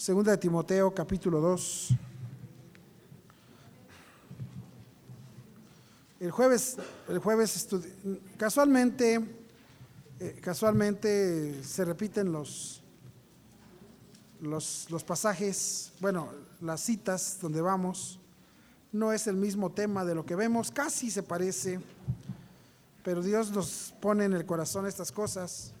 Segunda 0.00 0.30
de 0.30 0.38
Timoteo, 0.38 0.94
capítulo 0.94 1.40
2. 1.42 1.90
El 6.20 6.30
jueves, 6.30 6.78
el 7.06 7.18
jueves 7.18 7.68
casualmente, 8.38 9.20
eh, 10.18 10.40
casualmente 10.40 11.62
se 11.62 11.84
repiten 11.84 12.32
los, 12.32 12.82
los, 14.40 14.86
los 14.88 15.04
pasajes, 15.04 15.92
bueno, 16.00 16.30
las 16.62 16.80
citas 16.80 17.36
donde 17.42 17.60
vamos. 17.60 18.18
No 18.92 19.12
es 19.12 19.26
el 19.26 19.36
mismo 19.36 19.70
tema 19.70 20.06
de 20.06 20.14
lo 20.14 20.24
que 20.24 20.34
vemos, 20.34 20.70
casi 20.70 21.10
se 21.10 21.22
parece, 21.22 21.78
pero 23.04 23.20
Dios 23.20 23.50
nos 23.50 23.92
pone 24.00 24.24
en 24.24 24.32
el 24.32 24.46
corazón 24.46 24.86
estas 24.86 25.12
cosas 25.12 25.74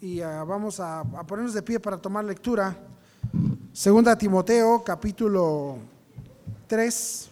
y 0.00 0.20
ah, 0.20 0.42
vamos 0.42 0.80
a, 0.80 0.98
a, 0.98 1.24
ponernos 1.24 1.54
de 1.54 1.62
pie 1.62 1.78
para 1.78 1.96
tomar 1.96 2.24
lectura. 2.24 2.76
Segunda 3.76 4.16
Timoteo, 4.16 4.82
capítulo 4.82 5.76
3. 6.66 7.28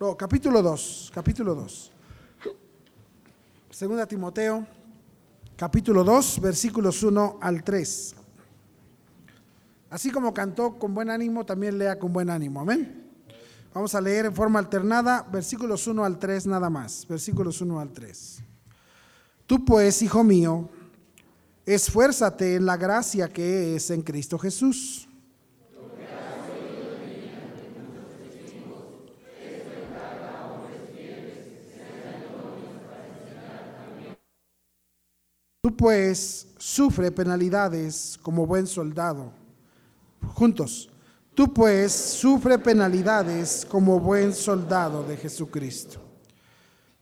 No, 0.00 0.16
capítulo 0.16 0.62
2, 0.62 1.12
capítulo 1.14 1.54
2. 1.54 1.92
Segunda 3.68 4.06
Timoteo, 4.06 4.66
capítulo 5.54 6.02
2, 6.02 6.40
versículos 6.40 7.02
1 7.02 7.40
al 7.42 7.62
3. 7.62 8.14
Así 9.90 10.10
como 10.10 10.32
cantó 10.32 10.78
con 10.78 10.94
buen 10.94 11.10
ánimo, 11.10 11.44
también 11.44 11.76
lea 11.76 11.98
con 11.98 12.10
buen 12.10 12.30
ánimo. 12.30 12.62
Amén. 12.62 13.06
Vamos 13.74 13.94
a 13.94 14.00
leer 14.00 14.24
en 14.24 14.34
forma 14.34 14.60
alternada 14.60 15.28
versículos 15.30 15.86
1 15.86 16.02
al 16.06 16.18
3 16.18 16.46
nada 16.46 16.70
más. 16.70 17.06
Versículos 17.06 17.60
1 17.60 17.78
al 17.78 17.92
3. 17.92 18.42
Tú 19.44 19.62
pues, 19.62 20.00
hijo 20.00 20.24
mío, 20.24 20.70
esfuérzate 21.66 22.56
en 22.56 22.66
la 22.66 22.76
gracia 22.76 23.28
que 23.28 23.76
es 23.76 23.90
en 23.90 24.02
Cristo 24.02 24.38
Jesús. 24.38 25.06
Tú 35.62 35.76
pues 35.76 36.48
sufre 36.56 37.12
penalidades 37.12 38.18
como 38.22 38.46
buen 38.46 38.66
soldado. 38.66 39.32
Juntos. 40.34 40.90
Tú 41.34 41.52
pues 41.52 41.92
sufre 41.92 42.58
penalidades 42.58 43.66
como 43.68 44.00
buen 44.00 44.32
soldado 44.32 45.04
de 45.04 45.16
Jesucristo. 45.16 46.00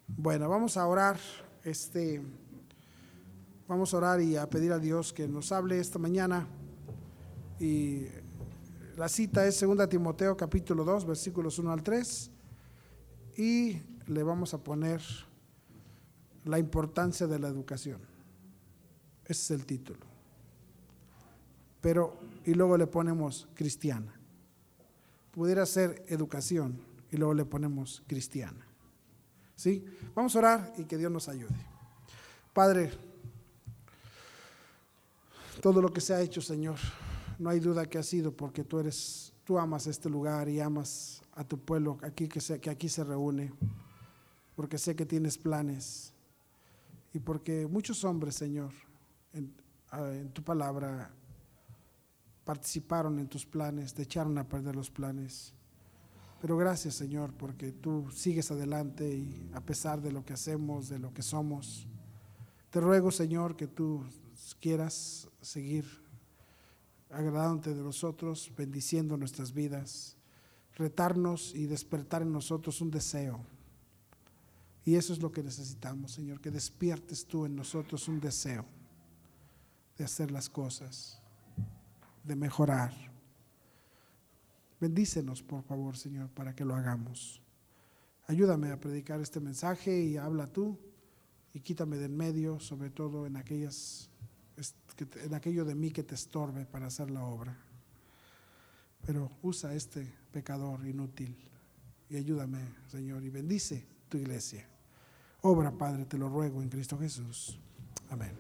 Bueno, 0.06 0.48
vamos 0.48 0.76
a 0.76 0.86
orar. 0.86 1.18
Este, 1.64 2.20
vamos 3.68 3.92
a 3.92 3.98
orar 3.98 4.20
y 4.22 4.34
a 4.34 4.48
pedir 4.48 4.72
a 4.72 4.78
Dios 4.78 5.12
que 5.12 5.28
nos 5.28 5.52
hable 5.52 5.78
esta 5.78 5.98
mañana. 5.98 6.48
Y 7.60 8.06
la 8.96 9.08
cita 9.08 9.46
es 9.46 9.60
2 9.60 9.88
Timoteo 9.88 10.36
capítulo 10.36 10.84
2, 10.84 11.06
versículos 11.06 11.58
1 11.58 11.70
al 11.70 11.82
3. 11.82 12.30
Y 13.36 13.82
le 14.06 14.22
vamos 14.22 14.54
a 14.54 14.58
poner 14.58 15.02
la 16.44 16.58
importancia 16.58 17.26
de 17.26 17.38
la 17.38 17.48
educación. 17.48 18.00
Ese 19.26 19.54
es 19.54 19.60
el 19.60 19.66
título. 19.66 20.00
Pero, 21.82 22.18
y 22.46 22.54
luego 22.54 22.78
le 22.78 22.86
ponemos 22.86 23.48
cristiana. 23.54 24.18
Pudiera 25.30 25.66
ser 25.66 26.04
educación 26.08 26.80
y 27.12 27.18
luego 27.18 27.34
le 27.34 27.44
ponemos 27.44 28.02
cristiana. 28.06 28.66
¿Sí? 29.54 29.84
Vamos 30.14 30.34
a 30.34 30.38
orar 30.38 30.72
y 30.78 30.84
que 30.84 30.96
Dios 30.96 31.12
nos 31.12 31.28
ayude. 31.28 31.54
Padre, 32.54 32.90
todo 35.60 35.82
lo 35.82 35.92
que 35.92 36.00
se 36.00 36.14
ha 36.14 36.20
hecho, 36.20 36.40
Señor, 36.40 36.76
no 37.38 37.50
hay 37.50 37.60
duda 37.60 37.86
que 37.86 37.98
ha 37.98 38.02
sido 38.02 38.32
porque 38.32 38.64
tú 38.64 38.78
eres, 38.78 39.32
tú 39.44 39.58
amas 39.58 39.86
este 39.86 40.08
lugar 40.08 40.48
y 40.48 40.60
amas 40.60 41.22
a 41.32 41.44
tu 41.44 41.58
pueblo 41.58 41.98
aquí 42.02 42.28
que, 42.28 42.40
que 42.60 42.70
aquí 42.70 42.88
se 42.88 43.04
reúne, 43.04 43.52
porque 44.56 44.78
sé 44.78 44.94
que 44.94 45.06
tienes 45.06 45.38
planes 45.38 46.12
y 47.12 47.18
porque 47.18 47.66
muchos 47.66 48.04
hombres, 48.04 48.34
Señor, 48.34 48.72
en, 49.32 49.52
en 49.92 50.30
tu 50.30 50.42
palabra 50.42 51.10
participaron 52.44 53.18
en 53.18 53.28
tus 53.28 53.44
planes, 53.44 53.94
te 53.94 54.02
echaron 54.02 54.38
a 54.38 54.48
perder 54.48 54.74
los 54.74 54.90
planes. 54.90 55.52
Pero 56.40 56.56
gracias 56.56 56.94
Señor, 56.94 57.32
porque 57.34 57.72
tú 57.72 58.08
sigues 58.12 58.50
adelante 58.50 59.08
y 59.12 59.50
a 59.52 59.60
pesar 59.60 60.00
de 60.00 60.12
lo 60.12 60.24
que 60.24 60.34
hacemos, 60.34 60.88
de 60.88 61.00
lo 61.00 61.12
que 61.12 61.22
somos, 61.22 61.86
te 62.70 62.80
ruego 62.80 63.10
Señor 63.10 63.56
que 63.56 63.66
tú 63.66 64.04
quieras 64.60 65.28
seguir 65.40 65.84
agradándote 67.10 67.74
de 67.74 67.82
nosotros, 67.82 68.52
bendiciendo 68.56 69.16
nuestras 69.16 69.52
vidas, 69.52 70.16
retarnos 70.76 71.54
y 71.54 71.66
despertar 71.66 72.22
en 72.22 72.32
nosotros 72.32 72.80
un 72.80 72.90
deseo. 72.90 73.40
Y 74.84 74.94
eso 74.94 75.12
es 75.12 75.20
lo 75.20 75.32
que 75.32 75.42
necesitamos, 75.42 76.12
Señor, 76.12 76.40
que 76.40 76.50
despiertes 76.50 77.26
tú 77.26 77.44
en 77.44 77.56
nosotros 77.56 78.08
un 78.08 78.20
deseo 78.20 78.64
de 79.96 80.04
hacer 80.04 80.30
las 80.30 80.48
cosas, 80.48 81.20
de 82.24 82.36
mejorar. 82.36 82.94
Bendícenos, 84.80 85.42
por 85.42 85.62
favor, 85.62 85.96
Señor, 85.96 86.30
para 86.30 86.54
que 86.54 86.64
lo 86.64 86.74
hagamos. 86.74 87.42
Ayúdame 88.28 88.70
a 88.70 88.78
predicar 88.78 89.20
este 89.20 89.40
mensaje 89.40 90.02
y 90.02 90.16
habla 90.16 90.46
tú 90.52 90.78
y 91.52 91.60
quítame 91.60 91.96
del 91.96 92.12
medio, 92.12 92.60
sobre 92.60 92.90
todo 92.90 93.26
en 93.26 93.36
aquellas 93.36 94.10
en 95.22 95.34
aquello 95.34 95.64
de 95.64 95.74
mí 95.74 95.90
que 95.90 96.02
te 96.02 96.14
estorbe 96.14 96.64
para 96.64 96.86
hacer 96.86 97.10
la 97.10 97.24
obra. 97.24 97.56
Pero 99.06 99.30
usa 99.42 99.74
este 99.74 100.12
pecador 100.32 100.86
inútil 100.86 101.36
y 102.08 102.16
ayúdame, 102.16 102.58
Señor, 102.88 103.22
y 103.22 103.30
bendice 103.30 103.86
tu 104.08 104.18
iglesia. 104.18 104.66
Obra, 105.42 105.70
Padre, 105.70 106.04
te 106.04 106.18
lo 106.18 106.28
ruego 106.28 106.62
en 106.62 106.68
Cristo 106.68 106.98
Jesús. 106.98 107.58
Amén. 108.10 108.32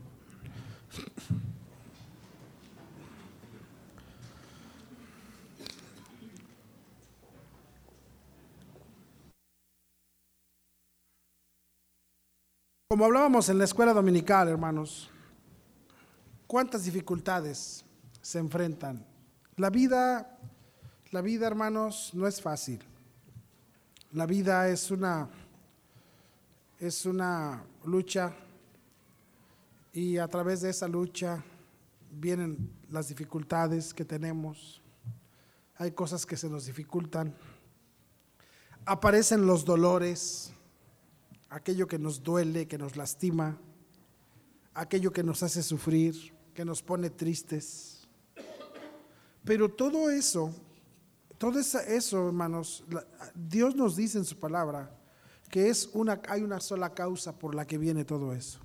Como 12.90 13.04
hablábamos 13.04 13.50
en 13.50 13.58
la 13.58 13.64
escuela 13.64 13.92
dominical, 13.92 14.48
hermanos, 14.48 15.10
cuántas 16.48 16.84
dificultades 16.84 17.84
se 18.20 18.40
enfrentan. 18.40 19.06
La 19.56 19.70
vida, 19.70 20.38
la 21.12 21.20
vida, 21.20 21.46
hermanos, 21.46 22.10
no 22.14 22.26
es 22.26 22.42
fácil. 22.42 22.80
La 24.10 24.26
vida 24.26 24.68
es 24.68 24.90
una 24.90 25.28
es 26.80 27.06
una 27.06 27.64
lucha 27.84 28.32
y 29.92 30.18
a 30.18 30.28
través 30.28 30.60
de 30.60 30.70
esa 30.70 30.86
lucha 30.86 31.42
vienen 32.10 32.70
las 32.88 33.08
dificultades 33.08 33.92
que 33.92 34.04
tenemos. 34.04 34.80
Hay 35.76 35.90
cosas 35.90 36.24
que 36.24 36.36
se 36.36 36.48
nos 36.48 36.66
dificultan. 36.66 37.34
Aparecen 38.86 39.44
los 39.44 39.64
dolores, 39.64 40.52
aquello 41.50 41.88
que 41.88 41.98
nos 41.98 42.22
duele, 42.22 42.68
que 42.68 42.78
nos 42.78 42.96
lastima, 42.96 43.58
aquello 44.72 45.12
que 45.12 45.24
nos 45.24 45.42
hace 45.42 45.62
sufrir 45.62 46.37
que 46.58 46.64
nos 46.64 46.82
pone 46.82 47.08
tristes. 47.08 48.08
Pero 49.44 49.68
todo 49.68 50.10
eso, 50.10 50.52
todo 51.38 51.56
eso, 51.60 52.26
hermanos, 52.26 52.82
Dios 53.32 53.76
nos 53.76 53.94
dice 53.94 54.18
en 54.18 54.24
su 54.24 54.40
palabra 54.40 54.92
que 55.48 55.68
es 55.68 55.88
una, 55.92 56.20
hay 56.28 56.42
una 56.42 56.58
sola 56.58 56.92
causa 56.92 57.38
por 57.38 57.54
la 57.54 57.64
que 57.64 57.78
viene 57.78 58.04
todo 58.04 58.32
eso. 58.32 58.58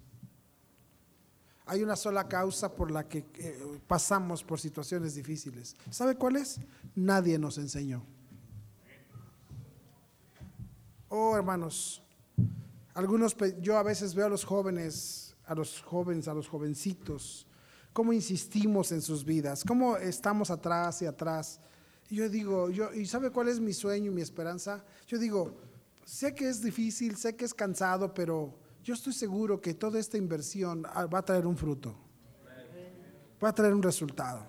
Hay 1.67 1.83
una 1.83 1.95
sola 1.95 2.27
causa 2.27 2.73
por 2.73 2.89
la 2.89 3.07
que 3.07 3.27
eh, 3.35 3.79
pasamos 3.85 4.43
por 4.43 4.59
situaciones 4.59 5.13
difíciles. 5.13 5.75
¿Sabe 5.91 6.15
cuál 6.15 6.37
es? 6.37 6.59
Nadie 6.95 7.37
nos 7.37 7.59
enseñó. 7.59 8.03
Oh, 11.09 11.37
hermanos, 11.37 12.01
algunos, 12.95 13.37
yo 13.61 13.77
a 13.77 13.83
veces 13.83 14.15
veo 14.15 14.25
a 14.25 14.29
los 14.29 14.45
jóvenes, 14.45 15.35
a 15.45 15.53
los 15.53 15.79
jóvenes, 15.83 16.27
a 16.27 16.33
los 16.33 16.47
jovencitos, 16.47 17.45
cómo 17.93 18.11
insistimos 18.11 18.91
en 18.91 19.01
sus 19.01 19.23
vidas, 19.23 19.63
cómo 19.63 19.95
estamos 19.97 20.49
atrás 20.49 21.01
y 21.03 21.05
atrás. 21.05 21.59
Y 22.09 22.15
yo 22.15 22.27
digo, 22.27 22.69
yo, 22.69 22.91
¿y 22.93 23.05
sabe 23.05 23.29
cuál 23.29 23.47
es 23.47 23.59
mi 23.59 23.71
sueño 23.71 24.11
y 24.11 24.15
mi 24.15 24.21
esperanza? 24.21 24.83
Yo 25.07 25.17
digo, 25.17 25.55
sé 26.03 26.33
que 26.33 26.49
es 26.49 26.61
difícil, 26.61 27.15
sé 27.15 27.35
que 27.35 27.45
es 27.45 27.53
cansado, 27.53 28.13
pero 28.13 28.53
yo 28.83 28.95
estoy 28.95 29.13
seguro 29.13 29.61
que 29.61 29.75
toda 29.75 29.99
esta 29.99 30.17
inversión 30.17 30.83
ah, 30.91 31.05
va 31.05 31.19
a 31.19 31.25
traer 31.25 31.47
un 31.47 31.55
fruto, 31.55 31.95
va 33.41 33.49
a 33.49 33.55
traer 33.55 33.73
un 33.73 33.83
resultado. 33.83 34.45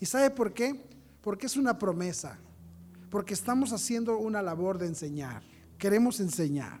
¿Y 0.00 0.06
sabe 0.06 0.30
por 0.30 0.52
qué? 0.52 0.82
Porque 1.20 1.46
es 1.46 1.56
una 1.56 1.78
promesa, 1.78 2.38
porque 3.10 3.34
estamos 3.34 3.72
haciendo 3.72 4.16
una 4.18 4.42
labor 4.42 4.78
de 4.78 4.86
enseñar, 4.86 5.44
queremos 5.78 6.18
enseñar. 6.18 6.80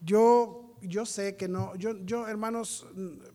Yo 0.00 0.67
yo 0.82 1.06
sé 1.06 1.36
que 1.36 1.48
no, 1.48 1.74
yo, 1.76 1.98
yo 2.04 2.26
hermanos, 2.28 2.86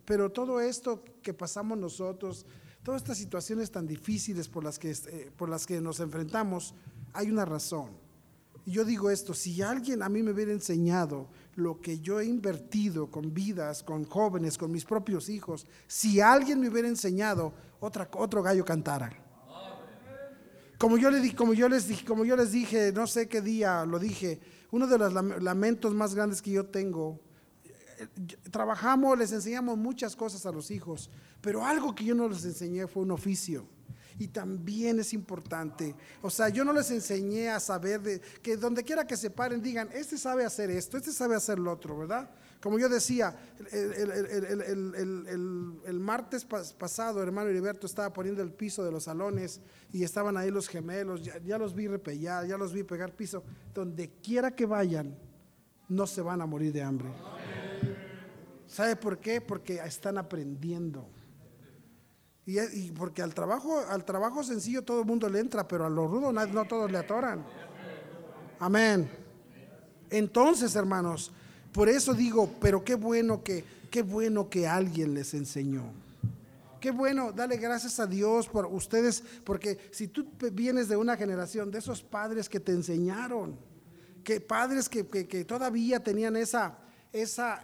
pero 0.05 0.31
todo 0.31 0.59
esto 0.59 1.03
que 1.21 1.33
pasamos 1.33 1.77
nosotros, 1.77 2.45
todas 2.83 3.01
estas 3.01 3.17
situaciones 3.17 3.71
tan 3.71 3.87
difíciles 3.87 4.47
por 4.47 4.63
las 4.63 4.79
que, 4.79 4.91
eh, 4.91 5.31
por 5.35 5.49
las 5.49 5.65
que 5.65 5.81
nos 5.81 5.99
enfrentamos, 5.99 6.73
hay 7.13 7.29
una 7.31 7.45
razón. 7.45 7.91
Y 8.65 8.71
yo 8.71 8.85
digo 8.85 9.09
esto, 9.09 9.33
si 9.33 9.61
alguien 9.61 10.01
a 10.03 10.09
mí 10.09 10.23
me 10.23 10.31
hubiera 10.31 10.51
enseñado 10.51 11.27
lo 11.55 11.81
que 11.81 11.99
yo 11.99 12.19
he 12.19 12.25
invertido 12.25 13.11
con 13.11 13.33
vidas, 13.33 13.83
con 13.83 14.05
jóvenes, 14.05 14.57
con 14.57 14.71
mis 14.71 14.85
propios 14.85 15.29
hijos, 15.29 15.67
si 15.87 16.21
alguien 16.21 16.59
me 16.59 16.69
hubiera 16.69 16.87
enseñado, 16.87 17.53
otra, 17.79 18.09
otro 18.13 18.41
gallo 18.41 18.63
cantara. 18.63 19.11
Como 20.77 20.97
yo, 20.97 21.09
le, 21.09 21.35
como, 21.35 21.53
yo 21.53 21.69
les 21.69 21.87
dije, 21.87 22.05
como 22.05 22.25
yo 22.25 22.35
les 22.35 22.51
dije, 22.51 22.91
no 22.91 23.07
sé 23.07 23.27
qué 23.27 23.41
día 23.41 23.85
lo 23.85 23.99
dije, 23.99 24.41
uno 24.71 24.87
de 24.87 24.97
los 24.97 25.13
lamentos 25.41 25.93
más 25.93 26.15
grandes 26.15 26.41
que 26.41 26.51
yo 26.51 26.65
tengo, 26.65 27.19
trabajamos, 28.51 29.17
les 29.17 29.31
enseñamos 29.31 29.77
muchas 29.77 30.15
cosas 30.15 30.45
a 30.45 30.51
los 30.51 30.71
hijos, 30.71 31.09
pero 31.41 31.65
algo 31.65 31.93
que 31.93 32.05
yo 32.05 32.15
no 32.15 32.27
les 32.27 32.45
enseñé 32.45 32.87
fue 32.87 33.03
un 33.03 33.11
oficio. 33.11 33.65
Y 34.19 34.27
también 34.27 34.99
es 34.99 35.11
importante. 35.13 35.95
O 36.21 36.29
sea, 36.29 36.49
yo 36.49 36.63
no 36.63 36.71
les 36.71 36.91
enseñé 36.91 37.49
a 37.49 37.59
saber 37.59 38.01
de, 38.01 38.21
que 38.41 38.57
donde 38.57 38.83
quiera 38.83 39.07
que 39.07 39.17
se 39.17 39.31
paren 39.31 39.61
digan, 39.61 39.89
este 39.91 40.17
sabe 40.17 40.45
hacer 40.45 40.69
esto, 40.69 40.97
este 40.97 41.11
sabe 41.11 41.35
hacer 41.35 41.57
lo 41.57 41.71
otro, 41.71 41.97
¿verdad? 41.97 42.29
Como 42.63 42.79
yo 42.79 42.87
decía, 42.87 43.35
el, 43.73 43.99
martes 45.99 46.45
pasado, 46.45 47.21
hermano 47.21 47.49
Heriberto 47.49 47.85
estaba 47.85 48.13
poniendo 48.13 48.41
el 48.41 48.53
piso 48.53 48.85
de 48.85 48.91
los 48.91 49.03
salones 49.03 49.59
y 49.91 50.03
estaban 50.03 50.37
ahí 50.37 50.49
los 50.49 50.69
gemelos, 50.69 51.21
ya, 51.23 51.57
los 51.57 51.75
vi 51.75 51.89
repellar, 51.89 52.47
ya 52.47 52.57
los 52.57 52.71
vi 52.71 52.83
pegar 52.83 53.17
piso. 53.17 53.43
Donde 53.73 54.11
quiera 54.23 54.51
que 54.51 54.65
vayan, 54.65 55.13
no 55.89 56.07
se 56.07 56.21
van 56.21 56.41
a 56.41 56.45
morir 56.45 56.71
de 56.71 56.83
hambre. 56.83 57.09
¿Sabe 58.73 58.95
por 58.95 59.19
qué? 59.19 59.39
Porque 59.39 59.75
están 59.85 60.17
aprendiendo. 60.17 61.07
Y, 62.43 62.89
porque 62.89 63.21
al 63.21 63.31
trabajo, 63.31 63.79
al 63.87 64.03
trabajo 64.03 64.43
sencillo 64.43 64.81
todo 64.81 65.01
el 65.01 65.05
mundo 65.05 65.29
le 65.29 65.39
entra, 65.39 65.67
pero 65.67 65.85
a 65.85 65.89
lo 65.91 66.07
rudo 66.07 66.33
no, 66.33 66.65
todos 66.65 66.91
le 66.91 66.97
atoran. 66.97 67.45
Amén. 68.59 69.07
Entonces, 70.09 70.75
hermanos, 70.75 71.31
por 71.71 71.87
eso 71.87 72.15
digo, 72.15 72.49
pero 72.59 72.83
qué 72.83 72.95
bueno 72.95 73.43
que, 73.43 73.63
qué 73.91 74.01
bueno 74.01 74.49
que 74.49 74.67
alguien 74.67 75.13
les 75.13 75.35
enseñó. 75.35 75.83
Qué 76.79 76.89
bueno, 76.89 77.31
dale 77.31 77.57
gracias 77.57 77.99
a 77.99 78.07
Dios 78.07 78.47
por 78.47 78.65
ustedes, 78.65 79.23
porque 79.43 79.77
si 79.91 80.07
tú 80.07 80.25
vienes 80.51 80.87
de 80.87 80.97
una 80.97 81.15
generación 81.15 81.69
de 81.69 81.77
esos 81.77 82.01
padres 82.01 82.49
que 82.49 82.59
te 82.59 82.71
enseñaron, 82.71 83.55
que 84.23 84.41
padres 84.41 84.89
que, 84.89 85.03
todavía 85.45 86.03
tenían 86.03 86.35
esa, 86.35 86.79
esa, 87.11 87.61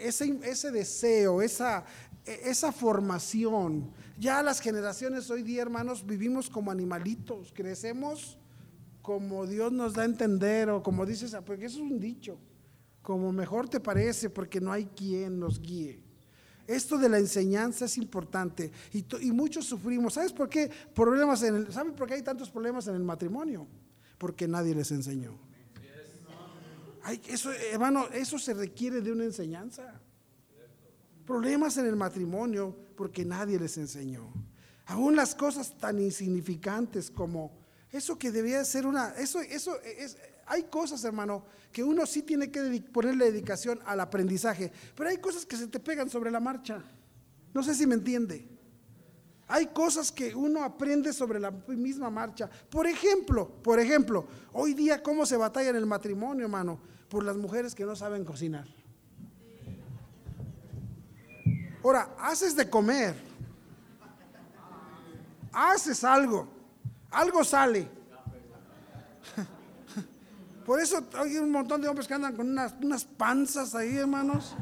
ese, 0.00 0.38
ese 0.42 0.70
deseo, 0.70 1.42
esa, 1.42 1.84
esa 2.24 2.72
formación, 2.72 3.90
ya 4.18 4.42
las 4.42 4.60
generaciones 4.60 5.30
hoy 5.30 5.42
día, 5.42 5.62
hermanos, 5.62 6.04
vivimos 6.04 6.50
como 6.50 6.70
animalitos, 6.70 7.52
crecemos 7.54 8.38
como 9.02 9.46
Dios 9.46 9.70
nos 9.70 9.94
da 9.94 10.02
a 10.02 10.06
entender 10.06 10.68
o 10.68 10.82
como 10.82 11.06
dices, 11.06 11.36
porque 11.46 11.66
eso 11.66 11.76
es 11.76 11.90
un 11.92 12.00
dicho, 12.00 12.38
como 13.02 13.30
mejor 13.30 13.68
te 13.68 13.78
parece 13.78 14.30
porque 14.30 14.60
no 14.60 14.72
hay 14.72 14.86
quien 14.86 15.38
nos 15.38 15.60
guíe. 15.60 16.02
Esto 16.66 16.98
de 16.98 17.08
la 17.08 17.18
enseñanza 17.18 17.84
es 17.84 17.96
importante 17.98 18.72
y, 18.92 19.04
y 19.20 19.30
muchos 19.30 19.66
sufrimos. 19.66 20.14
¿Sabes 20.14 20.32
por 20.32 20.48
qué? 20.48 20.68
Problemas 20.92 21.40
en 21.44 21.54
el, 21.54 21.72
¿Saben 21.72 21.94
por 21.94 22.08
qué 22.08 22.14
hay 22.14 22.22
tantos 22.22 22.50
problemas 22.50 22.88
en 22.88 22.96
el 22.96 23.04
matrimonio? 23.04 23.68
Porque 24.18 24.48
nadie 24.48 24.74
les 24.74 24.90
enseñó. 24.90 25.45
Eso, 27.28 27.52
hermano, 27.52 28.08
eso 28.12 28.38
se 28.38 28.54
requiere 28.54 29.00
de 29.00 29.12
una 29.12 29.24
enseñanza. 29.24 30.00
Problemas 31.24 31.76
en 31.76 31.86
el 31.86 31.96
matrimonio 31.96 32.74
porque 32.96 33.24
nadie 33.24 33.58
les 33.58 33.76
enseñó. 33.78 34.32
Aún 34.86 35.16
las 35.16 35.34
cosas 35.34 35.76
tan 35.78 35.98
insignificantes 35.98 37.10
como 37.10 37.58
eso 37.90 38.18
que 38.18 38.30
debía 38.30 38.64
ser 38.64 38.86
una, 38.86 39.10
eso, 39.10 39.40
eso 39.40 39.80
es, 39.82 40.16
hay 40.46 40.64
cosas, 40.64 41.02
hermano, 41.04 41.44
que 41.72 41.82
uno 41.82 42.06
sí 42.06 42.22
tiene 42.22 42.50
que 42.50 42.80
ponerle 42.92 43.32
dedicación 43.32 43.80
al 43.84 44.00
aprendizaje, 44.00 44.72
pero 44.94 45.10
hay 45.10 45.18
cosas 45.18 45.44
que 45.44 45.56
se 45.56 45.66
te 45.66 45.80
pegan 45.80 46.08
sobre 46.08 46.30
la 46.30 46.40
marcha. 46.40 46.82
No 47.52 47.62
sé 47.62 47.74
si 47.74 47.86
me 47.86 47.94
entiende. 47.94 48.46
Hay 49.48 49.66
cosas 49.66 50.10
que 50.10 50.34
uno 50.34 50.62
aprende 50.62 51.12
sobre 51.12 51.38
la 51.38 51.50
misma 51.50 52.10
marcha. 52.10 52.50
Por 52.68 52.86
ejemplo, 52.86 53.48
por 53.62 53.78
ejemplo, 53.78 54.26
hoy 54.52 54.74
día 54.74 55.02
cómo 55.02 55.24
se 55.24 55.36
batalla 55.36 55.70
en 55.70 55.76
el 55.76 55.86
matrimonio, 55.86 56.46
hermano, 56.46 56.80
por 57.08 57.24
las 57.24 57.36
mujeres 57.36 57.74
que 57.74 57.84
no 57.84 57.94
saben 57.96 58.24
cocinar. 58.24 58.66
Ahora, 61.82 62.08
haces 62.18 62.56
de 62.56 62.68
comer, 62.68 63.14
haces 65.52 66.02
algo, 66.02 66.48
algo 67.10 67.44
sale. 67.44 67.88
Por 70.66 70.80
eso 70.80 71.00
hay 71.16 71.36
un 71.36 71.52
montón 71.52 71.80
de 71.80 71.86
hombres 71.86 72.08
que 72.08 72.14
andan 72.14 72.34
con 72.34 72.50
unas, 72.50 73.04
panzas 73.04 73.72
ahí, 73.76 73.98
hermanos. 73.98 74.56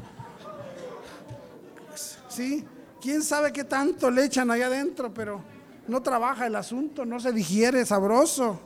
Sí, 2.29 2.63
quién 3.01 3.23
sabe 3.23 3.51
qué 3.51 3.63
tanto 3.63 4.11
le 4.11 4.25
echan 4.25 4.51
allá 4.51 4.67
adentro, 4.67 5.11
pero 5.11 5.41
no 5.87 6.03
trabaja 6.03 6.45
el 6.45 6.55
asunto, 6.55 7.05
no 7.05 7.19
se 7.19 7.31
digiere 7.31 7.83
sabroso. 7.87 8.59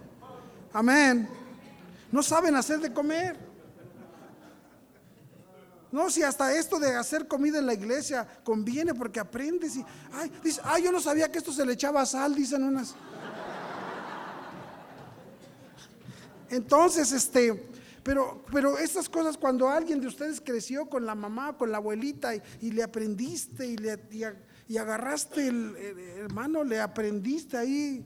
Amén. 0.74 1.30
No 2.12 2.22
saben 2.22 2.56
hacer 2.56 2.81
de 2.81 2.92
comer. 2.92 3.49
No, 5.92 6.10
si 6.10 6.22
hasta 6.22 6.56
esto 6.56 6.80
de 6.80 6.96
hacer 6.96 7.28
comida 7.28 7.58
en 7.58 7.66
la 7.66 7.74
iglesia 7.74 8.28
conviene 8.44 8.94
porque 8.94 9.20
aprendes 9.20 9.76
y, 9.76 9.86
ay, 10.14 10.32
dice, 10.44 10.62
ay, 10.64 10.84
yo 10.84 10.92
no 10.92 11.00
sabía 11.00 11.32
que 11.32 11.40
esto 11.40 11.52
se 11.52 11.66
le 11.66 11.74
echaba 11.74 12.06
sal, 12.06 12.36
dicen 12.36 12.64
unas. 12.64 12.96
Entonces, 16.50 17.12
este, 17.12 17.70
pero, 18.04 18.44
pero 18.52 18.78
estas 18.78 19.10
cosas 19.10 19.38
cuando 19.38 19.70
alguien 19.70 20.00
de 20.00 20.08
ustedes 20.08 20.42
creció 20.42 20.88
con 20.88 21.06
la 21.06 21.16
mamá, 21.16 21.58
con 21.58 21.72
la 21.72 21.78
abuelita 21.78 22.36
y, 22.36 22.72
le 22.72 22.84
aprendiste 22.84 23.66
y, 23.66 23.78
le, 23.78 24.00
y, 24.68 24.78
agarraste 24.78 25.48
el, 25.48 25.76
hermano, 26.18 26.64
le 26.64 26.80
aprendiste 26.80 27.58
ahí. 27.58 28.06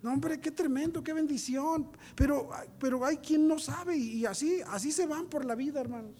No, 0.00 0.12
hombre, 0.12 0.40
qué 0.40 0.52
tremendo, 0.52 1.02
qué 1.02 1.12
bendición. 1.12 1.90
Pero, 2.14 2.50
pero 2.78 3.04
hay 3.04 3.16
quien 3.16 3.48
no 3.48 3.58
sabe 3.58 3.96
y 3.96 4.24
así, 4.26 4.60
así 4.68 4.92
se 4.92 5.06
van 5.06 5.26
por 5.26 5.44
la 5.44 5.56
vida, 5.56 5.80
hermanos. 5.80 6.14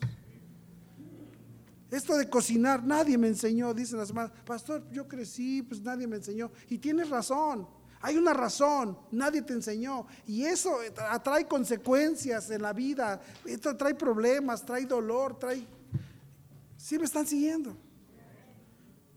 Esto 1.91 2.17
de 2.17 2.29
cocinar, 2.29 2.83
nadie 2.83 3.17
me 3.17 3.29
enseñó, 3.29 3.73
dicen 3.73 3.99
las 3.99 4.13
mamás. 4.13 4.33
Pastor, 4.45 4.91
yo 4.91 5.07
crecí, 5.07 5.63
pues 5.63 5.81
nadie 5.81 6.07
me 6.07 6.17
enseñó. 6.17 6.51
Y 6.69 6.79
tienes 6.79 7.09
razón, 7.09 7.69
hay 8.01 8.17
una 8.17 8.33
razón, 8.33 8.99
nadie 9.13 9.43
te 9.43 9.53
enseñó. 9.53 10.07
Y 10.27 10.45
eso 10.45 10.79
trae 11.23 11.47
consecuencias 11.47 12.51
en 12.51 12.63
la 12.63 12.73
vida, 12.73 13.21
esto 13.45 13.77
trae 13.77 13.95
problemas, 13.95 14.65
trae 14.65 14.87
dolor, 14.87 15.39
trae... 15.39 15.67
Sí 16.77 16.99
me 16.99 17.05
están 17.05 17.27
siguiendo. 17.27 17.77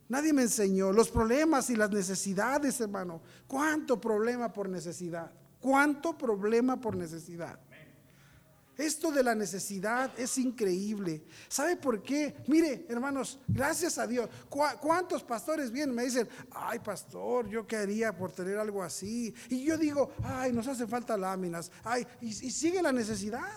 Nadie 0.07 0.33
me 0.33 0.41
enseñó 0.41 0.91
los 0.91 1.11
problemas 1.11 1.69
y 1.69 1.75
las 1.75 1.91
necesidades, 1.91 2.81
hermano. 2.81 3.21
¿Cuánto 3.47 4.01
problema 4.01 4.51
por 4.51 4.67
necesidad? 4.67 5.31
¿Cuánto 5.59 6.17
problema 6.17 6.81
por 6.81 6.95
necesidad? 6.95 7.59
Esto 8.79 9.11
de 9.11 9.23
la 9.23 9.35
necesidad 9.35 10.17
es 10.17 10.37
increíble. 10.37 11.25
¿Sabe 11.49 11.75
por 11.75 12.01
qué? 12.01 12.33
Mire, 12.47 12.85
hermanos, 12.87 13.37
gracias 13.45 13.97
a 13.97 14.07
Dios. 14.07 14.29
¿Cuántos 14.47 15.21
pastores 15.21 15.69
vienen? 15.69 15.93
Me 15.93 16.05
dicen, 16.05 16.29
ay, 16.51 16.79
pastor, 16.79 17.49
yo 17.49 17.67
quería 17.67 18.15
por 18.15 18.31
tener 18.31 18.57
algo 18.57 18.81
así. 18.81 19.35
Y 19.49 19.65
yo 19.65 19.77
digo, 19.77 20.13
ay, 20.23 20.53
nos 20.53 20.65
hace 20.69 20.87
falta 20.87 21.17
láminas. 21.17 21.69
Ay, 21.83 22.07
y, 22.21 22.31
sigue 22.31 22.81
la 22.81 22.93
necesidad. 22.93 23.49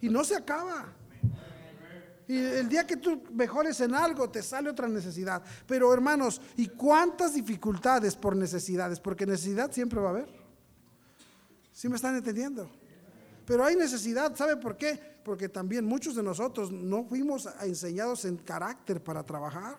Y 0.00 0.08
no 0.08 0.24
se 0.24 0.34
acaba. 0.34 0.92
Y 2.26 2.36
el 2.36 2.68
día 2.68 2.84
que 2.84 2.96
tú 2.96 3.22
mejores 3.34 3.80
en 3.80 3.94
algo, 3.94 4.28
te 4.28 4.42
sale 4.42 4.68
otra 4.68 4.88
necesidad. 4.88 5.44
Pero 5.68 5.94
hermanos, 5.94 6.40
¿y 6.56 6.66
cuántas 6.66 7.34
dificultades 7.34 8.16
por 8.16 8.34
necesidades? 8.34 8.98
Porque 8.98 9.26
necesidad 9.26 9.70
siempre 9.70 10.00
va 10.00 10.08
a 10.08 10.10
haber. 10.10 10.28
¿Sí 11.70 11.88
me 11.88 11.94
están 11.94 12.16
entendiendo? 12.16 12.68
Pero 13.46 13.64
hay 13.64 13.76
necesidad, 13.76 14.34
¿sabe 14.36 14.56
por 14.56 14.76
qué? 14.76 14.98
Porque 15.22 15.48
también 15.48 15.84
muchos 15.84 16.16
de 16.16 16.22
nosotros 16.22 16.72
no 16.72 17.04
fuimos 17.04 17.48
enseñados 17.62 18.24
en 18.24 18.36
carácter 18.36 19.02
para 19.02 19.24
trabajar. 19.24 19.78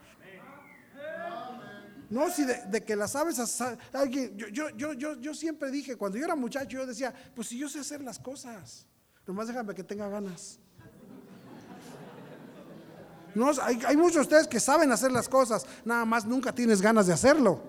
No, 2.10 2.30
si 2.32 2.46
de, 2.46 2.84
que 2.86 2.96
las 2.96 3.16
aves, 3.18 3.62
alguien, 3.92 4.38
yo, 4.38 4.70
yo, 4.70 4.94
yo, 4.94 5.20
yo, 5.20 5.34
siempre 5.34 5.70
dije, 5.70 5.98
cuando 5.98 6.18
yo 6.18 6.24
era 6.24 6.36
muchacho, 6.36 6.78
yo 6.78 6.86
decía, 6.86 7.14
pues 7.36 7.50
si 7.50 7.58
yo 7.58 7.68
sé 7.68 7.80
hacer 7.80 8.02
las 8.02 8.18
cosas, 8.18 8.86
nomás 9.26 9.48
déjame 9.48 9.76
que 9.76 9.84
tenga 9.84 10.08
ganas. 10.08 10.58
No, 13.36 13.52
hay, 13.62 13.82
hay 13.86 13.98
muchos 13.98 14.16
de 14.16 14.22
ustedes 14.22 14.48
que 14.48 14.62
saben 14.62 14.90
hacer 14.94 15.12
las 15.12 15.28
cosas, 15.28 15.66
nada 15.84 16.06
más 16.06 16.26
nunca 16.26 16.56
tienes 16.56 16.82
ganas 16.82 17.08
de 17.08 17.14
hacerlo. 17.14 17.62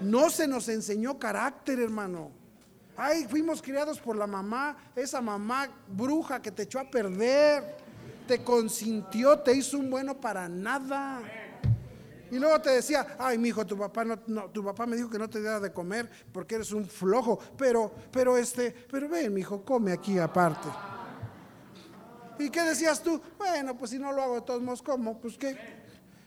No 0.00 0.30
se 0.30 0.46
nos 0.46 0.68
enseñó 0.68 1.18
carácter, 1.18 1.80
hermano. 1.80 2.37
Ay, 3.00 3.26
fuimos 3.28 3.62
criados 3.62 4.00
por 4.00 4.16
la 4.16 4.26
mamá, 4.26 4.76
esa 4.96 5.20
mamá 5.20 5.68
bruja 5.86 6.42
que 6.42 6.50
te 6.50 6.64
echó 6.64 6.80
a 6.80 6.90
perder, 6.90 7.76
te 8.26 8.42
consintió, 8.42 9.38
te 9.38 9.54
hizo 9.54 9.78
un 9.78 9.88
bueno 9.88 10.20
para 10.20 10.48
nada. 10.48 11.22
Y 12.28 12.40
luego 12.40 12.60
te 12.60 12.70
decía, 12.70 13.14
ay, 13.16 13.38
mi 13.38 13.50
hijo, 13.50 13.64
tu 13.64 13.78
papá 13.78 14.04
no, 14.04 14.50
tu 14.50 14.64
papá 14.64 14.84
me 14.84 14.96
dijo 14.96 15.08
que 15.08 15.16
no 15.16 15.30
te 15.30 15.38
diera 15.38 15.60
de 15.60 15.72
comer 15.72 16.10
porque 16.32 16.56
eres 16.56 16.72
un 16.72 16.86
flojo, 16.86 17.38
pero, 17.56 17.92
pero 18.10 18.36
este, 18.36 18.72
pero 18.90 19.08
ven, 19.08 19.32
mi 19.32 19.42
hijo, 19.42 19.64
come 19.64 19.92
aquí 19.92 20.18
aparte. 20.18 20.68
¿Y 22.36 22.50
qué 22.50 22.62
decías 22.62 23.00
tú? 23.00 23.20
Bueno, 23.38 23.78
pues 23.78 23.92
si 23.92 23.98
no 24.00 24.10
lo 24.10 24.22
hago 24.22 24.34
de 24.34 24.42
todos 24.42 24.60
modos, 24.60 24.82
¿cómo? 24.82 25.20
Pues 25.20 25.38
qué. 25.38 25.56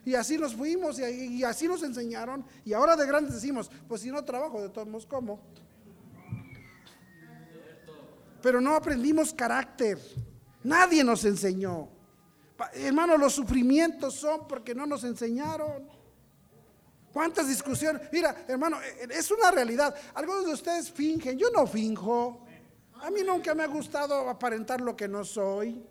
Y 0.06 0.16
así 0.16 0.38
nos 0.38 0.56
fuimos 0.56 1.00
y, 1.00 1.04
y 1.04 1.44
así 1.44 1.68
nos 1.68 1.84
enseñaron. 1.84 2.46
Y 2.64 2.72
ahora 2.72 2.96
de 2.96 3.06
grandes 3.06 3.34
decimos, 3.34 3.70
pues 3.90 4.00
si 4.00 4.10
no 4.10 4.24
trabajo 4.24 4.62
de 4.62 4.70
todos 4.70 4.88
modos, 4.88 5.06
¿cómo? 5.06 5.42
Pero 8.42 8.60
no 8.62 8.76
aprendimos 8.76 9.34
carácter. 9.34 10.00
Nadie 10.64 11.04
nos 11.04 11.26
enseñó. 11.26 11.90
Hermano, 12.74 13.18
los 13.18 13.34
sufrimientos 13.34 14.16
son 14.16 14.48
porque 14.48 14.76
no 14.76 14.86
nos 14.86 15.04
enseñaron. 15.04 15.90
¿Cuántas 17.12 17.48
discusiones? 17.48 18.04
Mira, 18.12 18.46
hermano, 18.48 18.78
e, 18.82 19.04
e, 19.04 19.18
es 19.18 19.30
una 19.32 19.52
realidad. 19.52 19.94
Algunos 20.14 20.46
de 20.46 20.54
ustedes 20.54 20.92
fingen, 20.92 21.38
yo 21.38 21.50
no 21.52 21.68
finjo. 21.68 22.46
A 23.02 23.10
mí 23.10 23.22
nunca 23.26 23.54
me 23.56 23.64
ha 23.64 23.68
gustado 23.68 24.30
aparentar 24.30 24.80
lo 24.80 24.96
que 24.96 25.08
no 25.08 25.26
soy. 25.26 25.84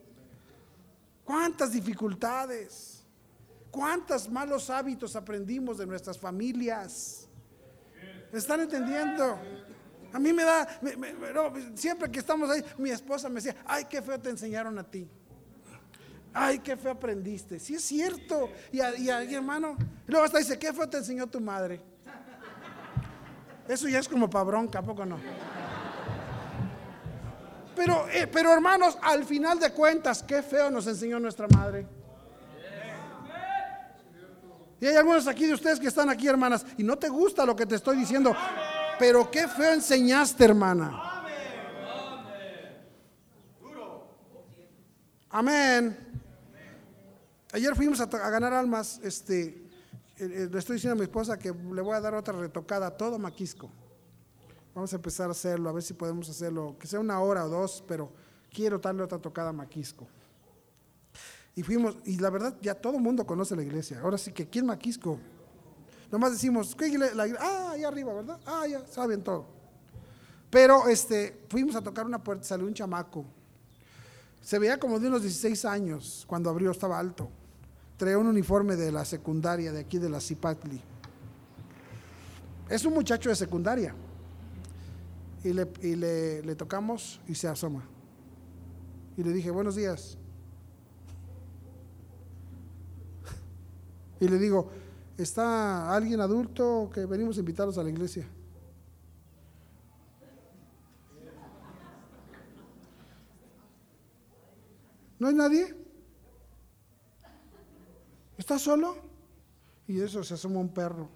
¿Cuántas 1.24 1.72
dificultades? 1.72 3.02
¿Cuántos 3.70 4.28
malos 4.28 4.70
hábitos 4.70 5.14
aprendimos 5.14 5.78
de 5.78 5.86
nuestras 5.86 6.18
familias? 6.18 7.28
¿Me 8.32 8.38
están 8.38 8.60
entendiendo? 8.60 9.38
A 10.12 10.18
mí 10.18 10.32
me 10.32 10.44
da, 10.44 10.68
siempre 11.74 12.10
que 12.10 12.18
estamos 12.18 12.50
ahí, 12.50 12.64
mi 12.78 12.90
esposa 12.90 13.28
me 13.28 13.36
decía, 13.36 13.56
ay, 13.66 13.84
qué 13.84 14.02
feo 14.02 14.18
te 14.18 14.30
enseñaron 14.30 14.78
a 14.78 14.84
ti. 14.84 15.08
Ay, 16.32 16.60
qué 16.60 16.76
feo 16.76 16.92
aprendiste. 16.92 17.58
Sí 17.58 17.74
es 17.74 17.82
cierto. 17.82 18.50
Y, 18.72 18.78
y, 18.78 19.08
hermano, 19.08 19.76
luego 20.06 20.24
hasta 20.24 20.38
dice, 20.38 20.58
qué 20.58 20.72
feo 20.72 20.88
te 20.88 20.98
enseñó 20.98 21.26
tu 21.26 21.40
madre. 21.40 21.80
Eso 23.68 23.88
ya 23.88 24.00
es 24.00 24.08
como 24.08 24.28
para 24.28 24.44
bronca, 24.44 24.82
poco 24.82 25.06
no? 25.06 25.18
Pero, 27.76 28.08
eh, 28.08 28.26
pero 28.26 28.52
hermanos, 28.52 28.98
al 29.00 29.24
final 29.24 29.58
de 29.60 29.72
cuentas, 29.72 30.22
qué 30.22 30.42
feo 30.42 30.70
nos 30.70 30.86
enseñó 30.86 31.20
nuestra 31.20 31.46
madre. 31.48 31.86
Y 34.80 34.86
hay 34.86 34.96
algunos 34.96 35.26
aquí 35.28 35.46
de 35.46 35.54
ustedes 35.54 35.78
que 35.78 35.88
están 35.88 36.08
aquí, 36.08 36.26
hermanas, 36.26 36.64
y 36.78 36.82
no 36.82 36.96
te 36.96 37.08
gusta 37.08 37.44
lo 37.44 37.54
que 37.54 37.66
te 37.66 37.74
estoy 37.74 37.98
diciendo, 37.98 38.34
pero 39.00 39.30
qué 39.30 39.48
feo 39.48 39.72
enseñaste, 39.72 40.44
hermana. 40.44 41.24
Amén. 45.30 45.96
Ayer 47.52 47.74
fuimos 47.74 47.98
a, 48.00 48.06
ganar 48.06 48.52
almas. 48.52 49.00
Este, 49.02 49.44
eh, 49.46 49.64
eh, 50.18 50.48
le 50.52 50.58
estoy 50.58 50.74
diciendo 50.74 50.92
a 50.92 50.96
mi 50.96 51.04
esposa 51.04 51.38
que 51.38 51.50
le 51.50 51.80
voy 51.80 51.94
a 51.94 52.00
dar 52.00 52.14
otra 52.14 52.34
retocada 52.34 52.88
a 52.88 52.90
todo 52.90 53.18
Maquisco. 53.18 53.70
Vamos 54.74 54.92
a 54.92 54.96
empezar 54.96 55.28
a 55.28 55.32
hacerlo, 55.32 55.70
a 55.70 55.72
ver 55.72 55.82
si 55.82 55.94
podemos 55.94 56.28
hacerlo, 56.28 56.76
que 56.78 56.86
sea 56.86 57.00
una 57.00 57.20
hora 57.20 57.46
o 57.46 57.48
dos, 57.48 57.82
pero 57.88 58.12
quiero 58.52 58.78
darle 58.78 59.02
otra 59.02 59.18
tocada 59.18 59.48
a 59.48 59.52
Maquisco. 59.54 60.06
Y 61.56 61.62
fuimos, 61.62 61.96
y 62.04 62.18
la 62.18 62.28
verdad, 62.28 62.54
ya 62.60 62.74
todo 62.74 62.96
el 62.96 63.02
mundo 63.02 63.26
conoce 63.26 63.56
la 63.56 63.62
iglesia. 63.62 63.98
Ahora 64.00 64.18
sí 64.18 64.30
que 64.30 64.42
aquí 64.42 64.58
en 64.58 64.66
Maquisco, 64.66 65.18
nomás 66.10 66.32
decimos, 66.32 66.74
¿qué 66.74 66.96
la 66.98 67.24
Ah, 67.38 67.72
allá 67.72 67.88
arriba, 67.88 68.14
¿verdad? 68.14 68.40
Ah, 68.46 68.66
ya, 68.66 68.84
saben 68.86 69.22
todo. 69.22 69.46
Pero 70.50 70.88
este, 70.88 71.44
fuimos 71.48 71.76
a 71.76 71.82
tocar 71.82 72.04
una 72.04 72.22
puerta, 72.22 72.44
salió 72.44 72.66
un 72.66 72.74
chamaco. 72.74 73.24
Se 74.42 74.58
veía 74.58 74.78
como 74.78 74.98
de 74.98 75.08
unos 75.08 75.22
16 75.22 75.64
años 75.64 76.24
cuando 76.26 76.50
abrió, 76.50 76.70
estaba 76.70 76.98
alto. 76.98 77.30
Traía 77.96 78.18
un 78.18 78.26
uniforme 78.26 78.76
de 78.76 78.90
la 78.90 79.04
secundaria 79.04 79.72
de 79.72 79.80
aquí 79.80 79.98
de 79.98 80.08
la 80.08 80.20
Cipatli. 80.20 80.80
Es 82.68 82.84
un 82.84 82.94
muchacho 82.94 83.28
de 83.28 83.36
secundaria. 83.36 83.94
Y, 85.44 85.52
le, 85.52 85.70
y 85.82 85.96
le 85.96 86.54
tocamos 86.56 87.20
y 87.28 87.34
se 87.34 87.48
asoma. 87.48 87.84
Y 89.16 89.22
le 89.22 89.32
dije, 89.32 89.50
buenos 89.50 89.76
días. 89.76 90.16
Y 94.20 94.28
le 94.28 94.38
digo, 94.38 94.68
¿está 95.22 95.94
alguien 95.94 96.20
adulto 96.20 96.90
que 96.92 97.06
venimos 97.06 97.36
a 97.36 97.40
invitarlos 97.40 97.78
a 97.78 97.82
la 97.82 97.90
iglesia? 97.90 98.26
¿No 105.18 105.28
hay 105.28 105.34
nadie? 105.34 105.76
¿Está 108.38 108.58
solo? 108.58 108.96
Y 109.86 110.00
eso 110.00 110.24
se 110.24 110.34
asoma 110.34 110.60
un 110.60 110.72
perro. 110.72 111.10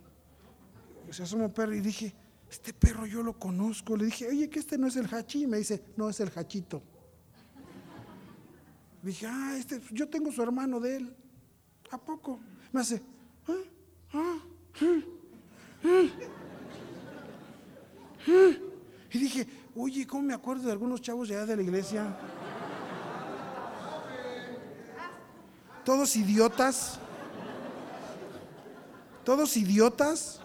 Se 1.11 1.23
asoma 1.23 1.47
un 1.47 1.55
perro 1.55 1.75
y 1.75 1.81
dije, 1.81 2.15
este 2.51 2.75
perro 2.75 3.07
yo 3.07 3.23
lo 3.23 3.39
conozco. 3.39 3.97
Le 3.97 4.05
dije, 4.05 4.29
oye, 4.29 4.51
que 4.51 4.59
este 4.59 4.77
no 4.77 4.89
es 4.89 4.97
el 4.97 5.07
hachi. 5.07 5.45
Y 5.45 5.47
me 5.47 5.57
dice, 5.57 5.83
no 5.97 6.11
es 6.11 6.21
el 6.21 6.31
hachito. 6.37 6.83
Dije, 9.03 9.27
ah, 9.27 9.57
este, 9.59 9.81
yo 9.91 10.09
tengo 10.09 10.31
su 10.33 10.43
hermano 10.43 10.81
de 10.81 10.97
él. 10.97 11.17
¿A 11.91 11.99
poco? 11.99 12.41
Me 12.73 12.81
hace, 12.81 13.03
y 19.13 19.19
dije, 19.19 19.47
oye, 19.75 20.07
¿cómo 20.07 20.23
me 20.23 20.35
acuerdo 20.35 20.65
de 20.65 20.73
algunos 20.73 21.01
chavos 21.01 21.29
ya 21.29 21.45
de 21.45 21.57
la 21.57 21.63
iglesia? 21.63 22.17
Todos 25.85 26.17
idiotas. 26.17 26.99
Todos 29.25 29.57
idiotas. 29.57 30.41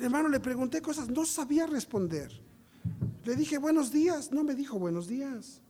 Hermano, 0.00 0.28
le 0.30 0.40
pregunté 0.40 0.80
cosas, 0.80 1.08
no 1.10 1.26
sabía 1.26 1.66
responder. 1.66 2.32
Le 3.24 3.36
dije 3.36 3.58
buenos 3.58 3.92
días, 3.92 4.32
no 4.32 4.44
me 4.44 4.54
dijo 4.54 4.78
buenos 4.78 5.06
días. 5.06 5.60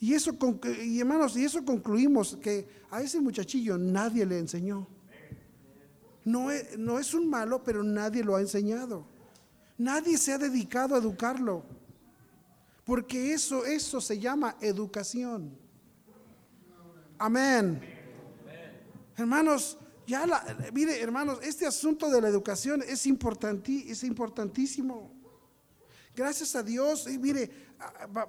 Y 0.00 0.14
eso, 0.14 0.32
y 0.82 1.00
hermanos, 1.00 1.36
y 1.36 1.44
eso 1.44 1.64
concluimos 1.64 2.36
que 2.36 2.68
a 2.90 3.02
ese 3.02 3.20
muchachillo 3.20 3.76
nadie 3.76 4.24
le 4.24 4.38
enseñó. 4.38 4.86
No 6.24 6.50
es, 6.50 6.78
no 6.78 6.98
es 6.98 7.14
un 7.14 7.28
malo, 7.28 7.64
pero 7.64 7.82
nadie 7.82 8.22
lo 8.22 8.36
ha 8.36 8.40
enseñado. 8.40 9.06
Nadie 9.76 10.18
se 10.18 10.32
ha 10.32 10.38
dedicado 10.38 10.94
a 10.94 10.98
educarlo. 10.98 11.64
Porque 12.84 13.32
eso, 13.32 13.64
eso 13.64 14.00
se 14.00 14.18
llama 14.18 14.56
educación. 14.60 15.56
Amén. 17.18 17.80
Hermanos, 19.16 19.78
ya 20.06 20.26
la, 20.26 20.42
mire, 20.72 21.00
hermanos, 21.00 21.40
este 21.42 21.66
asunto 21.66 22.08
de 22.08 22.20
la 22.20 22.28
educación 22.28 22.82
es, 22.82 23.04
es 23.04 24.04
importantísimo. 24.04 25.12
Gracias 26.14 26.56
a 26.56 26.62
Dios, 26.62 27.08
y 27.08 27.18
mire, 27.18 27.67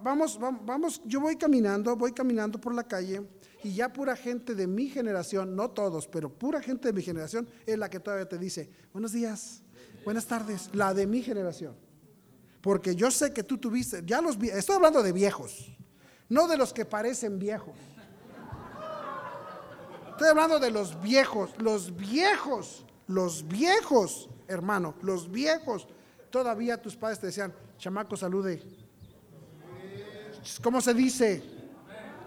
vamos, 0.02 0.40
vamos, 0.40 1.02
yo 1.06 1.20
voy 1.20 1.36
caminando, 1.36 1.96
voy 1.96 2.12
caminando 2.12 2.60
por 2.60 2.74
la 2.74 2.84
calle 2.84 3.22
y 3.64 3.74
ya 3.74 3.92
pura 3.92 4.16
gente 4.16 4.56
de 4.56 4.68
mi 4.68 4.90
generación, 4.90 5.56
no 5.56 5.72
todos, 5.72 6.08
pero 6.08 6.30
pura 6.30 6.62
gente 6.62 6.88
de 6.90 6.94
mi 6.94 7.02
generación 7.02 7.48
es 7.66 7.78
la 7.78 7.90
que 7.90 8.00
todavía 8.00 8.28
te 8.28 8.38
dice, 8.38 8.70
buenos 8.94 9.12
días, 9.12 9.62
buenas 10.06 10.26
tardes, 10.26 10.70
la 10.74 10.94
de 10.94 11.08
mi 11.08 11.22
generación. 11.22 11.76
Porque 12.62 12.96
yo 12.96 13.10
sé 13.10 13.34
que 13.34 13.44
tú 13.44 13.58
tuviste, 13.58 14.04
ya 14.06 14.22
los, 14.22 14.38
estoy 14.42 14.76
hablando 14.76 15.02
de 15.02 15.12
viejos, 15.12 15.72
no 16.28 16.48
de 16.48 16.58
los 16.58 16.74
que 16.74 16.86
parecen 16.86 17.40
viejos. 17.40 17.76
Estoy 20.12 20.28
hablando 20.28 20.60
de 20.60 20.70
los 20.70 21.02
viejos, 21.02 21.52
los 21.60 21.96
viejos, 21.96 22.86
los 23.08 23.48
viejos, 23.48 24.30
hermano, 24.50 24.94
los 25.02 25.32
viejos. 25.32 25.88
Todavía 26.30 26.82
tus 26.82 26.98
padres 26.98 27.20
te 27.20 27.28
decían, 27.28 27.54
chamaco, 27.78 28.18
salude. 28.18 28.62
¿Cómo 30.62 30.82
se 30.82 30.94
dice? 30.94 31.44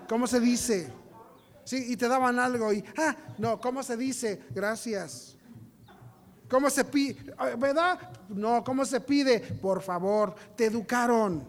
¿Cómo 0.08 0.26
se 0.26 0.40
dice? 0.40 0.92
Sí, 1.64 1.92
y 1.92 1.96
te 1.96 2.08
daban 2.08 2.38
algo 2.38 2.72
y, 2.72 2.84
ah, 2.98 3.16
no, 3.38 3.60
¿cómo 3.60 3.82
se 3.82 3.96
dice? 3.96 4.42
Gracias. 4.50 5.36
¿Cómo 6.48 6.68
se 6.68 6.84
pide? 6.84 7.34
¿Verdad? 7.56 7.98
No, 8.28 8.62
¿cómo 8.62 8.84
se 8.84 9.00
pide? 9.00 9.40
Por 9.40 9.80
favor, 9.80 10.34
te 10.56 10.66
educaron. 10.66 11.48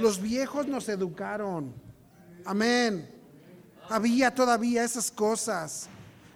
Los 0.00 0.20
viejos 0.20 0.66
nos 0.66 0.88
educaron. 0.88 1.72
Amén. 2.44 3.08
Había 3.88 4.34
todavía 4.34 4.82
esas 4.84 5.10
cosas. 5.10 5.88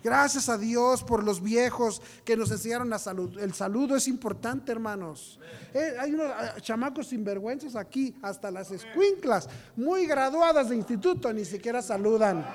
Gracias 0.02 0.48
a 0.48 0.56
Dios 0.56 1.04
por 1.04 1.22
los 1.22 1.42
viejos 1.42 2.00
que 2.24 2.36
nos 2.36 2.50
enseñaron 2.50 2.88
la 2.88 2.98
salud. 2.98 3.38
El 3.38 3.52
saludo 3.52 3.96
es 3.96 4.08
importante, 4.08 4.72
hermanos. 4.72 5.38
Eh, 5.74 5.94
hay 6.00 6.14
unos 6.14 6.26
ah, 6.30 6.54
chamacos 6.60 7.08
sinvergüenzas 7.08 7.76
aquí, 7.76 8.16
hasta 8.22 8.50
las 8.50 8.70
escuinclas, 8.70 9.48
muy 9.76 10.06
graduadas 10.06 10.70
de 10.70 10.76
instituto, 10.76 11.32
ni 11.32 11.44
siquiera 11.44 11.82
saludan. 11.82 12.46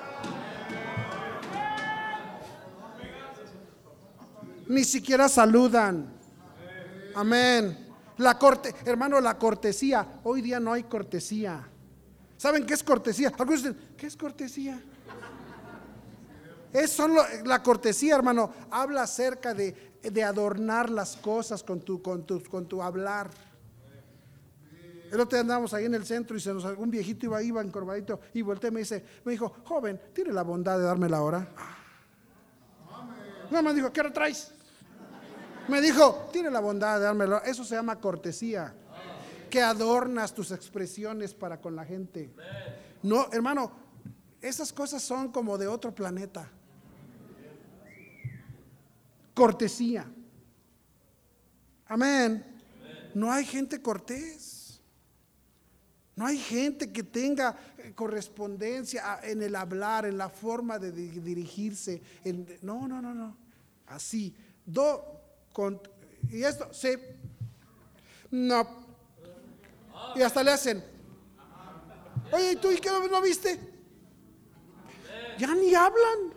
Ni 4.68 4.84
siquiera 4.84 5.30
saludan. 5.30 6.12
Amén. 7.14 7.86
La 8.18 8.40
corte, 8.40 8.74
hermano, 8.86 9.22
la 9.22 9.38
cortesía. 9.38 10.20
Hoy 10.24 10.42
día 10.42 10.60
no 10.60 10.74
hay 10.74 10.84
cortesía. 10.84 11.70
¿Saben 12.38 12.66
qué 12.66 12.74
es 12.74 12.84
cortesía? 12.84 13.32
Algunos 13.38 13.64
dicen, 13.64 13.78
¿qué 13.96 14.08
es 14.08 14.18
cortesía? 14.18 14.82
Es 16.76 16.92
solo 16.92 17.24
la 17.46 17.64
cortesía, 17.64 18.16
hermano. 18.16 18.52
Habla 18.70 19.04
acerca 19.04 19.54
de, 19.54 19.94
de 20.04 20.24
adornar 20.26 20.90
las 20.90 21.16
cosas 21.16 21.64
con 21.64 21.80
tu, 21.80 22.02
con, 22.02 22.24
con 22.50 22.66
tu 22.66 22.84
hablar. 22.84 23.30
El 25.10 25.22
otro 25.22 25.38
día 25.38 25.40
andábamos 25.40 25.74
ahí 25.74 25.86
en 25.86 25.94
el 25.94 26.06
centro 26.06 26.36
y 26.36 26.42
se 26.42 26.54
nos 26.54 26.66
un 26.66 26.92
viejito 26.92 27.28
iba, 27.28 27.42
iba 27.42 27.62
encorvadito 27.62 28.20
y 28.34 28.42
volteé 28.42 28.72
y 28.72 28.74
me 28.74 28.80
dice, 28.82 29.06
me 29.24 29.32
dijo, 29.32 29.56
joven, 29.64 30.02
tiene 30.12 30.34
la 30.34 30.42
bondad 30.42 30.78
de 30.78 30.84
darme 30.84 31.08
la 31.08 31.22
hora. 31.22 31.48
No 33.50 33.64
me 33.64 33.74
dijo, 33.74 33.94
¿qué 33.94 34.02
hora 34.02 34.12
traes? 34.12 34.52
Me 35.70 35.80
dijo, 35.80 36.28
tiene 36.34 36.52
la 36.52 36.60
bondad 36.60 36.98
de 36.98 37.06
darme 37.06 37.26
la 37.26 37.38
hora. 37.38 37.46
Eso 37.46 37.64
se 37.64 37.76
llama 37.76 38.02
cortesía. 38.02 38.76
Que 39.50 39.62
adornas 39.62 40.34
tus 40.34 40.52
expresiones 40.52 41.34
para 41.34 41.62
con 41.62 41.74
la 41.74 41.86
gente. 41.86 42.36
No, 43.02 43.30
hermano, 43.32 43.72
esas 44.42 44.74
cosas 44.74 45.02
son 45.02 45.32
como 45.32 45.58
de 45.58 45.68
otro 45.68 45.96
planeta. 45.96 46.52
Cortesía. 49.36 50.12
Amén. 51.86 52.44
No 53.14 53.32
hay 53.32 53.46
gente 53.46 53.82
cortés. 53.82 54.82
No 56.16 56.26
hay 56.26 56.38
gente 56.38 56.92
que 56.92 57.04
tenga 57.04 57.58
eh, 57.78 57.92
correspondencia 57.94 59.20
en 59.22 59.42
el 59.42 59.56
hablar, 59.56 60.06
en 60.06 60.18
la 60.18 60.30
forma 60.30 60.80
de 60.80 60.92
dirigirse. 60.92 62.02
no, 62.62 62.88
no, 62.88 63.02
no, 63.02 63.14
no. 63.14 63.38
Así. 63.88 64.34
Do, 64.66 65.22
y 66.32 66.44
esto, 66.44 66.70
sí. 66.74 66.90
No. 68.32 68.86
Y 70.16 70.22
hasta 70.22 70.44
le 70.44 70.52
hacen. 70.52 70.84
Oye, 72.32 72.54
¿y 72.54 72.56
tú 72.56 72.72
y 72.72 72.78
qué 72.78 72.90
no 72.90 73.22
viste? 73.22 73.60
Ya 75.38 75.54
ni 75.54 75.76
hablan. 75.76 76.34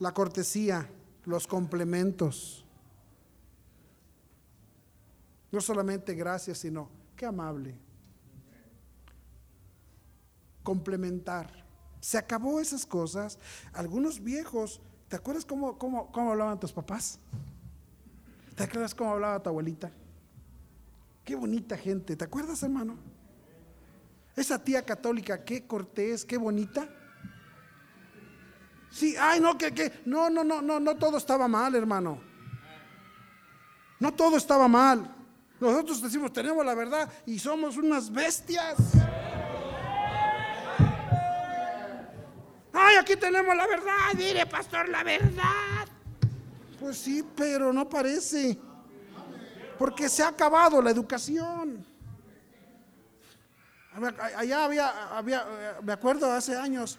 La 0.00 0.12
cortesía, 0.12 0.88
los 1.26 1.46
complementos. 1.46 2.64
No 5.52 5.60
solamente 5.60 6.14
gracias, 6.14 6.58
sino 6.58 6.88
qué 7.14 7.26
amable. 7.26 7.76
Complementar. 10.62 11.64
Se 12.00 12.16
acabó 12.16 12.60
esas 12.60 12.86
cosas. 12.86 13.38
Algunos 13.74 14.22
viejos, 14.22 14.80
¿te 15.08 15.16
acuerdas 15.16 15.44
cómo, 15.44 15.76
cómo, 15.76 16.10
cómo 16.10 16.30
hablaban 16.30 16.58
tus 16.58 16.72
papás? 16.72 17.18
¿Te 18.56 18.62
acuerdas 18.64 18.94
cómo 18.94 19.12
hablaba 19.12 19.42
tu 19.42 19.50
abuelita? 19.50 19.92
Qué 21.24 21.34
bonita 21.34 21.76
gente. 21.76 22.16
¿Te 22.16 22.24
acuerdas, 22.24 22.62
hermano? 22.62 22.96
Esa 24.34 24.62
tía 24.64 24.82
católica, 24.82 25.44
qué 25.44 25.66
cortés, 25.66 26.24
qué 26.24 26.38
bonita. 26.38 26.88
Sí, 28.90 29.14
ay, 29.18 29.40
no, 29.40 29.56
que, 29.56 29.72
que, 29.72 30.02
no, 30.04 30.28
no, 30.28 30.42
no, 30.42 30.60
no, 30.60 30.80
no 30.80 30.96
todo 30.96 31.16
estaba 31.16 31.46
mal, 31.46 31.74
hermano. 31.74 32.20
No 34.00 34.12
todo 34.12 34.36
estaba 34.36 34.66
mal. 34.66 35.14
Nosotros 35.60 36.00
decimos, 36.00 36.32
tenemos 36.32 36.64
la 36.64 36.74
verdad 36.74 37.10
y 37.26 37.38
somos 37.38 37.76
unas 37.76 38.10
bestias. 38.10 38.76
Ay, 42.72 42.96
aquí 42.96 43.14
tenemos 43.16 43.54
la 43.54 43.66
verdad, 43.66 44.14
mire, 44.16 44.46
pastor, 44.46 44.88
la 44.88 45.04
verdad. 45.04 45.86
Pues 46.80 46.98
sí, 46.98 47.22
pero 47.36 47.72
no 47.72 47.88
parece. 47.88 48.58
Porque 49.78 50.08
se 50.08 50.22
ha 50.22 50.28
acabado 50.28 50.80
la 50.80 50.90
educación. 50.90 51.84
Allá 54.36 54.64
había, 54.64 55.16
había 55.16 55.46
me 55.82 55.92
acuerdo 55.92 56.30
hace 56.32 56.56
años, 56.56 56.98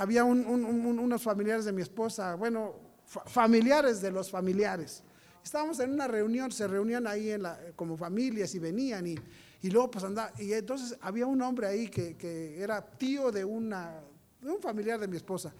había 0.00 0.24
unos 0.24 1.22
familiares 1.22 1.64
de 1.64 1.72
mi 1.72 1.82
esposa, 1.82 2.34
bueno, 2.34 2.74
familiares 3.04 4.00
de 4.00 4.10
los 4.10 4.30
familiares 4.30 5.02
Estábamos 5.42 5.80
en 5.80 5.92
una 5.92 6.06
reunión, 6.06 6.52
se 6.52 6.66
reunían 6.68 7.06
ahí 7.06 7.34
como 7.76 7.96
familias 7.96 8.54
y 8.54 8.58
venían 8.58 9.06
y, 9.06 9.16
luego 9.70 9.90
pues 9.90 10.04
andaba, 10.04 10.32
y 10.38 10.52
entonces 10.52 10.96
había 11.00 11.26
un 11.26 11.40
hombre 11.42 11.66
ahí 11.66 11.88
que, 11.88 12.62
era 12.62 12.82
tío 12.82 13.32
de, 13.32 13.44
una, 13.44 14.00
un 14.42 14.60
familiar 14.60 15.00
de 15.00 15.08
mi 15.08 15.16
esposa. 15.16 15.54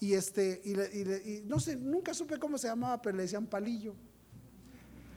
Y 0.00 0.12
este, 0.12 0.60
y, 0.64 1.42
no 1.46 1.58
sé, 1.58 1.76
nunca 1.76 2.12
supe 2.12 2.38
cómo 2.38 2.58
se 2.58 2.68
llamaba, 2.68 3.00
pero 3.00 3.16
le 3.16 3.22
decían 3.24 3.46
Palillo. 3.46 3.94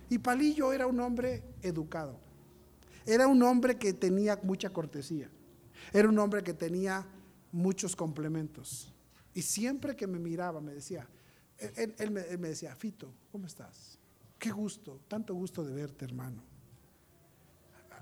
Y 0.09 0.17
Palillo 0.17 0.73
era 0.73 0.87
un 0.87 0.99
hombre 0.99 1.43
educado. 1.61 2.19
Era 3.05 3.27
un 3.27 3.41
hombre 3.43 3.77
que 3.77 3.93
tenía 3.93 4.39
mucha 4.43 4.69
cortesía. 4.69 5.29
Era 5.93 6.07
un 6.09 6.17
hombre 6.19 6.43
que 6.43 6.53
tenía 6.53 7.05
muchos 7.51 7.95
complementos. 7.95 8.93
Y 9.33 9.41
siempre 9.41 9.95
que 9.95 10.07
me 10.07 10.19
miraba 10.19 10.62
me 10.62 10.73
decía, 10.73 11.07
él, 11.57 12.12
me, 12.12 12.49
decía, 12.49 12.75
Fito, 12.75 13.13
¿cómo 13.31 13.45
estás? 13.45 13.97
Qué 14.38 14.51
gusto, 14.51 15.01
tanto 15.07 15.33
gusto 15.33 15.63
de 15.63 15.73
verte, 15.73 16.05
hermano. 16.05 16.41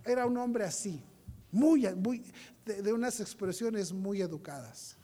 Era 0.06 0.26
un 0.26 0.38
hombre 0.38 0.64
así, 0.64 1.02
muy, 1.52 1.88
muy 1.96 2.24
de, 2.66 2.94
unas 2.94 3.20
expresiones 3.20 3.92
muy 3.92 4.22
educadas. 4.22 4.96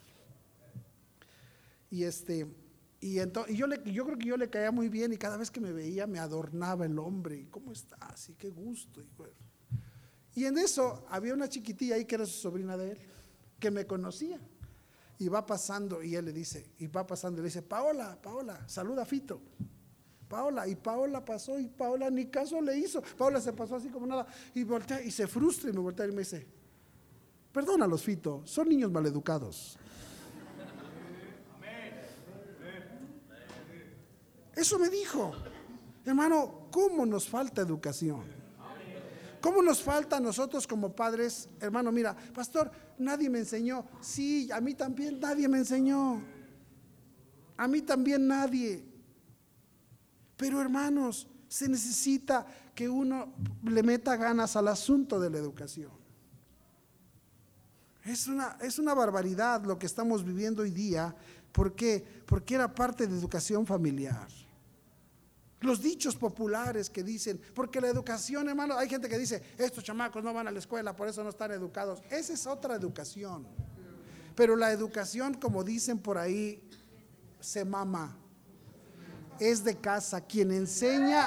Y 1.90 2.04
este, 2.04 2.46
y, 3.00 3.18
entonces, 3.18 3.56
yo, 3.56 3.66
creo 4.06 4.18
que 4.18 4.26
yo 4.26 4.36
le 4.36 4.48
caía 4.48 4.70
muy 4.70 4.88
bien 4.88 5.12
y 5.12 5.16
cada 5.16 5.36
vez 5.36 5.50
que 5.50 5.60
me 5.60 5.72
veía 5.72 6.06
me 6.06 6.18
adornaba 6.18 6.86
el 6.86 6.98
hombre. 6.98 7.48
¿Cómo 7.50 7.72
estás? 7.72 8.28
Y 8.30 8.34
qué 8.34 8.50
gusto. 8.50 9.02
Y, 9.02 10.40
y 10.40 10.44
en 10.46 10.58
eso 10.58 11.04
había 11.08 11.34
una 11.34 11.48
chiquitilla 11.48 11.96
ahí 11.96 12.04
que 12.04 12.14
era 12.14 12.26
su 12.26 12.40
sobrina 12.40 12.76
de 12.76 12.92
él, 12.92 12.98
que 13.64 13.70
me 13.70 13.86
conocía. 13.86 14.38
Y 15.18 15.28
va 15.28 15.46
pasando 15.46 16.02
y 16.02 16.16
él 16.16 16.26
le 16.26 16.34
dice, 16.34 16.66
y 16.76 16.86
va 16.86 17.06
pasando 17.06 17.38
y 17.38 17.42
le 17.42 17.46
dice, 17.46 17.62
Paola, 17.62 18.20
Paola, 18.20 18.68
saluda 18.68 19.02
a 19.02 19.04
Fito. 19.06 19.40
Paola. 20.28 20.68
Y 20.68 20.74
Paola 20.74 21.24
pasó 21.24 21.58
y 21.58 21.68
Paola 21.68 22.10
ni 22.10 22.26
caso 22.26 22.60
le 22.60 22.76
hizo. 22.76 23.00
Paola 23.16 23.40
se 23.40 23.54
pasó 23.54 23.76
así 23.76 23.88
como 23.88 24.06
nada 24.06 24.26
y 24.54 24.64
voltea 24.64 25.02
y 25.02 25.10
se 25.10 25.26
frustra 25.26 25.70
y 25.70 25.72
me 25.72 25.78
voltea 25.78 26.06
y 26.06 26.12
me 26.12 26.18
dice, 26.18 26.46
perdónalos, 27.52 28.02
Fito, 28.02 28.42
son 28.44 28.68
niños 28.68 28.90
maleducados. 28.90 29.78
Eso 34.54 34.78
me 34.78 34.90
dijo. 34.90 35.32
Hermano, 36.04 36.68
¿cómo 36.70 37.06
nos 37.06 37.26
falta 37.26 37.62
educación? 37.62 38.43
¿Cómo 39.44 39.60
nos 39.62 39.82
falta 39.82 40.16
a 40.16 40.20
nosotros 40.20 40.66
como 40.66 40.96
padres? 40.96 41.50
Hermano, 41.60 41.92
mira, 41.92 42.16
pastor, 42.32 42.70
nadie 42.96 43.28
me 43.28 43.40
enseñó. 43.40 43.84
Sí, 44.00 44.50
a 44.50 44.58
mí 44.58 44.72
también 44.72 45.20
nadie 45.20 45.46
me 45.50 45.58
enseñó. 45.58 46.22
A 47.58 47.68
mí 47.68 47.82
también 47.82 48.26
nadie. 48.26 48.82
Pero 50.38 50.62
hermanos, 50.62 51.28
se 51.46 51.68
necesita 51.68 52.46
que 52.74 52.88
uno 52.88 53.34
le 53.64 53.82
meta 53.82 54.16
ganas 54.16 54.56
al 54.56 54.66
asunto 54.66 55.20
de 55.20 55.28
la 55.28 55.36
educación. 55.36 55.92
Es 58.02 58.26
una, 58.28 58.56
es 58.62 58.78
una 58.78 58.94
barbaridad 58.94 59.62
lo 59.64 59.78
que 59.78 59.84
estamos 59.84 60.24
viviendo 60.24 60.62
hoy 60.62 60.70
día. 60.70 61.14
¿Por 61.52 61.74
qué? 61.74 62.02
Porque 62.24 62.54
era 62.54 62.74
parte 62.74 63.06
de 63.06 63.14
educación 63.14 63.66
familiar. 63.66 64.26
Los 65.64 65.80
dichos 65.80 66.14
populares 66.14 66.90
que 66.90 67.02
dicen, 67.02 67.40
porque 67.54 67.80
la 67.80 67.88
educación, 67.88 68.48
hermano, 68.48 68.76
hay 68.76 68.88
gente 68.88 69.08
que 69.08 69.18
dice, 69.18 69.42
estos 69.58 69.82
chamacos 69.82 70.22
no 70.22 70.32
van 70.32 70.46
a 70.46 70.50
la 70.50 70.58
escuela, 70.58 70.94
por 70.94 71.08
eso 71.08 71.24
no 71.24 71.30
están 71.30 71.52
educados. 71.52 72.02
Esa 72.10 72.34
es 72.34 72.46
otra 72.46 72.76
educación. 72.76 73.46
Pero 74.34 74.56
la 74.56 74.70
educación, 74.72 75.34
como 75.34 75.64
dicen 75.64 75.98
por 75.98 76.18
ahí, 76.18 76.62
se 77.40 77.64
mama 77.64 78.16
es 79.38 79.64
de 79.64 79.76
casa. 79.76 80.20
Quien 80.20 80.50
enseña, 80.50 81.26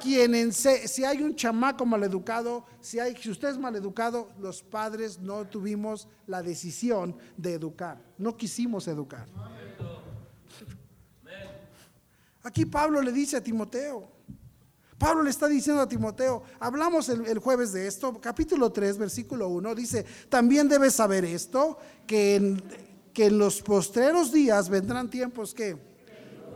quien 0.00 0.34
enseña, 0.34 0.88
si 0.88 1.04
hay 1.04 1.22
un 1.22 1.34
chamaco 1.34 1.86
maleducado, 1.86 2.64
si, 2.80 2.98
hay, 2.98 3.16
si 3.16 3.30
usted 3.30 3.48
es 3.48 3.58
maleducado, 3.58 4.30
los 4.38 4.62
padres 4.62 5.18
no 5.18 5.46
tuvimos 5.46 6.08
la 6.26 6.42
decisión 6.42 7.16
de 7.36 7.54
educar, 7.54 8.02
no 8.18 8.36
quisimos 8.36 8.88
educar. 8.88 9.26
Aquí 12.46 12.64
Pablo 12.64 13.02
le 13.02 13.10
dice 13.10 13.36
a 13.36 13.42
Timoteo, 13.42 14.08
Pablo 14.96 15.24
le 15.24 15.30
está 15.30 15.48
diciendo 15.48 15.82
a 15.82 15.88
Timoteo, 15.88 16.44
hablamos 16.60 17.08
el, 17.08 17.40
jueves 17.40 17.72
de 17.72 17.88
esto, 17.88 18.20
capítulo 18.20 18.70
3, 18.70 18.98
versículo 18.98 19.48
1, 19.48 19.74
dice, 19.74 20.06
también 20.28 20.68
debes 20.68 20.94
saber 20.94 21.24
esto, 21.24 21.76
que 22.06 22.36
en, 22.36 22.62
que 23.12 23.26
en 23.26 23.38
los 23.38 23.60
postreros 23.62 24.30
días 24.30 24.68
vendrán 24.68 25.10
tiempos 25.10 25.52
que 25.52 25.76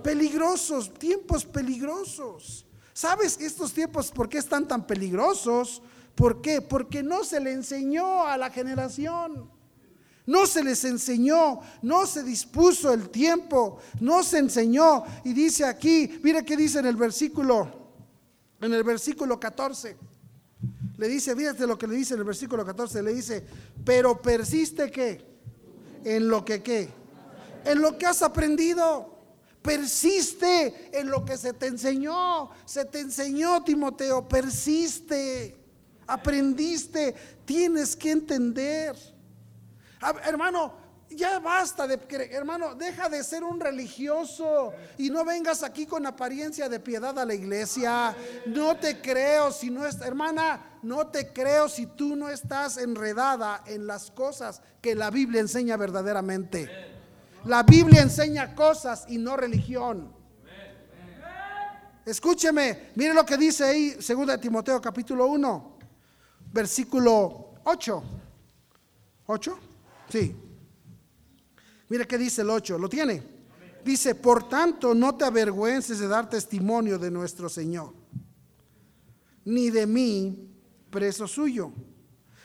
peligrosos, 0.05 0.95
tiempos 0.95 1.45
peligrosos. 1.45 2.65
¿Sabes 2.93 3.41
estos 3.41 3.73
tiempos 3.73 4.13
por 4.13 4.29
qué 4.29 4.39
están 4.39 4.69
tan 4.69 4.87
peligrosos? 4.87 5.83
¿Por 6.15 6.41
qué? 6.41 6.63
Porque 6.63 7.03
no 7.03 7.25
se 7.25 7.41
le 7.41 7.51
enseñó 7.51 8.29
a 8.29 8.37
la 8.37 8.51
generación. 8.51 9.51
No 10.31 10.47
se 10.47 10.63
les 10.63 10.85
enseñó, 10.85 11.59
no 11.83 12.07
se 12.07 12.23
dispuso 12.23 12.93
el 12.93 13.09
tiempo, 13.09 13.81
no 13.99 14.23
se 14.23 14.39
enseñó. 14.39 15.03
Y 15.25 15.33
dice 15.33 15.65
aquí, 15.65 16.21
mire 16.23 16.45
qué 16.45 16.57
dice 16.57 16.79
en 16.79 16.87
el 16.87 16.95
versículo, 16.95 17.69
en 18.61 18.73
el 18.73 18.85
versículo 18.85 19.41
14. 19.41 19.97
Le 20.99 21.09
dice, 21.09 21.35
fíjate 21.35 21.67
lo 21.67 21.77
que 21.77 21.89
le 21.89 21.97
dice 21.97 22.15
en 22.15 22.21
el 22.21 22.27
versículo 22.27 22.65
14, 22.65 23.03
le 23.03 23.13
dice, 23.13 23.45
pero 23.85 24.23
persiste 24.23 24.89
qué? 24.93 25.21
En 26.05 26.29
lo 26.29 26.45
que 26.45 26.63
qué? 26.63 26.89
En 27.65 27.81
lo 27.81 27.99
que 27.99 28.07
has 28.07 28.23
aprendido. 28.23 29.19
Persiste 29.63 30.97
en 30.97 31.11
lo 31.11 31.25
que 31.25 31.37
se 31.37 31.55
te 31.55 31.67
enseñó. 31.67 32.51
Se 32.65 32.85
te 32.85 33.01
enseñó, 33.01 33.65
Timoteo. 33.65 34.29
Persiste. 34.29 35.57
Aprendiste. 36.07 37.17
Tienes 37.45 37.97
que 37.97 38.13
entender. 38.13 39.10
Hermano, 40.25 40.73
ya 41.11 41.41
basta 41.41 41.87
de 41.87 41.99
hermano, 42.31 42.75
deja 42.75 43.09
de 43.09 43.25
ser 43.25 43.43
un 43.43 43.59
religioso 43.59 44.73
y 44.97 45.11
no 45.11 45.25
vengas 45.25 45.63
aquí 45.63 45.85
con 45.85 46.07
apariencia 46.07 46.69
de 46.69 46.79
piedad 46.79 47.19
a 47.19 47.25
la 47.25 47.35
iglesia. 47.35 48.15
No 48.47 48.77
te 48.77 49.01
creo 49.01 49.51
si 49.51 49.71
no 49.71 49.87
es, 49.87 50.01
hermana, 50.01 50.79
no 50.83 51.09
te 51.09 51.33
creo 51.33 51.69
si 51.69 51.87
tú 51.87 52.15
no 52.15 52.29
estás 52.29 52.77
enredada 52.77 53.63
en 53.67 53.87
las 53.87 54.11
cosas 54.11 54.63
que 54.81 54.95
la 54.95 55.11
Biblia 55.11 55.41
enseña 55.41 55.77
verdaderamente. 55.77 56.69
La 57.45 57.63
Biblia 57.63 58.03
enseña 58.03 58.55
cosas 58.55 59.05
y 59.09 59.19
no 59.19 59.37
religión. 59.37 60.15
Escúcheme, 62.07 62.91
mire 62.95 63.15
lo 63.15 63.27
que 63.27 63.37
dice 63.37 63.65
ahí, 63.65 63.91
2 63.91 64.41
Timoteo 64.41 64.81
capítulo 64.81 65.27
1, 65.27 65.79
versículo 66.53 67.55
8. 67.65 68.03
¿8? 69.27 69.70
Sí. 70.11 70.37
Mire 71.89 72.07
qué 72.07 72.19
dice 72.19 72.43
el 72.43 72.51
8, 72.51 72.79
¿lo 72.79 72.89
tiene? 72.89 73.23
Dice, 73.85 74.15
por 74.15 74.49
tanto, 74.49 74.95
no 74.95 75.17
te 75.17 75.25
avergüences 75.25 75.99
de 75.99 76.09
dar 76.09 76.29
testimonio 76.29 76.99
de 76.99 77.11
nuestro 77.11 77.49
Señor, 77.49 77.95
ni 79.45 79.71
de 79.71 79.87
mí, 79.87 80.51
preso 80.91 81.27
suyo, 81.27 81.73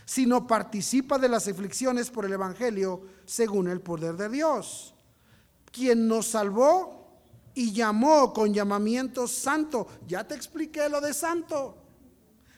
sino 0.05 0.47
participa 0.47 1.17
de 1.17 1.29
las 1.29 1.47
aflicciones 1.47 2.09
por 2.09 2.25
el 2.25 2.33
Evangelio 2.33 3.01
según 3.25 3.67
el 3.67 3.81
poder 3.81 4.15
de 4.15 4.29
Dios, 4.29 4.95
quien 5.71 6.07
nos 6.07 6.27
salvó 6.27 7.19
y 7.53 7.73
llamó 7.73 8.33
con 8.33 8.53
llamamiento 8.53 9.27
santo. 9.27 9.87
Ya 10.07 10.25
te 10.27 10.35
expliqué 10.35 10.87
lo 10.89 11.01
de 11.01 11.13
santo. 11.13 11.84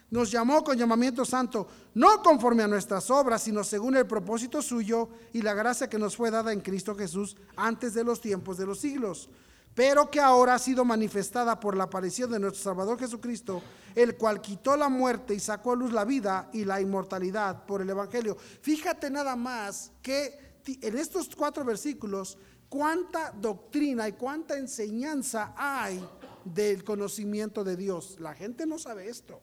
Nos 0.09 0.31
llamó 0.31 0.63
con 0.63 0.77
llamamiento 0.77 1.25
santo, 1.25 1.67
no 1.93 2.21
conforme 2.21 2.63
a 2.63 2.67
nuestras 2.67 3.11
obras, 3.11 3.41
sino 3.41 3.63
según 3.63 3.97
el 3.97 4.07
propósito 4.07 4.61
suyo 4.61 5.09
y 5.33 5.41
la 5.41 5.53
gracia 5.53 5.89
que 5.89 5.99
nos 5.99 6.15
fue 6.15 6.31
dada 6.31 6.53
en 6.53 6.61
Cristo 6.61 6.95
Jesús 6.95 7.35
antes 7.57 7.93
de 7.93 8.05
los 8.05 8.21
tiempos 8.21 8.57
de 8.57 8.65
los 8.65 8.79
siglos, 8.79 9.29
pero 9.75 10.09
que 10.09 10.21
ahora 10.21 10.55
ha 10.55 10.59
sido 10.59 10.85
manifestada 10.85 11.59
por 11.59 11.75
la 11.75 11.83
aparición 11.83 12.31
de 12.31 12.39
nuestro 12.39 12.63
Salvador 12.63 12.97
Jesucristo, 12.97 13.61
el 13.95 14.15
cual 14.15 14.39
quitó 14.41 14.77
la 14.77 14.87
muerte 14.87 15.33
y 15.33 15.39
sacó 15.41 15.73
a 15.73 15.75
luz 15.75 15.91
la 15.91 16.05
vida 16.05 16.49
y 16.53 16.63
la 16.63 16.79
inmortalidad 16.79 17.65
por 17.65 17.81
el 17.81 17.89
Evangelio. 17.89 18.37
Fíjate 18.61 19.09
nada 19.09 19.35
más 19.35 19.91
que 20.01 20.47
en 20.65 20.97
estos 20.97 21.35
cuatro 21.35 21.65
versículos, 21.65 22.37
cuánta 22.69 23.31
doctrina 23.31 24.07
y 24.07 24.13
cuánta 24.13 24.57
enseñanza 24.57 25.53
hay 25.57 26.01
del 26.45 26.83
conocimiento 26.83 27.63
de 27.63 27.75
Dios. 27.75 28.17
La 28.19 28.33
gente 28.33 28.65
no 28.65 28.79
sabe 28.79 29.09
esto. 29.09 29.41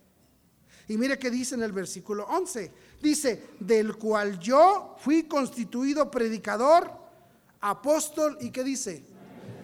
Y 0.88 0.99
mire 0.99 1.18
qué 1.18 1.31
dice 1.31 1.55
en 1.55 1.62
el 1.62 1.73
versículo 1.73 2.27
11. 2.27 2.70
Dice, 3.03 3.42
del 3.61 3.97
cual 3.97 4.38
yo 4.38 4.97
fui 4.99 5.25
constituido 5.25 6.11
predicador, 6.11 6.90
apóstol 7.61 8.37
y 8.40 8.51
qué 8.51 8.62
dice? 8.62 9.03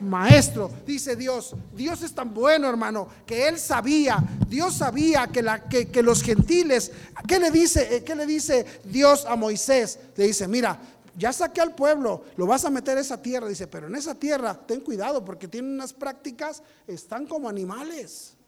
Maestro, 0.01 0.71
dice 0.87 1.15
Dios. 1.15 1.55
Dios 1.75 2.03
es 2.03 2.15
tan 2.15 2.33
bueno, 2.33 2.69
hermano, 2.69 3.09
que 3.27 3.49
él 3.49 3.59
sabía, 3.59 4.19
Dios 4.49 4.75
sabía 4.75 5.27
que, 5.27 6.03
los 6.03 6.23
gentiles, 6.23 6.91
¿qué 7.29 7.39
le, 7.39 7.51
dice, 7.51 7.97
eh, 7.97 8.05
¿qué 8.05 8.15
le 8.15 8.25
dice 8.25 8.65
Dios 8.85 9.27
a 9.27 9.37
Moisés? 9.37 9.99
Le 10.17 10.27
dice, 10.27 10.49
mira, 10.49 10.79
ya 11.19 11.35
saqué 11.35 11.61
al 11.61 11.75
pueblo, 11.75 12.25
lo 12.37 12.47
vas 12.47 12.65
a 12.65 12.71
meter 12.71 12.97
a 12.97 13.03
esa 13.03 13.21
tierra. 13.21 13.47
Dice, 13.47 13.67
pero 13.67 13.89
en 13.89 13.97
esa 13.97 14.15
tierra 14.15 14.55
ten 14.55 14.81
cuidado 14.81 15.23
porque 15.23 15.49
tienen 15.49 15.73
unas 15.73 15.93
prácticas, 15.93 16.63
están 16.87 17.27
como 17.27 17.47
animales 17.47 18.39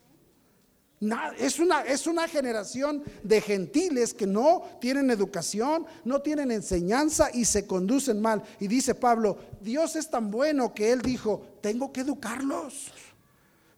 es, 1.38 1.58
una, 1.58 1.82
es 1.82 2.06
una 2.06 2.28
generación 2.28 3.02
de 3.24 3.40
gentiles 3.40 4.14
que 4.14 4.26
no 4.26 4.62
tienen 4.80 5.10
educación, 5.10 5.84
no 6.04 6.20
tienen 6.20 6.52
enseñanza 6.52 7.28
y 7.32 7.44
se 7.44 7.66
conducen 7.66 8.20
mal. 8.20 8.42
Y 8.60 8.68
dice 8.68 8.94
Pablo, 8.94 9.36
Dios 9.60 9.96
es 9.96 10.08
tan 10.08 10.30
bueno 10.30 10.72
que 10.72 10.92
él 10.92 11.02
dijo, 11.02 11.44
tengo 11.60 11.92
que 11.92 12.02
educarlos. 12.02 12.92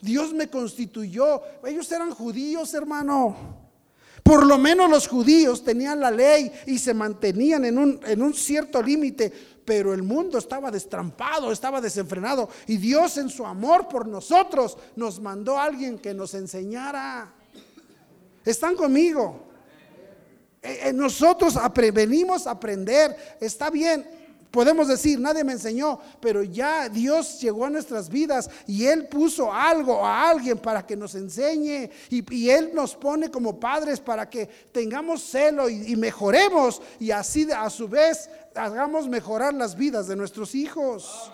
Dios 0.00 0.34
me 0.34 0.48
constituyó. 0.48 1.40
Ellos 1.64 1.90
eran 1.90 2.10
judíos, 2.10 2.74
hermano. 2.74 3.64
Por 4.22 4.46
lo 4.46 4.58
menos 4.58 4.90
los 4.90 5.08
judíos 5.08 5.64
tenían 5.64 6.00
la 6.00 6.10
ley 6.10 6.50
y 6.66 6.78
se 6.78 6.94
mantenían 6.94 7.64
en 7.64 7.78
un, 7.78 8.00
en 8.06 8.22
un 8.22 8.34
cierto 8.34 8.82
límite 8.82 9.32
pero 9.64 9.94
el 9.94 10.02
mundo 10.02 10.38
estaba 10.38 10.70
destrampado, 10.70 11.50
estaba 11.50 11.80
desenfrenado. 11.80 12.48
Y 12.66 12.76
Dios 12.76 13.16
en 13.16 13.28
su 13.28 13.46
amor 13.46 13.88
por 13.88 14.06
nosotros 14.06 14.76
nos 14.96 15.20
mandó 15.20 15.58
a 15.58 15.64
alguien 15.64 15.98
que 15.98 16.14
nos 16.14 16.34
enseñara. 16.34 17.32
¿Están 18.44 18.76
conmigo? 18.76 19.40
Eh, 20.62 20.80
eh, 20.84 20.92
nosotros 20.92 21.54
venimos 21.92 22.46
a 22.46 22.52
aprender. 22.52 23.36
Está 23.40 23.70
bien, 23.70 24.06
Podemos 24.54 24.86
decir, 24.86 25.18
nadie 25.18 25.42
me 25.42 25.54
enseñó, 25.54 25.98
pero 26.20 26.44
ya 26.44 26.88
Dios 26.88 27.40
llegó 27.40 27.64
a 27.64 27.70
nuestras 27.70 28.08
vidas 28.08 28.48
y 28.68 28.84
Él 28.86 29.08
puso 29.08 29.52
algo 29.52 30.06
a 30.06 30.30
alguien 30.30 30.58
para 30.58 30.86
que 30.86 30.96
nos 30.96 31.16
enseñe 31.16 31.90
y, 32.08 32.48
Él 32.48 32.70
nos 32.72 32.94
pone 32.94 33.32
como 33.32 33.58
padres 33.58 33.98
para 33.98 34.30
que 34.30 34.46
tengamos 34.70 35.24
celo 35.24 35.68
y, 35.68 35.96
mejoremos 35.96 36.80
y 37.00 37.10
así 37.10 37.48
a 37.50 37.68
su 37.68 37.88
vez 37.88 38.30
hagamos 38.54 39.08
mejorar 39.08 39.54
las 39.54 39.76
vidas 39.76 40.06
de 40.06 40.16
nuestros 40.16 40.54
hijos. 40.54 41.32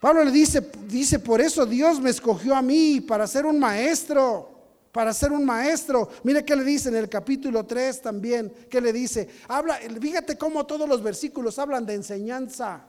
Pablo 0.00 0.24
le 0.24 0.30
dice, 0.30 0.70
dice, 0.86 1.18
por 1.18 1.40
eso 1.40 1.66
Dios 1.66 2.00
me 2.00 2.10
escogió 2.10 2.54
a 2.54 2.62
mí 2.62 3.00
para 3.00 3.26
ser 3.26 3.46
un 3.46 3.58
maestro 3.58 4.58
para 4.98 5.12
ser 5.12 5.30
un 5.30 5.44
maestro. 5.44 6.08
Mire 6.24 6.44
qué 6.44 6.56
le 6.56 6.64
dice 6.64 6.88
en 6.88 6.96
el 6.96 7.08
capítulo 7.08 7.64
3 7.64 8.02
también, 8.02 8.52
qué 8.68 8.80
le 8.80 8.92
dice. 8.92 9.28
Habla, 9.46 9.78
fíjate 10.00 10.36
cómo 10.36 10.66
todos 10.66 10.88
los 10.88 11.02
versículos 11.02 11.56
hablan 11.60 11.86
de 11.86 11.94
enseñanza. 11.94 12.84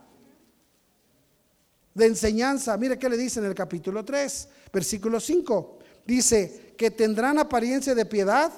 De 1.94 2.06
enseñanza. 2.06 2.76
Mire 2.76 2.98
qué 2.98 3.08
le 3.08 3.16
dice 3.16 3.38
en 3.38 3.46
el 3.46 3.54
capítulo 3.54 4.04
3, 4.04 4.48
versículo 4.72 5.20
5. 5.20 5.78
Dice 6.04 6.74
que 6.76 6.90
tendrán 6.90 7.38
apariencia 7.38 7.94
de 7.94 8.06
piedad, 8.06 8.50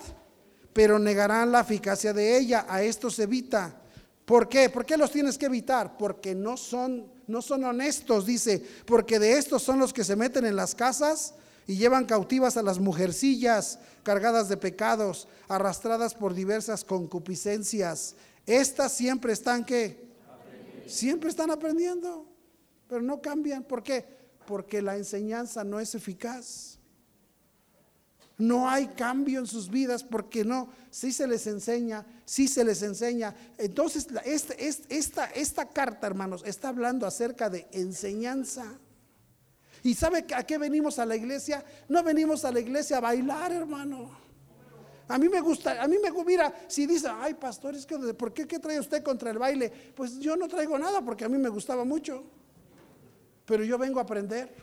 pero 0.73 0.99
negarán 0.99 1.53
la 1.53 1.61
eficacia 1.61 2.15
de 2.15 2.39
ella. 2.39 2.65
A 2.67 2.83
esto 2.83 3.11
se 3.11 3.25
evita. 3.25 3.82
¿Por 4.33 4.49
qué? 4.49 4.71
¿Por 4.71 4.87
qué 4.87 4.97
los 4.97 5.11
tienes 5.11 5.37
que 5.37 5.45
evitar? 5.45 5.99
Porque 5.99 6.35
no 6.35 6.57
son, 6.57 7.07
no 7.27 7.43
son 7.43 7.65
honestos, 7.65 8.25
dice, 8.25 8.65
porque 8.87 9.19
de 9.19 9.33
estos 9.37 9.63
son 9.63 9.79
los 9.79 9.93
que 9.93 10.05
se 10.05 10.17
meten 10.17 10.47
en 10.47 10.57
las 10.57 10.75
casas 10.75 11.35
y 11.67 11.77
llevan 11.77 12.07
cautivas 12.07 12.57
a 12.57 12.63
las 12.63 12.79
mujercillas 12.79 13.79
cargadas 14.03 14.49
de 14.49 14.57
pecados, 14.57 15.29
arrastradas 15.49 16.15
por 16.15 16.33
diversas 16.33 16.83
concupiscencias. 16.83 18.15
Estas 18.47 18.93
siempre 18.93 19.35
están 19.35 19.67
que 19.67 20.03
siempre 20.87 21.29
están 21.29 21.51
aprendiendo, 21.51 22.27
pero 22.89 23.03
no 23.03 23.21
cambian. 23.21 23.63
¿Por 23.63 23.83
qué? 23.83 24.07
Porque 24.47 24.81
la 24.81 24.97
enseñanza 24.97 25.63
no 25.63 25.79
es 25.79 25.95
eficaz. 25.95 26.79
No 28.39 28.69
hay 28.69 28.89
cambio 28.89 29.41
en 29.41 29.47
sus 29.47 29.69
vidas 29.69 30.03
porque 30.03 30.45
no, 30.45 30.69
si 30.91 31.13
se 31.13 31.27
les 31.27 31.47
enseña, 31.47 32.05
si 32.25 32.49
se 32.49 32.65
les 32.65 32.83
enseña. 32.83 33.35
Entonces, 33.59 34.09
esta, 34.25 35.25
esta 35.27 35.69
carta, 35.69 36.07
hermanos, 36.07 36.43
está 36.45 36.69
hablando 36.69 37.07
acerca 37.07 37.51
de 37.51 37.69
enseñanza. 37.73 38.65
¿Y 39.85 39.95
sabe 39.95 40.25
a 40.35 40.45
qué 40.45 40.59
venimos 40.59 40.99
a 40.99 41.07
la 41.07 41.17
iglesia? 41.17 41.65
No 41.89 42.03
venimos 42.03 42.45
a 42.45 42.53
la 42.53 42.61
iglesia 42.61 42.99
a 42.99 43.01
bailar, 43.01 43.53
hermano. 43.53 44.23
A 45.09 45.19
mí 45.19 45.29
me 45.29 45.41
gusta, 45.41 45.83
a 45.83 45.89
mí 45.89 45.97
me 46.03 46.11
mira, 46.25 46.55
si 46.69 46.87
dice, 46.87 47.09
ay 47.09 47.35
pastor, 47.35 47.75
es 47.75 47.85
que, 47.85 47.99
¿por 48.15 48.33
qué, 48.33 48.47
qué 48.47 48.59
trae 48.59 48.79
usted 48.79 49.03
contra 49.03 49.31
el 49.31 49.39
baile? 49.39 49.71
Pues 49.95 50.19
yo 50.19 50.37
no 50.37 50.49
traigo 50.49 50.79
nada 50.79 51.03
porque 51.03 51.25
a 51.25 51.29
mí 51.29 51.37
me 51.37 51.49
gustaba 51.49 51.85
mucho. 51.85 52.25
Pero 53.45 53.65
yo 53.65 53.77
vengo 53.77 53.99
a 53.99 54.05
aprender. 54.05 54.55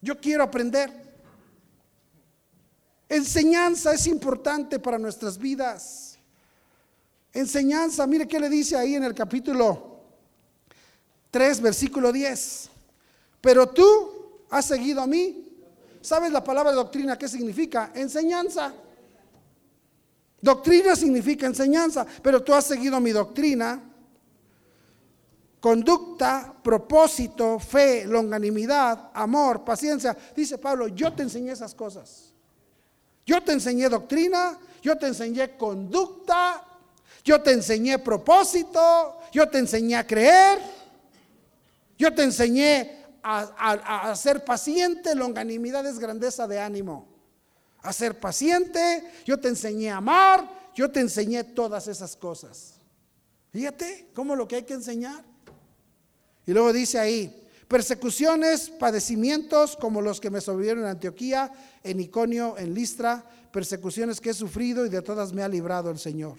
Yo 0.00 0.18
quiero 0.20 0.44
aprender. 0.44 1.07
Enseñanza 3.08 3.92
es 3.92 4.06
importante 4.06 4.78
para 4.78 4.98
nuestras 4.98 5.38
vidas. 5.38 6.18
Enseñanza, 7.32 8.06
mire 8.06 8.28
qué 8.28 8.38
le 8.38 8.48
dice 8.48 8.76
ahí 8.76 8.94
en 8.94 9.04
el 9.04 9.14
capítulo 9.14 10.00
3, 11.30 11.60
versículo 11.60 12.12
10. 12.12 12.70
Pero 13.40 13.68
tú 13.68 14.44
has 14.50 14.66
seguido 14.66 15.00
a 15.00 15.06
mí. 15.06 15.44
¿Sabes 16.00 16.30
la 16.32 16.44
palabra 16.44 16.72
doctrina 16.72 17.18
qué 17.18 17.28
significa? 17.28 17.92
Enseñanza. 17.94 18.74
Doctrina 20.40 20.94
significa 20.94 21.46
enseñanza, 21.46 22.06
pero 22.22 22.42
tú 22.42 22.54
has 22.54 22.64
seguido 22.64 23.00
mi 23.00 23.10
doctrina. 23.10 23.82
Conducta, 25.60 26.54
propósito, 26.62 27.58
fe, 27.58 28.04
longanimidad, 28.04 29.10
amor, 29.12 29.64
paciencia. 29.64 30.16
Dice 30.36 30.56
Pablo, 30.56 30.86
yo 30.88 31.12
te 31.12 31.24
enseñé 31.24 31.50
esas 31.50 31.74
cosas. 31.74 32.27
Yo 33.28 33.42
te 33.42 33.52
enseñé 33.52 33.90
doctrina, 33.90 34.58
yo 34.80 34.96
te 34.96 35.06
enseñé 35.06 35.54
conducta, 35.58 36.64
yo 37.22 37.42
te 37.42 37.52
enseñé 37.52 37.98
propósito, 37.98 39.20
yo 39.30 39.46
te 39.50 39.58
enseñé 39.58 39.96
a 39.96 40.06
creer, 40.06 40.58
yo 41.98 42.14
te 42.14 42.22
enseñé 42.22 43.04
a, 43.22 44.14
ser 44.16 44.46
paciente, 44.46 45.14
longanimidad 45.14 45.84
es 45.84 45.98
grandeza 45.98 46.48
de 46.48 46.58
ánimo. 46.58 47.06
A 47.82 47.92
ser 47.92 48.18
paciente, 48.18 49.04
yo 49.26 49.38
te 49.38 49.48
enseñé 49.48 49.90
a 49.90 49.98
amar, 49.98 50.48
yo 50.74 50.90
te 50.90 51.00
enseñé 51.00 51.44
todas 51.44 51.86
esas 51.86 52.16
cosas. 52.16 52.80
Fíjate 53.52 54.08
cómo 54.14 54.36
lo 54.36 54.48
que 54.48 54.56
hay 54.56 54.62
que 54.62 54.72
enseñar. 54.72 55.22
Y 56.46 56.54
luego 56.54 56.72
dice 56.72 56.98
ahí, 56.98 57.46
persecuciones, 57.68 58.70
padecimientos 58.70 59.76
como 59.76 60.00
los 60.00 60.20
que 60.20 60.30
me 60.30 60.40
sobrevivieron 60.40 60.84
en 60.84 60.90
Antioquía, 60.90 61.52
en 61.84 62.00
Iconio, 62.00 62.56
en 62.58 62.74
Listra, 62.74 63.24
persecuciones 63.52 64.20
que 64.20 64.30
he 64.30 64.34
sufrido 64.34 64.86
y 64.86 64.88
de 64.88 65.02
todas 65.02 65.32
me 65.32 65.42
ha 65.42 65.48
librado 65.48 65.90
el 65.90 65.98
Señor. 65.98 66.36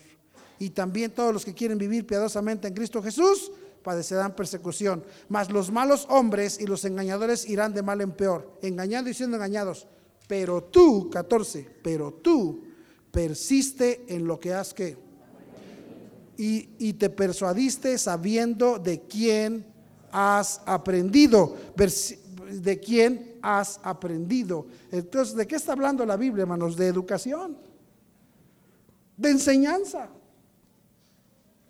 Y 0.57 0.71
también 0.71 1.11
todos 1.11 1.31
los 1.31 1.45
que 1.45 1.53
quieren 1.53 1.77
vivir 1.77 2.05
piadosamente 2.05 2.67
en 2.67 2.73
Cristo 2.73 3.01
Jesús 3.01 3.51
padecerán 3.83 4.35
persecución. 4.35 5.03
Mas 5.29 5.49
los 5.51 5.71
malos 5.71 6.05
hombres 6.09 6.59
y 6.59 6.65
los 6.65 6.83
engañadores 6.83 7.47
irán 7.47 7.73
de 7.73 7.83
mal 7.83 8.01
en 8.01 8.11
peor, 8.11 8.57
engañando 8.61 9.09
y 9.09 9.13
siendo 9.13 9.37
engañados. 9.37 9.87
Pero 10.27 10.63
tú, 10.63 11.09
14, 11.09 11.67
pero 11.81 12.11
tú 12.11 12.63
persiste 13.11 14.05
en 14.07 14.25
lo 14.25 14.39
que 14.39 14.53
has 14.53 14.73
que. 14.73 14.97
Y, 16.37 16.69
y 16.77 16.93
te 16.93 17.09
persuadiste 17.09 17.97
sabiendo 17.97 18.79
de 18.79 19.01
quién 19.01 19.65
has 20.11 20.61
aprendido, 20.65 21.55
de 21.75 22.79
quién 22.79 23.37
has 23.41 23.79
aprendido. 23.83 24.67
Entonces, 24.91 25.35
¿de 25.35 25.47
qué 25.47 25.55
está 25.55 25.73
hablando 25.73 26.05
la 26.05 26.17
Biblia, 26.17 26.43
hermanos? 26.43 26.75
De 26.75 26.87
educación, 26.87 27.57
de 29.17 29.29
enseñanza. 29.29 30.09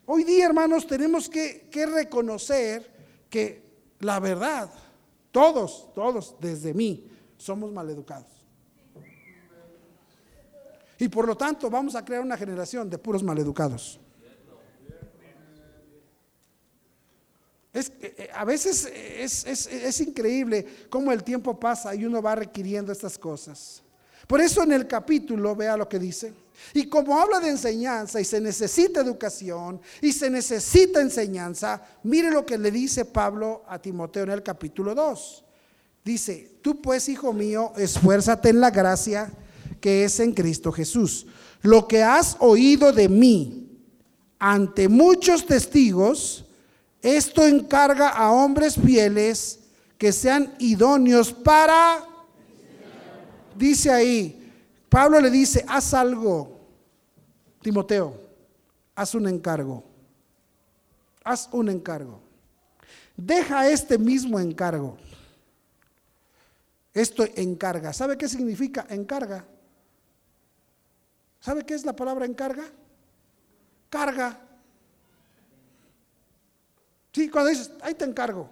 Hoy 0.05 0.23
día, 0.23 0.45
hermanos, 0.45 0.87
tenemos 0.87 1.29
que, 1.29 1.67
que 1.69 1.85
reconocer 1.85 3.25
que 3.29 3.63
la 3.99 4.19
verdad, 4.19 4.69
todos, 5.31 5.93
todos, 5.93 6.35
desde 6.39 6.73
mí, 6.73 7.07
somos 7.37 7.71
maleducados. 7.71 8.39
Y 10.97 11.07
por 11.07 11.25
lo 11.25 11.37
tanto 11.37 11.69
vamos 11.69 11.95
a 11.95 12.03
crear 12.03 12.21
una 12.21 12.37
generación 12.37 12.89
de 12.89 12.97
puros 12.97 13.23
maleducados. 13.23 13.99
Es, 17.71 17.89
eh, 18.01 18.15
eh, 18.17 18.29
a 18.33 18.45
veces 18.45 18.85
es, 18.85 20.01
increíble 20.01 20.65
cómo 20.89 21.11
el 21.11 21.23
tiempo 21.23 21.59
pasa 21.59 21.93
y 21.93 22.05
uno 22.05 22.21
va 22.21 22.35
requiriendo 22.35 22.91
estas 22.91 23.17
cosas. 23.17 23.83
Por 24.27 24.41
eso 24.41 24.63
en 24.63 24.71
el 24.71 24.87
capítulo, 24.87 25.55
vea 25.55 25.77
lo 25.77 25.87
que 25.87 25.99
dice. 25.99 26.33
Y 26.73 26.87
como 26.87 27.19
habla 27.19 27.39
de 27.39 27.49
enseñanza 27.49 28.19
y 28.19 28.25
se 28.25 28.41
necesita 28.41 29.01
educación 29.01 29.79
y 30.01 30.11
se 30.11 30.29
necesita 30.29 31.01
enseñanza, 31.01 31.81
mire 32.03 32.29
lo 32.29 32.45
que 32.45 32.57
le 32.57 32.69
dice 32.69 33.05
Pablo 33.05 33.63
a 33.67 33.79
Timoteo 33.79 34.23
en 34.23 34.31
el 34.31 34.43
capítulo 34.43 34.93
2. 34.93 35.45
Dice, 36.03 36.57
tú 36.61 36.81
pues, 36.81 37.09
hijo 37.09 37.33
mío, 37.33 37.73
esfuérzate 37.77 38.49
en 38.49 38.59
la 38.61 38.71
gracia 38.71 39.31
que 39.79 40.03
es 40.03 40.19
en 40.19 40.33
Cristo 40.33 40.71
Jesús. 40.71 41.27
Lo 41.61 41.87
que 41.87 42.03
has 42.03 42.37
oído 42.39 42.91
de 42.91 43.09
mí 43.09 43.69
ante 44.37 44.87
muchos 44.87 45.45
testigos, 45.45 46.45
esto 47.01 47.45
encarga 47.45 48.09
a 48.09 48.31
hombres 48.31 48.75
fieles 48.75 49.59
que 49.97 50.11
sean 50.11 50.53
idóneos 50.59 51.33
para, 51.33 51.99
dice 53.55 53.91
ahí, 53.91 54.53
Pablo 54.89 55.19
le 55.19 55.29
dice, 55.29 55.63
haz 55.67 55.93
algo, 55.93 56.59
Timoteo, 57.61 58.19
haz 58.95 59.13
un 59.15 59.27
encargo, 59.27 59.83
haz 61.23 61.49
un 61.51 61.69
encargo. 61.69 62.21
Deja 63.15 63.69
este 63.69 63.97
mismo 63.97 64.39
encargo. 64.39 64.97
Esto 66.93 67.25
encarga. 67.35 67.91
¿Sabe 67.91 68.17
qué 68.17 68.29
significa 68.29 68.85
encarga? 68.89 69.45
¿Sabe 71.41 71.65
qué 71.65 71.73
es 71.73 71.85
la 71.85 71.95
palabra 71.95 72.25
encarga? 72.25 72.63
Carga. 73.89 74.39
Sí, 77.19 77.27
cuando 77.27 77.49
dices, 77.49 77.69
ahí 77.81 77.95
te 77.95 78.05
encargo. 78.05 78.49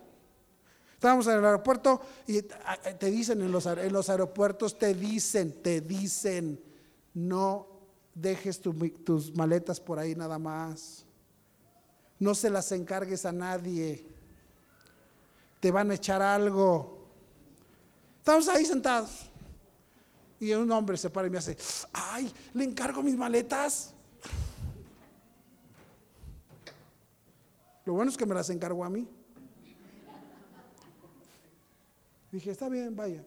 Estábamos 0.96 1.26
en 1.28 1.38
el 1.38 1.46
aeropuerto 1.46 2.02
y 2.28 2.42
te 2.42 3.10
dicen 3.10 3.42
en 3.42 3.50
los, 3.50 3.66
aeropuertos, 3.66 4.78
te 4.78 4.94
dicen, 4.94 5.64
te 5.64 5.80
dicen, 5.80 6.62
no 7.14 7.66
dejes 8.14 8.60
tus 8.60 9.34
maletas 9.34 9.80
por 9.80 10.00
ahí 10.00 10.16
nada 10.16 10.38
más. 10.38 11.06
No 12.20 12.36
se 12.36 12.50
las 12.50 12.70
encargues 12.74 13.26
a 13.26 13.32
nadie. 13.32 14.06
Te 15.62 15.72
van 15.72 15.90
a 15.90 15.94
echar 15.94 16.22
algo. 16.22 17.08
Estamos 18.18 18.50
ahí 18.50 18.66
sentados. 18.66 19.30
Y 20.42 20.52
un 20.52 20.70
hombre 20.74 20.98
se 20.98 21.10
para 21.10 21.28
y 21.28 21.30
me 21.30 21.38
hace, 21.38 21.56
ay, 21.94 22.30
le 22.54 22.66
encargo 22.66 23.02
mis 23.02 23.16
maletas. 23.16 23.94
Lo 27.88 27.94
bueno 27.94 28.12
es 28.12 28.18
que 28.18 28.26
me 28.26 28.36
las 28.36 28.50
encargó 28.50 28.84
a 28.84 28.90
mí. 28.90 29.08
Dije, 32.34 32.52
está 32.52 32.68
bien, 32.68 32.94
vaya. 32.94 33.24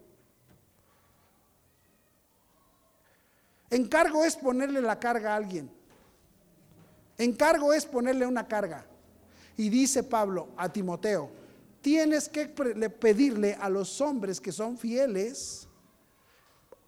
Encargo 3.71 4.23
es 4.23 4.37
ponerle 4.37 4.83
la 4.83 5.01
carga 5.01 5.33
a 5.33 5.37
alguien. 5.37 5.71
Encargo 7.17 7.73
es 7.73 7.87
ponerle 7.87 8.27
una 8.27 8.47
carga. 8.47 8.85
Y 9.57 9.71
dice 9.71 10.03
Pablo 10.03 10.49
a 10.59 10.69
Timoteo, 10.69 11.31
tienes 11.81 12.29
que 12.29 12.47
pedirle 12.47 13.55
a 13.55 13.71
los 13.71 13.99
hombres 14.03 14.43
que 14.43 14.53
son 14.53 14.77
fieles, 14.77 15.69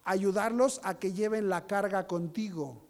ayudarlos 0.04 0.78
a 0.84 0.98
que 0.98 1.14
lleven 1.14 1.48
la 1.48 1.66
carga 1.66 2.06
contigo. 2.06 2.82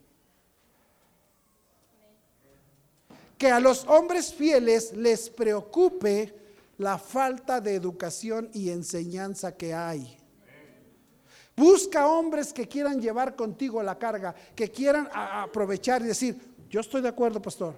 Que 3.42 3.50
a 3.50 3.58
los 3.58 3.84
hombres 3.88 4.32
fieles 4.32 4.92
les 4.96 5.28
preocupe 5.28 6.32
la 6.78 6.96
falta 6.96 7.60
de 7.60 7.74
educación 7.74 8.48
y 8.54 8.70
enseñanza 8.70 9.56
que 9.56 9.74
hay. 9.74 10.16
Busca 11.56 12.06
hombres 12.06 12.52
que 12.52 12.68
quieran 12.68 13.00
llevar 13.00 13.34
contigo 13.34 13.82
la 13.82 13.98
carga, 13.98 14.32
que 14.54 14.70
quieran 14.70 15.08
aprovechar 15.12 16.02
y 16.02 16.04
decir, 16.04 16.40
yo 16.70 16.78
estoy 16.78 17.02
de 17.02 17.08
acuerdo, 17.08 17.42
pastor. 17.42 17.74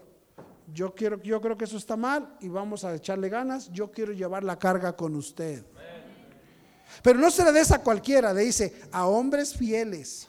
Yo 0.71 0.95
quiero 0.95 1.19
yo 1.23 1.41
creo 1.41 1.57
que 1.57 1.65
eso 1.65 1.79
está 1.79 1.97
mal 1.97 2.37
y 2.41 2.49
vamos 2.49 2.85
a 2.85 2.95
echarle 2.95 3.31
ganas, 3.31 3.73
yo 3.73 3.91
quiero 3.91 4.13
llevar 4.13 4.45
la 4.45 4.59
carga 4.59 4.95
con 4.95 5.15
usted. 5.15 5.65
Pero 7.03 7.19
no 7.19 7.31
se 7.31 7.43
le 7.43 7.53
des 7.53 7.73
a 7.73 7.83
cualquiera, 7.83 8.35
le 8.35 8.43
dice 8.43 8.83
a 8.93 9.07
hombres 9.07 9.57
fieles. 9.57 10.29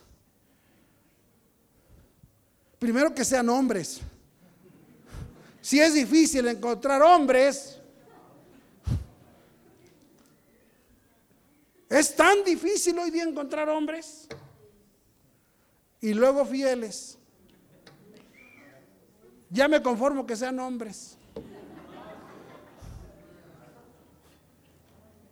Primero 2.79 3.13
que 3.13 3.25
sean 3.25 3.49
hombres. 3.49 3.99
Si 5.65 5.79
es 5.79 5.95
difícil 5.95 6.47
encontrar 6.47 7.01
hombres, 7.01 7.79
es 11.89 12.15
tan 12.15 12.43
difícil 12.43 12.99
hoy 12.99 13.09
día 13.09 13.23
encontrar 13.23 13.67
hombres 13.69 14.27
y 16.01 16.13
luego 16.13 16.45
fieles. 16.45 17.17
Ya 19.49 19.67
me 19.67 19.81
conformo 19.81 20.23
que 20.27 20.35
sean 20.35 20.59
hombres. 20.59 21.17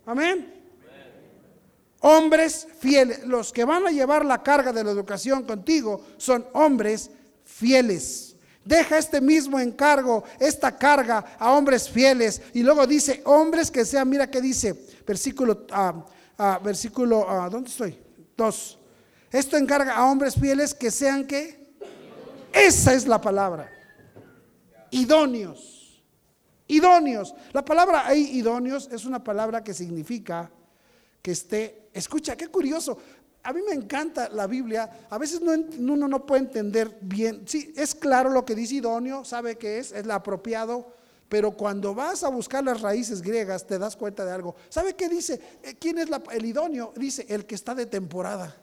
Amén. 0.04 0.52
Hombres 2.00 2.66
fieles. 2.80 3.24
Los 3.24 3.52
que 3.52 3.64
van 3.64 3.86
a 3.86 3.92
llevar 3.92 4.24
la 4.24 4.42
carga 4.42 4.72
de 4.72 4.82
la 4.82 4.90
educación 4.90 5.44
contigo 5.44 6.04
son 6.16 6.44
hombres 6.54 7.08
fieles. 7.44 8.33
Deja 8.64 8.96
este 8.96 9.20
mismo 9.20 9.60
encargo, 9.60 10.24
esta 10.40 10.76
carga 10.76 11.36
a 11.38 11.52
hombres 11.52 11.88
fieles. 11.88 12.40
Y 12.54 12.62
luego 12.62 12.86
dice, 12.86 13.20
hombres 13.24 13.70
que 13.70 13.84
sean, 13.84 14.08
mira 14.08 14.30
que 14.30 14.40
dice, 14.40 14.74
versículo, 15.06 15.66
uh, 15.70 16.64
versículo, 16.64 17.20
uh, 17.20 17.50
¿dónde 17.50 17.68
estoy? 17.68 17.98
Dos. 18.36 18.78
Esto 19.30 19.56
encarga 19.56 19.94
a 19.94 20.06
hombres 20.06 20.34
fieles 20.34 20.72
que 20.72 20.90
sean 20.90 21.26
que, 21.26 21.74
esa 22.52 22.94
es 22.94 23.06
la 23.06 23.20
palabra. 23.20 23.70
Idóneos. 24.90 26.02
Idóneos. 26.66 27.34
La 27.52 27.64
palabra 27.64 28.06
ahí, 28.06 28.30
idóneos, 28.38 28.88
es 28.90 29.04
una 29.04 29.22
palabra 29.22 29.62
que 29.62 29.74
significa 29.74 30.50
que 31.20 31.32
esté, 31.32 31.88
escucha, 31.92 32.36
qué 32.36 32.48
curioso. 32.48 32.96
A 33.44 33.52
mí 33.52 33.60
me 33.60 33.74
encanta 33.74 34.30
la 34.30 34.46
Biblia. 34.46 35.06
A 35.10 35.18
veces 35.18 35.42
no, 35.42 35.52
uno 35.52 36.08
no 36.08 36.24
puede 36.24 36.42
entender 36.42 36.96
bien. 37.02 37.42
Sí, 37.46 37.72
es 37.76 37.94
claro 37.94 38.30
lo 38.30 38.44
que 38.46 38.54
dice 38.54 38.76
idóneo, 38.76 39.22
sabe 39.24 39.56
que 39.56 39.78
es, 39.78 39.92
es 39.92 40.06
lo 40.06 40.14
apropiado. 40.14 40.94
Pero 41.28 41.52
cuando 41.52 41.94
vas 41.94 42.24
a 42.24 42.30
buscar 42.30 42.64
las 42.64 42.80
raíces 42.80 43.20
griegas, 43.20 43.66
te 43.66 43.78
das 43.78 43.96
cuenta 43.96 44.24
de 44.24 44.32
algo. 44.32 44.56
¿Sabe 44.70 44.94
qué 44.94 45.10
dice? 45.10 45.40
Eh, 45.62 45.74
¿Quién 45.78 45.98
es 45.98 46.08
el 46.32 46.44
idóneo? 46.44 46.94
Dice, 46.96 47.26
el 47.28 47.44
que 47.44 47.54
está 47.54 47.74
de 47.74 47.84
temporada. 47.84 48.56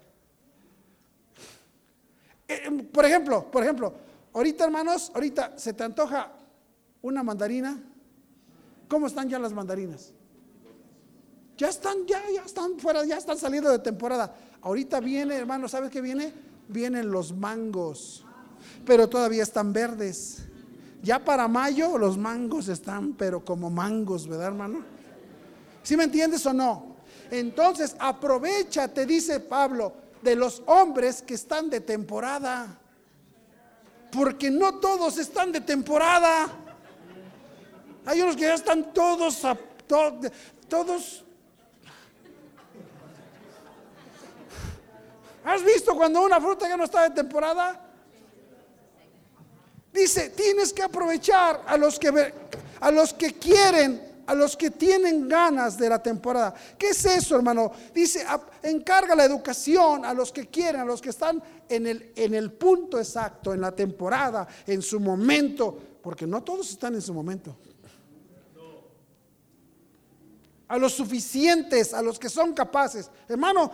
Eh, 2.47 2.61
em, 2.65 2.85
por 2.87 3.05
ejemplo, 3.05 3.51
por 3.51 3.61
ejemplo, 3.61 3.93
ahorita 4.33 4.63
hermanos, 4.63 5.11
ahorita 5.13 5.59
se 5.59 5.73
te 5.73 5.83
antoja 5.83 6.31
una 7.03 7.21
mandarina. 7.21 7.79
¿Cómo 8.87 9.05
están 9.05 9.29
ya 9.29 9.37
las 9.37 9.53
mandarinas? 9.53 10.11
Ya 11.55 11.69
están, 11.69 12.07
ya, 12.07 12.23
ya 12.33 12.43
están 12.43 12.79
fuera, 12.79 13.05
ya 13.05 13.17
están 13.17 13.37
saliendo 13.37 13.69
de 13.69 13.77
temporada. 13.77 14.33
Ahorita 14.61 14.99
viene, 14.99 15.35
hermano, 15.35 15.67
¿sabes 15.67 15.89
qué 15.89 16.01
viene? 16.01 16.33
Vienen 16.67 17.11
los 17.11 17.33
mangos, 17.33 18.23
pero 18.85 19.09
todavía 19.09 19.43
están 19.43 19.73
verdes. 19.73 20.43
Ya 21.01 21.23
para 21.23 21.47
mayo 21.47 21.97
los 21.97 22.17
mangos 22.17 22.67
están, 22.67 23.13
pero 23.13 23.43
como 23.43 23.69
mangos, 23.71 24.27
¿verdad, 24.27 24.47
hermano? 24.47 24.83
¿Sí 25.81 25.97
me 25.97 26.03
entiendes 26.03 26.45
o 26.45 26.53
no? 26.53 26.95
Entonces, 27.31 27.95
aprovecha, 27.97 28.87
te 28.87 29.05
dice 29.05 29.39
Pablo, 29.39 29.93
de 30.21 30.35
los 30.35 30.61
hombres 30.67 31.23
que 31.23 31.33
están 31.33 31.69
de 31.69 31.79
temporada. 31.79 32.77
Porque 34.11 34.51
no 34.51 34.75
todos 34.79 35.17
están 35.17 35.51
de 35.51 35.61
temporada. 35.61 36.49
Hay 38.05 38.21
unos 38.21 38.35
que 38.35 38.41
ya 38.41 38.53
están 38.53 38.93
todos, 38.93 39.41
todos 40.67 41.23
¿Has 45.43 45.63
visto 45.63 45.95
cuando 45.95 46.21
una 46.21 46.39
fruta 46.39 46.67
ya 46.67 46.77
no 46.77 46.83
está 46.83 47.03
de 47.03 47.15
temporada? 47.15 47.87
Dice, 49.91 50.29
tienes 50.29 50.71
que 50.71 50.83
aprovechar 50.83 51.63
a 51.67 51.77
los 51.77 51.99
que, 51.99 52.33
a 52.79 52.91
los 52.91 53.13
que 53.13 53.33
quieren, 53.33 54.23
a 54.25 54.33
los 54.33 54.55
que 54.55 54.71
tienen 54.71 55.27
ganas 55.27 55.77
de 55.77 55.89
la 55.89 56.01
temporada. 56.01 56.53
¿Qué 56.77 56.89
es 56.89 57.03
eso, 57.05 57.35
hermano? 57.35 57.71
Dice, 57.93 58.25
encarga 58.63 59.15
la 59.15 59.25
educación 59.25 60.05
a 60.05 60.13
los 60.13 60.31
que 60.31 60.47
quieren, 60.47 60.81
a 60.81 60.85
los 60.85 61.01
que 61.01 61.09
están 61.09 61.43
en 61.67 61.87
el, 61.87 62.13
en 62.15 62.33
el 62.35 62.53
punto 62.53 62.99
exacto, 62.99 63.53
en 63.53 63.61
la 63.61 63.73
temporada, 63.73 64.47
en 64.65 64.81
su 64.81 64.99
momento, 64.99 65.77
porque 66.01 66.25
no 66.25 66.41
todos 66.43 66.69
están 66.69 66.95
en 66.95 67.01
su 67.01 67.13
momento. 67.13 67.57
A 70.71 70.77
los 70.77 70.93
suficientes, 70.93 71.93
a 71.93 72.01
los 72.01 72.17
que 72.17 72.29
son 72.29 72.53
capaces. 72.53 73.09
Hermano, 73.27 73.71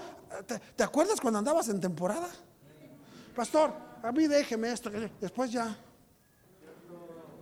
¿Te, 0.75 0.83
acuerdas 0.83 1.19
cuando 1.19 1.39
andabas 1.39 1.69
en 1.69 1.79
temporada? 1.79 2.29
Pastor, 3.35 3.71
a 4.03 4.11
mí 4.11 4.27
déjeme 4.27 4.71
esto, 4.71 4.89
después 5.21 5.51
ya. 5.51 5.75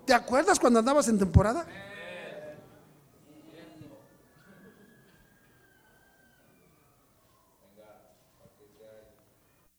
¿Te 0.06 0.13
acuerdas 0.13 0.60
cuando 0.60 0.80
andabas 0.80 1.08
en 1.08 1.18
temporada? 1.18 1.65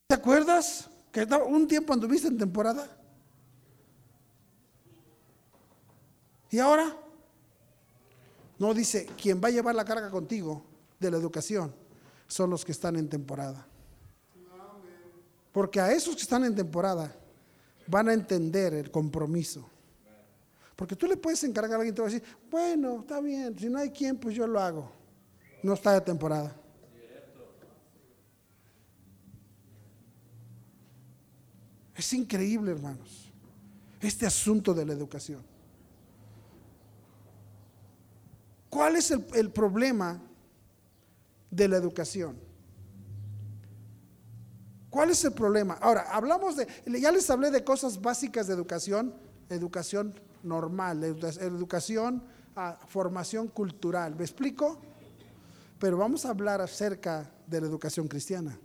¿Te 0.09 0.15
acuerdas 0.15 0.89
que 1.13 1.25
un 1.25 1.67
tiempo 1.69 1.93
anduviste 1.93 2.29
en 2.29 2.39
temporada? 2.39 2.89
¿Y 6.51 6.59
ahora? 6.59 6.95
No 8.59 8.73
dice, 8.73 9.07
quien 9.21 9.41
va 9.43 9.49
a 9.49 9.51
llevar 9.51 9.75
la 9.75 9.85
carga 9.85 10.11
contigo 10.11 10.65
de 10.99 11.11
la 11.11 11.19
educación 11.19 11.75
son 12.27 12.51
los 12.51 12.65
que 12.65 12.73
están 12.73 12.97
en 12.97 13.09
temporada. 13.09 13.67
Porque 15.53 15.81
a 15.81 15.93
esos 15.93 16.15
que 16.15 16.23
están 16.23 16.45
en 16.45 16.55
temporada 16.55 17.15
van 17.87 18.09
a 18.09 18.13
entender 18.13 18.75
el 18.75 18.91
compromiso. 18.91 19.69
Porque 20.75 20.95
tú 20.95 21.07
le 21.07 21.17
puedes 21.17 21.43
encargar 21.45 21.73
a 21.73 21.77
alguien 21.77 21.95
y 21.95 21.97
te 21.97 22.03
va 22.03 22.09
a 22.09 22.11
decir, 22.11 22.27
bueno, 22.51 23.01
está 23.01 23.21
bien, 23.21 23.59
si 23.59 23.69
no 23.69 23.79
hay 23.79 23.91
quien, 23.91 24.19
pues 24.19 24.35
yo 24.35 24.47
lo 24.47 24.61
hago. 24.61 24.93
No 25.63 25.73
está 25.73 25.93
de 25.93 26.03
temporada. 26.03 26.55
Es 31.95 32.13
increíble, 32.13 32.73
hermanos, 32.73 33.33
este 34.01 34.27
asunto 34.27 34.75
de 34.75 34.85
la 34.85 34.93
educación. 34.93 35.43
¿Cuál 38.77 38.97
es 38.97 39.11
el, 39.11 39.25
el 39.33 39.51
problema 39.51 40.21
de 41.51 41.67
la 41.67 41.79
educación. 41.79 42.39
¿Cuál 44.91 45.11
es 45.11 45.25
el 45.25 45.33
problema? 45.33 45.79
Ahora, 45.81 46.03
hablamos 46.13 46.57
de, 46.57 46.67
ya 47.01 47.11
les 47.11 47.29
hablé 47.31 47.51
de 47.51 47.65
cosas 47.65 48.01
básicas 48.01 48.47
de 48.47 48.53
educación, 48.53 49.15
educación 49.49 50.21
normal, 50.43 51.03
educación, 51.05 52.23
ah, 52.55 52.79
formación 52.87 53.49
cultural. 53.49 54.15
¿Me 54.15 54.25
explico? 54.25 54.79
Pero 55.79 55.97
vamos 55.97 56.27
a 56.27 56.31
hablar 56.31 56.61
acerca 56.61 57.31
de 57.47 57.61
la 57.63 57.67
educación 57.67 58.09
cristiana. 58.09 58.59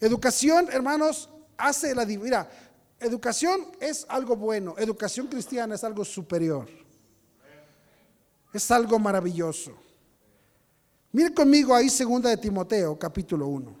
Educación, 0.00 0.68
hermanos, 0.70 1.28
hace 1.56 1.92
la... 1.94 2.06
Mira, 2.06 2.48
educación 3.00 3.66
es 3.80 4.06
algo 4.08 4.36
bueno, 4.36 4.74
educación 4.78 5.26
cristiana 5.26 5.74
es 5.74 5.84
algo 5.84 6.04
superior. 6.04 6.68
Es 8.52 8.70
algo 8.70 8.98
maravilloso. 8.98 9.72
Mire 11.12 11.32
conmigo 11.32 11.74
ahí 11.74 11.88
segunda 11.88 12.30
de 12.30 12.36
Timoteo, 12.36 12.98
capítulo 12.98 13.46
1. 13.46 13.76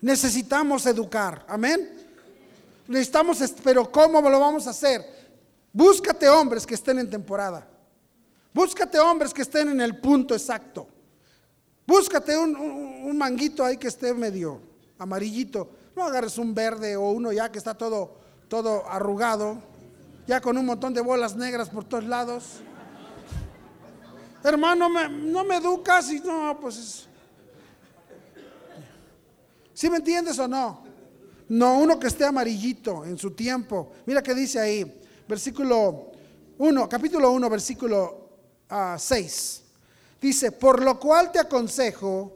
Necesitamos 0.00 0.84
educar, 0.86 1.44
amén. 1.48 1.88
Necesitamos, 2.88 3.38
pero 3.62 3.90
¿cómo 3.90 4.20
lo 4.28 4.40
vamos 4.40 4.66
a 4.66 4.70
hacer? 4.70 5.04
Búscate 5.72 6.28
hombres 6.28 6.66
que 6.66 6.74
estén 6.74 6.98
en 6.98 7.08
temporada. 7.08 7.66
Búscate 8.52 8.98
hombres 8.98 9.32
que 9.32 9.42
estén 9.42 9.68
en 9.68 9.80
el 9.80 9.98
punto 9.98 10.34
exacto. 10.34 10.88
Búscate 11.92 12.38
un, 12.38 13.18
manguito 13.18 13.62
ahí 13.62 13.76
que 13.76 13.88
esté 13.88 14.14
medio 14.14 14.62
amarillito. 14.98 15.68
No 15.94 16.04
agarres 16.04 16.38
un 16.38 16.54
verde 16.54 16.96
o 16.96 17.10
uno 17.10 17.34
ya 17.34 17.52
que 17.52 17.58
está 17.58 17.74
todo 17.74 18.16
todo 18.48 18.88
arrugado, 18.88 19.58
ya 20.26 20.40
con 20.40 20.56
un 20.56 20.64
montón 20.64 20.94
de 20.94 21.02
bolas 21.02 21.36
negras 21.36 21.68
por 21.68 21.84
todos 21.84 22.04
lados. 22.04 22.60
Hermano, 24.42 24.88
no 24.88 25.44
me 25.44 25.56
educas 25.56 26.10
y 26.10 26.20
no, 26.20 26.58
pues 26.58 27.06
¿Sí 29.74 29.90
me 29.90 29.98
entiendes 29.98 30.38
o 30.38 30.48
no? 30.48 30.84
No, 31.50 31.78
uno 31.78 32.00
que 32.00 32.06
esté 32.06 32.24
amarillito 32.24 33.04
en 33.04 33.18
su 33.18 33.32
tiempo. 33.32 33.92
Mira 34.06 34.22
que 34.22 34.34
dice 34.34 34.58
ahí, 34.58 34.98
versículo 35.28 36.10
1, 36.56 36.88
capítulo 36.88 37.30
1, 37.32 37.50
versículo 37.50 38.30
6. 38.96 39.61
Dice, 40.22 40.52
por 40.52 40.82
lo 40.82 40.98
cual 40.98 41.30
te 41.30 41.40
aconsejo 41.40 42.32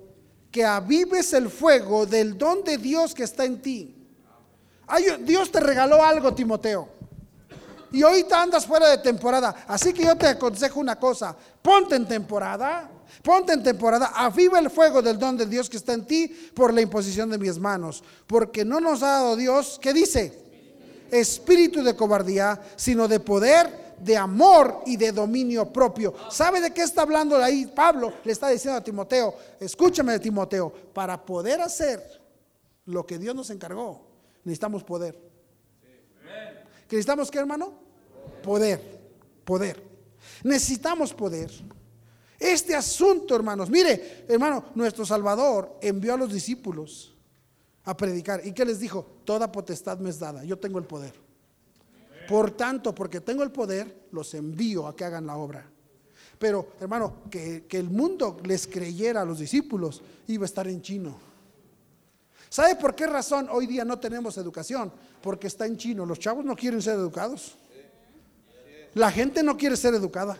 que 0.50 0.64
avives 0.64 1.32
el 1.32 1.48
fuego 1.48 2.04
del 2.04 2.36
don 2.36 2.62
de 2.64 2.76
Dios 2.76 3.14
que 3.14 3.22
está 3.22 3.44
en 3.44 3.62
ti 3.62 3.96
Dios 5.20 5.50
te 5.50 5.60
regaló 5.60 6.02
algo, 6.02 6.32
Timoteo. 6.34 6.88
Y 7.92 8.02
ahorita 8.02 8.42
andas 8.42 8.66
fuera 8.66 8.88
de 8.88 8.98
temporada. 8.98 9.64
Así 9.66 9.92
que 9.92 10.04
yo 10.04 10.16
te 10.16 10.26
aconsejo 10.26 10.80
una 10.80 10.96
cosa. 10.96 11.34
Ponte 11.62 11.96
en 11.96 12.06
temporada. 12.06 12.90
Ponte 13.22 13.52
en 13.52 13.62
temporada. 13.62 14.12
Aviva 14.14 14.58
el 14.58 14.70
fuego 14.70 15.02
del 15.02 15.18
don 15.18 15.36
de 15.36 15.46
Dios 15.46 15.70
que 15.70 15.76
está 15.76 15.92
en 15.92 16.06
ti 16.06 16.28
por 16.54 16.72
la 16.72 16.80
imposición 16.80 17.30
de 17.30 17.38
mis 17.38 17.58
manos. 17.58 18.02
Porque 18.26 18.64
no 18.64 18.80
nos 18.80 19.02
ha 19.02 19.12
dado 19.12 19.36
Dios, 19.36 19.78
¿qué 19.80 19.92
dice? 19.92 20.46
Espíritu 21.10 21.82
de 21.82 21.96
cobardía, 21.96 22.60
sino 22.76 23.08
de 23.08 23.20
poder, 23.20 23.85
de 23.98 24.16
amor 24.16 24.82
y 24.86 24.96
de 24.96 25.12
dominio 25.12 25.72
propio. 25.72 26.14
¿Sabe 26.30 26.60
de 26.60 26.72
qué 26.72 26.82
está 26.82 27.02
hablando 27.02 27.36
ahí? 27.36 27.66
Pablo 27.66 28.12
le 28.24 28.32
está 28.32 28.48
diciendo 28.48 28.78
a 28.78 28.84
Timoteo, 28.84 29.34
escúchame 29.60 30.18
Timoteo, 30.18 30.72
para 30.92 31.24
poder 31.24 31.60
hacer 31.60 32.22
lo 32.86 33.06
que 33.06 33.18
Dios 33.18 33.34
nos 33.34 33.50
encargó, 33.50 34.06
necesitamos 34.44 34.84
poder. 34.84 35.18
¿Que 36.88 36.96
necesitamos 36.96 37.30
qué, 37.30 37.38
hermano? 37.38 37.72
Poder, 38.42 38.80
poder. 39.44 39.82
Necesitamos 40.44 41.12
poder. 41.12 41.50
Este 42.38 42.74
asunto, 42.74 43.34
hermanos, 43.34 43.70
mire, 43.70 44.24
hermano, 44.28 44.66
nuestro 44.74 45.04
Salvador 45.04 45.78
envió 45.80 46.14
a 46.14 46.16
los 46.16 46.32
discípulos 46.32 47.16
a 47.84 47.96
predicar. 47.96 48.46
¿Y 48.46 48.52
qué 48.52 48.64
les 48.64 48.78
dijo? 48.78 49.06
Toda 49.24 49.50
potestad 49.50 49.98
me 49.98 50.10
es 50.10 50.18
dada, 50.18 50.44
yo 50.44 50.58
tengo 50.58 50.78
el 50.78 50.84
poder. 50.84 51.25
Por 52.28 52.50
tanto, 52.52 52.94
porque 52.94 53.20
tengo 53.20 53.42
el 53.42 53.50
poder, 53.50 54.08
los 54.12 54.34
envío 54.34 54.86
a 54.86 54.96
que 54.96 55.04
hagan 55.04 55.26
la 55.26 55.36
obra. 55.36 55.68
Pero, 56.38 56.72
hermano, 56.80 57.22
que, 57.30 57.64
que 57.66 57.78
el 57.78 57.88
mundo 57.88 58.38
les 58.44 58.66
creyera 58.66 59.22
a 59.22 59.24
los 59.24 59.38
discípulos, 59.38 60.02
iba 60.26 60.44
a 60.44 60.46
estar 60.46 60.68
en 60.68 60.82
chino. 60.82 61.18
¿Sabe 62.48 62.76
por 62.76 62.94
qué 62.94 63.06
razón 63.06 63.48
hoy 63.50 63.66
día 63.66 63.84
no 63.84 63.98
tenemos 63.98 64.36
educación? 64.38 64.92
Porque 65.22 65.46
está 65.46 65.66
en 65.66 65.76
chino. 65.76 66.06
Los 66.06 66.18
chavos 66.18 66.44
no 66.44 66.54
quieren 66.54 66.80
ser 66.80 66.94
educados. 66.94 67.56
La 68.94 69.10
gente 69.10 69.42
no 69.42 69.56
quiere 69.56 69.76
ser 69.76 69.94
educada. 69.94 70.38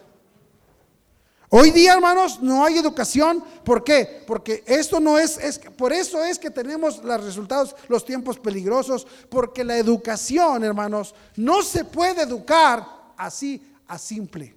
Hoy 1.49 1.71
día, 1.71 1.95
hermanos, 1.95 2.43
no 2.43 2.65
hay 2.65 2.79
educación. 2.79 3.43
¿Por 3.65 3.85
qué? 3.85 4.25
Porque 4.27 4.65
esto 4.67 4.99
no 4.99 5.19
es, 5.19 5.39
es, 5.39 5.59
por 5.59 5.93
eso 5.93 6.25
es 6.25 6.39
que 6.39 6.51
tenemos 6.51 7.03
los 7.05 7.25
resultados, 7.25 7.77
los 7.89 8.05
tiempos 8.05 8.39
peligrosos, 8.39 9.07
porque 9.29 9.63
la 9.63 9.77
educación, 9.79 10.65
hermanos, 10.65 11.15
no 11.37 11.63
se 11.63 11.85
puede 11.85 12.23
educar 12.23 12.87
así 13.17 13.63
a 13.87 13.97
simple. 13.97 14.57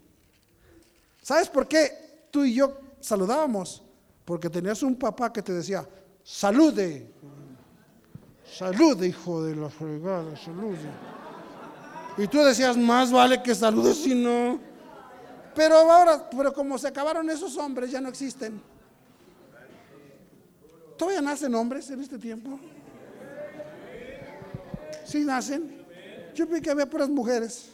¿Sabes 1.21 1.47
por 1.47 1.67
qué 1.67 2.27
tú 2.31 2.43
y 2.43 2.55
yo 2.55 2.79
saludábamos? 2.99 3.83
Porque 4.25 4.49
tenías 4.49 4.81
un 4.81 4.95
papá 4.95 5.31
que 5.31 5.43
te 5.43 5.53
decía, 5.53 5.87
salude, 6.23 7.07
salude, 8.51 9.07
hijo 9.07 9.43
de 9.43 9.55
la 9.55 9.69
fregada, 9.69 10.35
salude. 10.37 10.89
Y 12.17 12.27
tú 12.27 12.39
decías, 12.39 12.75
más 12.75 13.11
vale 13.11 13.43
que 13.43 13.53
saludes 13.53 13.97
si 13.97 14.15
no. 14.15 14.68
Pero 15.59 15.75
ahora, 15.75 16.29
pero 16.29 16.53
como 16.53 16.77
se 16.77 16.87
acabaron 16.87 17.29
esos 17.29 17.57
hombres, 17.57 17.91
ya 17.91 17.99
no 17.99 18.07
existen. 18.07 18.61
¿Todavía 20.97 21.21
nacen 21.21 21.53
hombres 21.53 21.89
en 21.89 21.99
este 21.99 22.17
tiempo? 22.17 22.57
Sí 25.03 25.25
nacen. 25.25 25.85
Yo 26.33 26.47
pensé 26.47 26.61
que 26.61 26.69
había 26.69 26.89
puras 26.89 27.09
mujeres. 27.09 27.71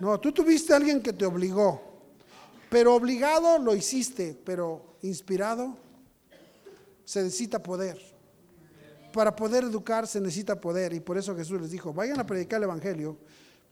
No, 0.00 0.18
tú 0.18 0.32
tuviste 0.32 0.72
a 0.72 0.78
alguien 0.78 1.00
que 1.00 1.12
te 1.12 1.24
obligó. 1.24 1.80
Pero 2.68 2.96
obligado 2.96 3.60
lo 3.60 3.72
hiciste, 3.76 4.36
pero 4.44 4.96
inspirado 5.02 5.76
se 7.04 7.22
necesita 7.22 7.62
poder. 7.62 8.02
Para 9.12 9.36
poder 9.36 9.62
educar 9.62 10.08
se 10.08 10.20
necesita 10.20 10.60
poder. 10.60 10.92
Y 10.92 10.98
por 10.98 11.16
eso 11.16 11.36
Jesús 11.36 11.60
les 11.60 11.70
dijo, 11.70 11.92
vayan 11.92 12.18
a 12.18 12.26
predicar 12.26 12.56
el 12.56 12.64
Evangelio 12.64 13.16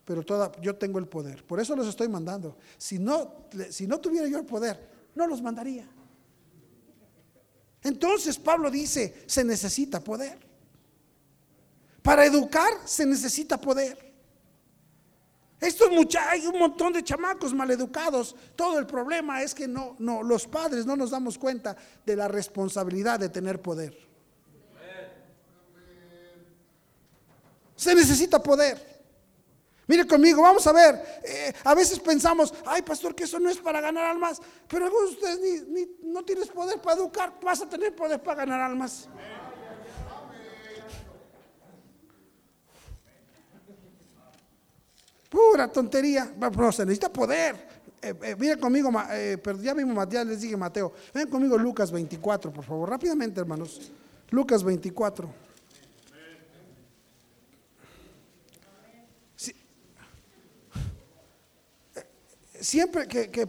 pero 0.05 0.23
toda, 0.23 0.53
yo 0.61 0.77
tengo 0.77 0.99
el 0.99 1.07
poder. 1.07 1.45
Por 1.45 1.61
eso 1.61 1.75
los 1.75 1.87
estoy 1.87 2.09
mandando. 2.09 2.57
Si 2.77 2.99
no, 2.99 3.47
si 3.71 3.87
no 3.87 3.99
tuviera 4.01 4.29
yo 4.29 4.39
el 4.39 4.45
poder, 4.45 4.89
no 5.15 5.27
los 5.27 5.41
mandaría. 5.41 5.89
Entonces 7.83 8.39
Pablo 8.39 8.71
dice, 8.71 9.25
se 9.27 9.45
necesita 9.45 10.01
poder. 10.01 10.39
Para 12.03 12.27
educar 12.27 12.73
se 12.85 13.07
necesita 13.07 13.59
poder. 13.59 14.13
Estos 15.61 15.91
muchachos, 15.91 16.29
hay 16.31 16.47
un 16.47 16.59
montón 16.59 16.93
de 16.93 17.03
chamacos 17.03 17.55
maleducados. 17.55 18.37
Todo 18.55 18.79
el 18.79 18.87
problema 18.87 19.43
es 19.43 19.55
que 19.55 19.67
no, 19.67 19.97
no, 19.99 20.23
los 20.23 20.47
padres 20.47 20.85
no 20.85 20.97
nos 20.97 21.11
damos 21.11 21.39
cuenta 21.39 21.75
de 22.05 22.17
la 22.17 22.29
responsabilidad 22.29 23.19
de 23.19 23.31
tener 23.31 23.63
poder. 23.63 23.97
Se 27.77 27.95
necesita 27.95 28.43
poder. 28.43 28.94
Mire 29.87 30.07
conmigo, 30.07 30.43
vamos 30.43 30.67
a 30.67 30.73
ver. 30.73 31.21
Eh, 31.23 31.53
a 31.65 31.75
veces 31.75 31.99
pensamos, 31.99 32.55
ay 32.67 32.83
pastor, 32.83 33.15
que 33.15 33.25
eso 33.25 33.39
no 33.39 33.51
es 33.51 33.59
para 33.59 33.81
ganar 33.81 34.07
almas. 34.07 34.41
Pero 34.69 34.87
algunos 34.87 35.11
de 35.11 35.17
ustedes 35.17 35.69
ni, 35.69 35.87
no 36.11 36.25
tienes 36.25 36.49
poder 36.49 36.81
para 36.81 36.97
educar, 36.97 37.35
vas 37.43 37.63
a 37.63 37.69
tener 37.69 37.95
poder 37.95 38.23
para 38.23 38.39
ganar 38.39 38.61
almas. 38.61 39.09
Pura 45.29 45.71
tontería. 45.71 46.33
Pero 46.39 46.73
se 46.73 46.87
necesita 46.87 47.13
poder. 47.13 47.75
Eh, 48.01 48.15
eh, 48.23 48.37
miren 48.39 48.59
conmigo, 48.59 48.91
pero 49.43 49.59
ya 49.61 49.75
mismo 49.75 49.95
Matías 49.95 50.27
les 50.27 50.41
dije 50.41 50.57
Mateo. 50.57 50.93
Ven 51.13 51.29
conmigo 51.29 51.59
Lucas 51.59 51.91
24, 51.91 52.53
por 52.53 52.65
favor, 52.65 52.89
rápidamente, 52.89 53.41
hermanos. 53.41 53.93
Lucas 54.31 54.63
24. 54.63 55.44
Siempre 62.65 63.07
que, 63.07 63.49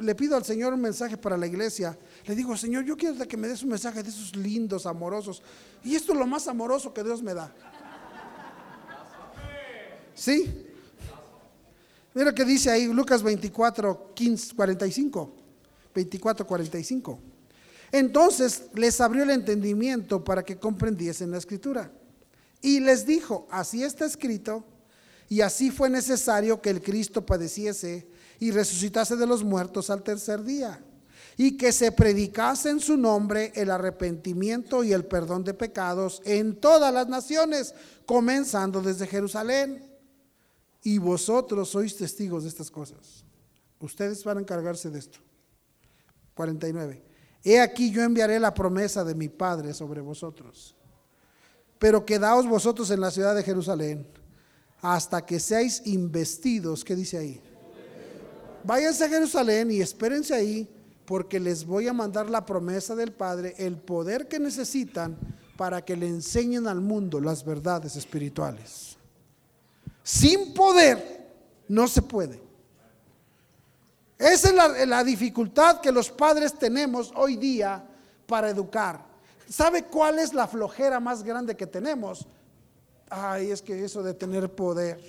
le, 0.00 0.14
pido 0.14 0.36
al 0.36 0.44
Señor 0.44 0.74
un 0.74 0.80
mensaje 0.80 1.16
para 1.16 1.36
la 1.36 1.46
iglesia, 1.46 1.96
le 2.26 2.34
digo, 2.34 2.56
Señor, 2.56 2.84
yo 2.84 2.96
quiero 2.96 3.16
que 3.26 3.36
me 3.36 3.46
des 3.46 3.62
un 3.62 3.68
mensaje 3.68 4.02
de 4.02 4.08
esos 4.08 4.34
lindos, 4.34 4.84
amorosos. 4.84 5.42
Y 5.84 5.94
esto 5.94 6.12
es 6.12 6.18
lo 6.18 6.26
más 6.26 6.48
amoroso 6.48 6.92
que 6.92 7.04
Dios 7.04 7.22
me 7.22 7.34
da. 7.34 7.54
¿Sí? 10.14 10.66
Mira 12.14 12.34
que 12.34 12.44
dice 12.44 12.70
ahí 12.70 12.88
Lucas 12.88 13.22
24, 13.22 14.12
15, 14.14 14.56
45. 14.56 15.34
24, 15.94 16.46
45. 16.46 17.18
Entonces 17.92 18.64
les 18.74 19.00
abrió 19.00 19.22
el 19.22 19.30
entendimiento 19.30 20.24
para 20.24 20.42
que 20.42 20.58
comprendiesen 20.58 21.30
la 21.30 21.38
escritura. 21.38 21.92
Y 22.60 22.80
les 22.80 23.06
dijo, 23.06 23.46
así 23.52 23.84
está 23.84 24.04
escrito, 24.04 24.64
y 25.28 25.42
así 25.42 25.70
fue 25.70 25.88
necesario 25.90 26.60
que 26.60 26.70
el 26.70 26.82
Cristo 26.82 27.24
padeciese 27.24 28.08
y 28.40 28.50
resucitase 28.50 29.16
de 29.16 29.26
los 29.26 29.42
muertos 29.44 29.90
al 29.90 30.02
tercer 30.02 30.42
día, 30.42 30.82
y 31.36 31.56
que 31.56 31.72
se 31.72 31.92
predicase 31.92 32.70
en 32.70 32.80
su 32.80 32.96
nombre 32.96 33.52
el 33.54 33.70
arrepentimiento 33.70 34.82
y 34.82 34.92
el 34.92 35.04
perdón 35.04 35.44
de 35.44 35.54
pecados 35.54 36.20
en 36.24 36.56
todas 36.56 36.92
las 36.92 37.08
naciones, 37.08 37.74
comenzando 38.06 38.80
desde 38.80 39.06
Jerusalén. 39.06 39.84
Y 40.82 40.98
vosotros 40.98 41.68
sois 41.70 41.96
testigos 41.96 42.44
de 42.44 42.48
estas 42.48 42.70
cosas. 42.70 43.24
Ustedes 43.80 44.24
van 44.24 44.38
a 44.38 44.40
encargarse 44.40 44.90
de 44.90 44.98
esto. 44.98 45.18
49. 46.34 47.02
He 47.44 47.60
aquí 47.60 47.90
yo 47.90 48.02
enviaré 48.02 48.40
la 48.40 48.54
promesa 48.54 49.04
de 49.04 49.14
mi 49.14 49.28
Padre 49.28 49.74
sobre 49.74 50.00
vosotros. 50.00 50.74
Pero 51.78 52.04
quedaos 52.04 52.46
vosotros 52.46 52.90
en 52.90 53.00
la 53.00 53.10
ciudad 53.10 53.34
de 53.34 53.44
Jerusalén 53.44 54.06
hasta 54.80 55.24
que 55.24 55.38
seáis 55.38 55.82
investidos. 55.86 56.84
¿Qué 56.84 56.96
dice 56.96 57.18
ahí? 57.18 57.42
Váyanse 58.64 59.04
a 59.04 59.08
Jerusalén 59.08 59.70
y 59.70 59.80
espérense 59.80 60.34
ahí 60.34 60.68
porque 61.04 61.40
les 61.40 61.64
voy 61.64 61.88
a 61.88 61.92
mandar 61.92 62.28
la 62.28 62.44
promesa 62.44 62.94
del 62.94 63.12
Padre, 63.12 63.54
el 63.58 63.76
poder 63.76 64.28
que 64.28 64.38
necesitan 64.38 65.16
para 65.56 65.84
que 65.84 65.96
le 65.96 66.06
enseñen 66.06 66.68
al 66.68 66.80
mundo 66.80 67.20
las 67.20 67.44
verdades 67.44 67.96
espirituales. 67.96 68.96
Sin 70.02 70.54
poder 70.54 71.26
no 71.68 71.88
se 71.88 72.02
puede. 72.02 72.40
Esa 74.18 74.48
es 74.48 74.88
la, 74.88 75.04
dificultad 75.04 75.80
que 75.80 75.92
los 75.92 76.10
padres 76.10 76.52
tenemos 76.54 77.12
hoy 77.14 77.36
día 77.36 77.84
para 78.26 78.50
educar. 78.50 79.04
¿Sabe 79.48 79.84
cuál 79.84 80.18
es 80.18 80.34
la 80.34 80.48
flojera 80.48 80.98
más 80.98 81.22
grande 81.22 81.56
que 81.56 81.66
tenemos? 81.66 82.26
Ay, 83.08 83.50
es 83.50 83.62
que 83.62 83.84
eso 83.84 84.02
de 84.02 84.14
tener 84.14 84.52
poder. 84.52 85.00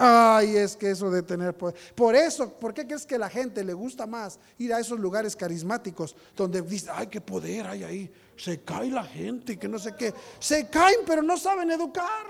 Ay, 0.00 0.56
es 0.56 0.76
que 0.76 0.92
eso 0.92 1.10
de 1.10 1.22
tener 1.22 1.56
poder. 1.56 1.74
Por 1.96 2.14
eso, 2.14 2.48
¿por 2.48 2.72
qué 2.72 2.86
crees 2.86 3.04
que 3.04 3.18
la 3.18 3.28
gente 3.28 3.64
le 3.64 3.74
gusta 3.74 4.06
más 4.06 4.38
ir 4.56 4.72
a 4.72 4.78
esos 4.78 4.98
lugares 4.98 5.34
carismáticos 5.34 6.14
donde 6.36 6.62
dice, 6.62 6.88
ay, 6.92 7.08
qué 7.08 7.20
poder 7.20 7.66
hay 7.66 7.82
ahí? 7.82 8.12
Se 8.36 8.60
cae 8.60 8.90
la 8.90 9.02
gente 9.02 9.58
que 9.58 9.66
no 9.66 9.76
sé 9.76 9.96
qué. 9.96 10.14
Se 10.38 10.68
caen, 10.68 11.00
pero 11.04 11.20
no 11.20 11.36
saben 11.36 11.72
educar. 11.72 12.26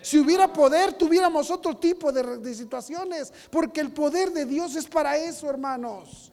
Si 0.00 0.18
hubiera 0.18 0.50
poder, 0.52 0.92
tuviéramos 0.92 1.50
otro 1.50 1.76
tipo 1.76 2.12
de, 2.12 2.38
de 2.38 2.54
situaciones, 2.54 3.32
porque 3.50 3.80
el 3.80 3.90
poder 3.90 4.30
de 4.32 4.46
Dios 4.46 4.76
es 4.76 4.86
para 4.86 5.16
eso, 5.16 5.50
hermanos. 5.50 6.32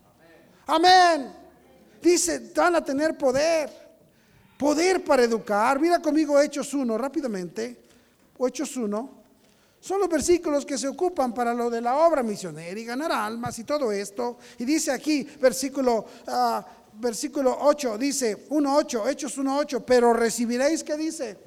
Amén. 0.68 1.34
Dice, 2.00 2.52
van 2.56 2.76
a 2.76 2.86
tener 2.86 3.18
poder. 3.18 3.70
Poder 4.60 5.04
para 5.04 5.24
educar. 5.24 5.80
Mira 5.80 6.00
conmigo 6.00 6.40
Hechos 6.40 6.74
1, 6.74 6.96
rápidamente. 6.96 7.82
Hechos 8.40 8.78
1. 8.78 9.17
Son 9.80 10.00
los 10.00 10.10
versículos 10.10 10.66
que 10.66 10.78
se 10.78 10.88
ocupan 10.88 11.34
para 11.34 11.54
lo 11.54 11.70
de 11.70 11.82
la 11.82 11.98
obra 11.98 12.24
misionera 12.24 12.80
y 12.80 12.86
ganar 12.86 13.12
almas 13.12 13.58
y 13.60 13.64
todo 13.64 13.92
esto. 13.92 14.38
Y 14.58 14.66
dice 14.66 14.92
aquí, 14.92 15.24
versículo, 15.40 16.06
uh, 16.28 16.62
versículo 16.94 17.58
8, 17.62 17.98
dice 17.98 18.50
1.8, 18.50 19.10
Hechos 19.10 19.38
1.8, 19.38 19.84
pero 19.86 20.14
recibiréis, 20.14 20.84
¿qué 20.84 20.98
dice? 20.98 21.38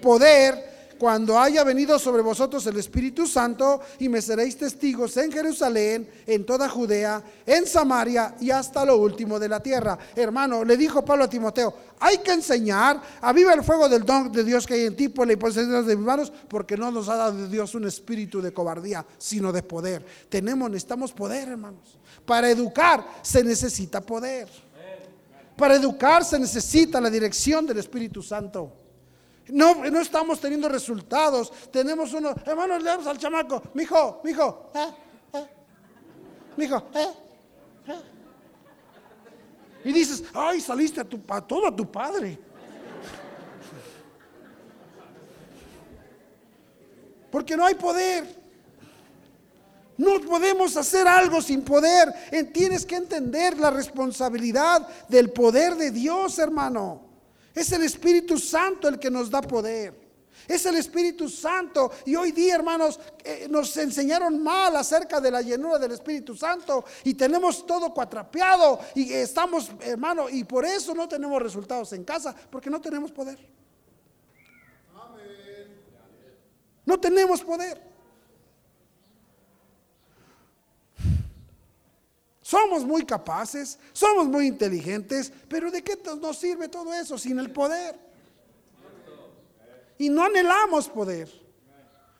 Poder 0.00 0.67
cuando 0.98 1.38
haya 1.38 1.64
venido 1.64 1.98
sobre 1.98 2.22
vosotros 2.22 2.66
el 2.66 2.78
Espíritu 2.78 3.26
Santo 3.26 3.80
y 3.98 4.08
me 4.08 4.20
seréis 4.20 4.56
testigos 4.56 5.16
en 5.16 5.30
Jerusalén, 5.30 6.08
en 6.26 6.44
toda 6.44 6.68
Judea, 6.68 7.22
en 7.46 7.66
Samaria 7.66 8.34
y 8.40 8.50
hasta 8.50 8.84
lo 8.84 8.96
último 8.96 9.38
de 9.38 9.48
la 9.48 9.60
tierra. 9.60 9.98
Hermano, 10.16 10.64
le 10.64 10.76
dijo 10.76 11.04
Pablo 11.04 11.24
a 11.24 11.30
Timoteo, 11.30 11.74
hay 12.00 12.18
que 12.18 12.32
enseñar, 12.32 13.00
aviva 13.20 13.52
el 13.54 13.62
fuego 13.62 13.88
del 13.88 14.04
don 14.04 14.30
de 14.32 14.44
Dios 14.44 14.66
que 14.66 14.74
hay 14.74 14.86
en 14.86 14.96
ti 14.96 15.08
por 15.08 15.26
la 15.26 15.32
hipótesis 15.34 15.68
de 15.68 15.96
mis 15.96 16.04
manos, 16.04 16.32
porque 16.48 16.76
no 16.76 16.90
nos 16.90 17.08
ha 17.08 17.16
dado 17.16 17.46
Dios 17.48 17.74
un 17.74 17.86
espíritu 17.86 18.40
de 18.40 18.52
cobardía, 18.52 19.06
sino 19.18 19.52
de 19.52 19.62
poder. 19.62 20.04
Tenemos, 20.28 20.70
necesitamos 20.70 21.12
poder, 21.12 21.48
hermanos. 21.48 21.98
Para 22.26 22.50
educar 22.50 23.06
se 23.22 23.42
necesita 23.42 24.00
poder. 24.00 24.48
Para 25.56 25.74
educar 25.74 26.24
se 26.24 26.38
necesita 26.38 27.00
la 27.00 27.10
dirección 27.10 27.66
del 27.66 27.78
Espíritu 27.78 28.22
Santo. 28.22 28.72
No, 29.48 29.74
no 29.74 30.00
estamos 30.00 30.40
teniendo 30.40 30.68
resultados. 30.68 31.52
Tenemos 31.70 32.12
uno, 32.12 32.34
hermanos, 32.44 32.82
le 32.82 32.90
damos 32.90 33.06
al 33.06 33.18
chamaco, 33.18 33.62
mijo, 33.74 34.20
mijo, 34.24 34.70
¿eh? 34.74 34.88
¿Eh? 35.34 35.46
mijo. 36.56 36.76
¿eh? 36.94 37.08
Y 39.84 39.92
dices, 39.92 40.24
ay, 40.34 40.60
saliste 40.60 41.00
a, 41.00 41.04
tu, 41.04 41.20
a 41.28 41.40
todo 41.40 41.66
a 41.66 41.74
tu 41.74 41.90
padre. 41.90 42.38
Porque 47.30 47.56
no 47.56 47.64
hay 47.64 47.74
poder. 47.74 48.36
No 49.96 50.20
podemos 50.20 50.76
hacer 50.76 51.08
algo 51.08 51.42
sin 51.42 51.62
poder. 51.62 52.12
Tienes 52.52 52.86
que 52.86 52.96
entender 52.96 53.58
la 53.58 53.70
responsabilidad 53.70 54.86
del 55.08 55.30
poder 55.30 55.74
de 55.76 55.90
Dios, 55.90 56.38
hermano. 56.38 57.07
Es 57.58 57.72
el 57.72 57.82
Espíritu 57.82 58.38
Santo 58.38 58.86
el 58.86 59.00
que 59.00 59.10
nos 59.10 59.28
da 59.28 59.42
poder. 59.42 59.92
Es 60.46 60.64
el 60.64 60.76
Espíritu 60.76 61.28
Santo. 61.28 61.90
Y 62.06 62.14
hoy 62.14 62.30
día, 62.30 62.54
hermanos, 62.54 63.00
eh, 63.24 63.48
nos 63.50 63.76
enseñaron 63.76 64.40
mal 64.40 64.76
acerca 64.76 65.20
de 65.20 65.32
la 65.32 65.42
llenura 65.42 65.76
del 65.76 65.90
Espíritu 65.90 66.36
Santo. 66.36 66.84
Y 67.02 67.14
tenemos 67.14 67.66
todo 67.66 67.92
cuatrapeado. 67.92 68.78
Y 68.94 69.12
estamos, 69.12 69.72
hermano, 69.80 70.28
y 70.28 70.44
por 70.44 70.64
eso 70.64 70.94
no 70.94 71.08
tenemos 71.08 71.42
resultados 71.42 71.92
en 71.94 72.04
casa, 72.04 72.32
porque 72.48 72.70
no 72.70 72.80
tenemos 72.80 73.10
poder. 73.10 73.38
No 76.86 77.00
tenemos 77.00 77.42
poder. 77.42 77.87
Somos 82.48 82.82
muy 82.82 83.04
capaces, 83.04 83.78
somos 83.92 84.26
muy 84.26 84.46
inteligentes, 84.46 85.30
pero 85.50 85.70
¿de 85.70 85.82
qué 85.82 85.98
nos 86.18 86.38
sirve 86.38 86.66
todo 86.66 86.94
eso 86.94 87.18
sin 87.18 87.38
el 87.38 87.50
poder? 87.50 87.94
Y 89.98 90.08
no 90.08 90.24
anhelamos 90.24 90.88
poder. 90.88 91.28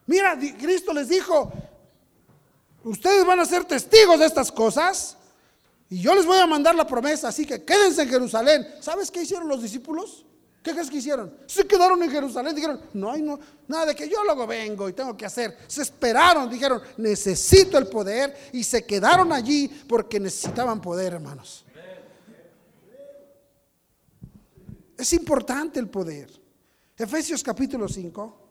Mira, 0.04 0.38
Cristo 0.58 0.92
les 0.92 1.08
dijo, 1.08 1.50
ustedes 2.84 3.24
van 3.24 3.40
a 3.40 3.46
ser 3.46 3.64
testigos 3.64 4.20
de 4.20 4.26
estas 4.26 4.52
cosas 4.52 5.16
y 5.88 6.02
yo 6.02 6.14
les 6.14 6.26
voy 6.26 6.36
a 6.36 6.46
mandar 6.46 6.74
la 6.74 6.86
promesa, 6.86 7.28
así 7.28 7.46
que 7.46 7.64
quédense 7.64 8.02
en 8.02 8.10
Jerusalén. 8.10 8.68
¿Sabes 8.80 9.10
qué 9.10 9.22
hicieron 9.22 9.48
los 9.48 9.62
discípulos? 9.62 10.26
¿Qué 10.62 10.72
crees 10.72 10.90
que 10.90 10.96
hicieron? 10.96 11.34
Se 11.46 11.66
quedaron 11.66 12.02
en 12.02 12.10
Jerusalén, 12.10 12.54
dijeron, 12.54 12.80
no 12.92 13.12
hay 13.12 13.22
no, 13.22 13.38
nada 13.68 13.86
de 13.86 13.94
que 13.94 14.08
yo 14.08 14.24
luego 14.24 14.46
vengo 14.46 14.88
y 14.88 14.92
tengo 14.92 15.16
que 15.16 15.24
hacer. 15.24 15.56
Se 15.66 15.82
esperaron, 15.82 16.50
dijeron, 16.50 16.82
necesito 16.96 17.78
el 17.78 17.86
poder 17.86 18.50
y 18.52 18.64
se 18.64 18.84
quedaron 18.84 19.32
allí 19.32 19.68
porque 19.88 20.18
necesitaban 20.18 20.80
poder, 20.80 21.14
hermanos. 21.14 21.64
Es 24.96 25.12
importante 25.12 25.78
el 25.78 25.88
poder. 25.88 26.28
Efesios 26.96 27.44
capítulo 27.44 27.88
5. 27.88 28.48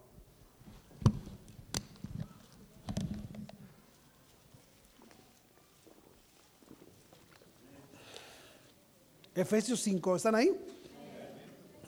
Efesios 9.34 9.80
5, 9.82 10.16
¿están 10.16 10.34
ahí? 10.34 10.50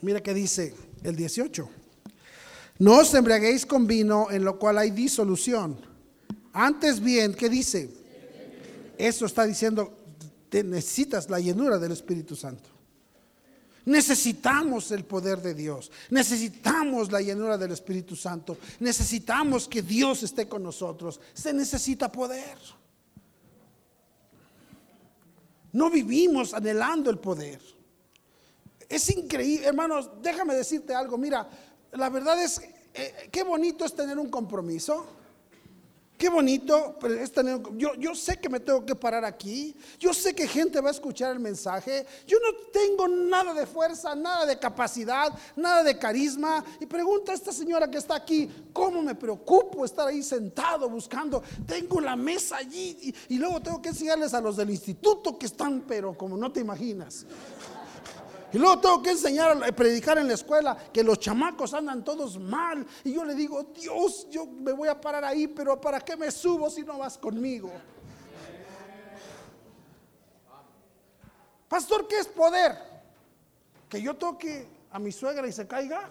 Mira 0.01 0.21
que 0.21 0.33
dice 0.33 0.73
el 1.03 1.15
18. 1.15 1.69
No 2.79 2.99
os 2.99 3.13
embriaguéis 3.13 3.65
con 3.65 3.85
vino 3.85 4.31
en 4.31 4.43
lo 4.43 4.57
cual 4.57 4.79
hay 4.79 4.91
disolución. 4.91 5.77
Antes 6.53 6.99
bien, 6.99 7.33
¿qué 7.33 7.49
dice? 7.49 7.89
Eso 8.97 9.25
está 9.25 9.45
diciendo, 9.45 9.95
necesitas 10.51 11.29
la 11.29 11.39
llenura 11.39 11.77
del 11.77 11.91
Espíritu 11.91 12.35
Santo. 12.35 12.69
Necesitamos 13.85 14.91
el 14.91 15.05
poder 15.05 15.41
de 15.41 15.53
Dios. 15.53 15.91
Necesitamos 16.09 17.11
la 17.11 17.21
llenura 17.21 17.57
del 17.57 17.71
Espíritu 17.71 18.15
Santo. 18.15 18.57
Necesitamos 18.79 19.67
que 19.67 19.81
Dios 19.81 20.23
esté 20.23 20.47
con 20.47 20.61
nosotros. 20.61 21.19
Se 21.33 21.51
necesita 21.51 22.11
poder. 22.11 22.57
No 25.73 25.89
vivimos 25.89 26.53
anhelando 26.53 27.09
el 27.09 27.17
poder. 27.17 27.59
Es 28.91 29.09
increíble, 29.09 29.67
hermanos, 29.67 30.09
déjame 30.21 30.53
decirte 30.53 30.93
algo, 30.93 31.17
mira, 31.17 31.47
la 31.93 32.09
verdad 32.09 32.41
es, 32.43 32.59
eh, 32.93 33.29
qué 33.31 33.41
bonito 33.41 33.85
es 33.85 33.95
tener 33.95 34.19
un 34.19 34.29
compromiso. 34.29 35.05
Qué 36.17 36.29
bonito 36.29 36.99
es 37.19 37.31
tener, 37.31 37.59
yo, 37.77 37.95
yo 37.95 38.13
sé 38.13 38.37
que 38.37 38.47
me 38.47 38.59
tengo 38.59 38.85
que 38.85 38.93
parar 38.93 39.25
aquí, 39.25 39.75
yo 39.97 40.13
sé 40.13 40.35
que 40.35 40.47
gente 40.47 40.79
va 40.79 40.89
a 40.89 40.91
escuchar 40.91 41.31
el 41.31 41.39
mensaje, 41.39 42.05
yo 42.27 42.37
no 42.37 42.69
tengo 42.71 43.07
nada 43.07 43.55
de 43.55 43.65
fuerza, 43.65 44.13
nada 44.13 44.45
de 44.45 44.59
capacidad, 44.59 45.33
nada 45.55 45.81
de 45.81 45.97
carisma. 45.97 46.63
Y 46.79 46.85
pregunta 46.85 47.31
a 47.31 47.35
esta 47.35 47.51
señora 47.51 47.89
que 47.89 47.97
está 47.97 48.13
aquí, 48.13 48.47
¿cómo 48.71 49.01
me 49.01 49.15
preocupo 49.15 49.83
estar 49.83 50.09
ahí 50.09 50.21
sentado 50.21 50.87
buscando? 50.91 51.41
Tengo 51.65 51.99
la 51.99 52.15
mesa 52.15 52.57
allí 52.57 52.95
y, 53.01 53.33
y 53.33 53.37
luego 53.39 53.59
tengo 53.59 53.81
que 53.81 53.89
enseñarles 53.89 54.35
a 54.35 54.41
los 54.41 54.57
del 54.57 54.69
instituto 54.69 55.39
que 55.39 55.47
están, 55.47 55.85
pero 55.87 56.15
como 56.15 56.37
no 56.37 56.51
te 56.51 56.59
imaginas. 56.59 57.25
Y 58.53 58.57
luego 58.57 58.79
tengo 58.79 59.01
que 59.01 59.11
enseñar 59.11 59.63
a 59.63 59.71
predicar 59.71 60.17
en 60.17 60.27
la 60.27 60.33
escuela 60.33 60.75
que 60.91 61.03
los 61.03 61.19
chamacos 61.19 61.73
andan 61.73 62.03
todos 62.03 62.37
mal. 62.37 62.85
Y 63.03 63.13
yo 63.13 63.23
le 63.23 63.33
digo, 63.33 63.63
Dios, 63.63 64.27
yo 64.29 64.45
me 64.45 64.73
voy 64.73 64.89
a 64.89 64.99
parar 64.99 65.23
ahí, 65.23 65.47
pero 65.47 65.79
¿para 65.79 66.01
qué 66.01 66.17
me 66.17 66.29
subo 66.31 66.69
si 66.69 66.83
no 66.83 66.97
vas 66.97 67.17
conmigo? 67.17 67.71
Pastor, 71.69 72.05
¿qué 72.07 72.19
es 72.19 72.27
poder? 72.27 72.77
Que 73.87 74.01
yo 74.01 74.15
toque 74.15 74.67
a 74.91 74.99
mi 74.99 75.13
suegra 75.13 75.47
y 75.47 75.53
se 75.53 75.65
caiga. 75.65 76.09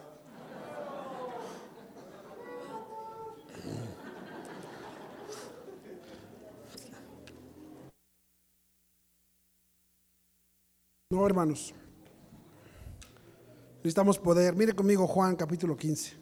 No, 11.11 11.27
hermanos. 11.27 11.75
Necesitamos 13.81 14.19
poder. 14.19 14.55
Mire 14.55 14.75
conmigo 14.75 15.07
Juan 15.07 15.35
capítulo 15.37 15.75
15. 15.75 16.13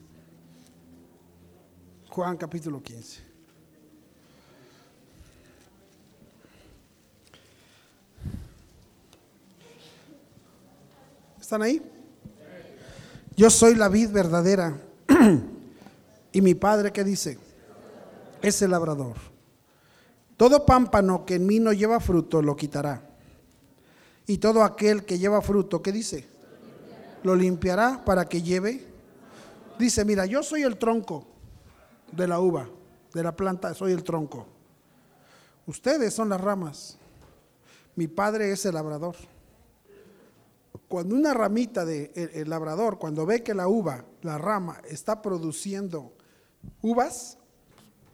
Juan 2.09 2.37
capítulo 2.37 2.81
15. 2.81 3.21
¿Están 11.41 11.63
ahí? 11.63 11.83
Yo 13.37 13.51
soy 13.51 13.75
la 13.75 13.89
vid 13.89 14.11
verdadera. 14.11 14.81
y 16.33 16.41
mi 16.41 16.55
padre, 16.55 16.93
¿qué 16.93 17.03
dice? 17.03 17.39
Es 18.41 18.63
el 18.63 18.71
labrador. 18.71 19.17
Todo 20.37 20.65
pámpano 20.65 21.25
que 21.27 21.35
en 21.35 21.47
mí 21.47 21.59
no 21.59 21.73
lleva 21.73 21.99
fruto 21.99 22.41
lo 22.41 22.55
quitará. 22.55 23.03
Y 24.29 24.39
todo 24.39 24.63
aquel 24.63 25.05
que 25.05 25.19
lleva 25.19 25.43
fruto, 25.43 25.83
¿qué 25.83 25.91
dice? 25.91 26.38
Lo 27.23 27.35
limpiará 27.35 28.05
para 28.05 28.29
que 28.29 28.43
lleve. 28.43 28.87
Dice, 29.79 30.05
mira, 30.05 30.27
yo 30.27 30.43
soy 30.43 30.63
el 30.63 30.77
tronco 30.77 31.27
de 32.13 32.27
la 32.27 32.41
uva, 32.41 32.69
de 33.13 33.23
la 33.23 33.35
planta, 33.35 33.75
soy 33.75 33.93
el 33.93 34.03
tronco. 34.03 34.47
Ustedes 35.67 36.15
son 36.15 36.29
las 36.29 36.41
ramas. 36.41 36.99
Mi 37.95 38.09
padre 38.09 38.51
es 38.53 38.65
el 38.65 38.75
labrador. 38.75 39.17
Cuando 40.89 41.15
una 41.15 41.35
ramita 41.35 41.85
de 41.85 42.11
el, 42.35 42.49
labrador, 42.49 42.99
cuando 42.99 43.27
ve 43.27 43.43
que 43.43 43.53
la 43.53 43.69
uva, 43.69 44.05
la 44.23 44.39
rama, 44.39 44.81
está 44.89 45.21
produciendo 45.21 46.13
uvas, 46.81 47.37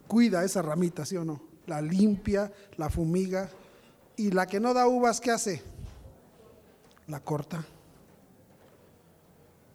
cuida 0.09 0.45
esa 0.45 0.61
ramita, 0.61 1.07
¿sí 1.07 1.17
o 1.17 1.25
no? 1.25 1.41
La 1.67 1.81
limpia, 1.81 2.53
la 2.77 2.91
fumiga. 2.91 3.49
Y 4.17 4.33
la 4.33 4.47
que 4.47 4.59
no 4.59 4.75
da 4.75 4.89
uvas, 4.89 5.21
¿qué 5.21 5.31
hace? 5.31 5.63
La 7.07 7.21
corta 7.21 7.65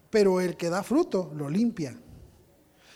pero 0.09 0.41
el 0.41 0.57
que 0.57 0.69
da 0.69 0.83
fruto 0.83 1.31
lo 1.35 1.49
limpia. 1.49 1.99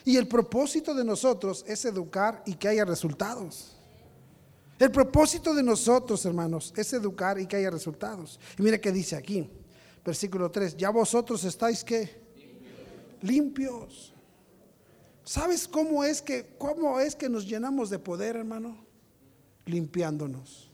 Y 0.06 0.18
el 0.18 0.28
propósito 0.28 0.94
de 0.94 1.04
nosotros 1.04 1.64
es 1.68 1.86
educar 1.86 2.44
y 2.46 2.56
que 2.56 2.68
haya 2.68 2.86
resultados. 2.86 3.78
El 4.80 4.92
propósito 4.92 5.54
de 5.54 5.64
nosotros, 5.64 6.26
hermanos, 6.26 6.74
es 6.76 6.92
educar 6.94 7.40
y 7.40 7.46
que 7.46 7.56
haya 7.56 7.70
resultados. 7.70 8.40
Y 8.58 8.64
mire 8.64 8.82
qué 8.82 8.92
dice 8.92 9.16
aquí, 9.16 9.50
versículo 10.04 10.52
3, 10.52 10.76
ya 10.76 10.90
vosotros 10.90 11.44
estáis 11.46 11.84
que 11.84 12.22
limpios. 13.22 14.14
¿Sabes 15.24 15.68
cómo 15.68 16.04
es 16.04 16.22
que 16.22 16.56
cómo 16.58 17.00
es 17.00 17.16
que 17.16 17.30
nos 17.30 17.48
llenamos 17.48 17.90
de 17.90 18.00
poder, 18.00 18.36
hermano? 18.36 18.76
Limpiándonos. 19.66 20.70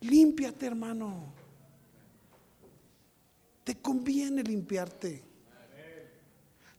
Límpiate, 0.00 0.66
hermano. 0.66 1.32
Te 3.66 3.74
conviene 3.74 4.44
limpiarte. 4.44 5.24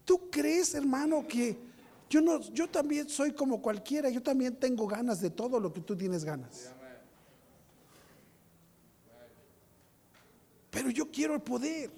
¿Tú 0.06 0.30
crees, 0.30 0.72
hermano, 0.72 1.28
que 1.28 1.54
yo 2.08 2.22
no 2.22 2.40
yo 2.40 2.66
también 2.66 3.10
soy 3.10 3.32
como 3.32 3.60
cualquiera, 3.60 4.08
yo 4.08 4.22
también 4.22 4.56
tengo 4.56 4.86
ganas 4.86 5.20
de 5.20 5.28
todo 5.28 5.60
lo 5.60 5.70
que 5.70 5.82
tú 5.82 5.94
tienes 5.94 6.24
ganas? 6.24 6.70
Pero 10.70 10.88
yo 10.88 11.10
quiero 11.10 11.34
el 11.34 11.42
poder. 11.42 11.90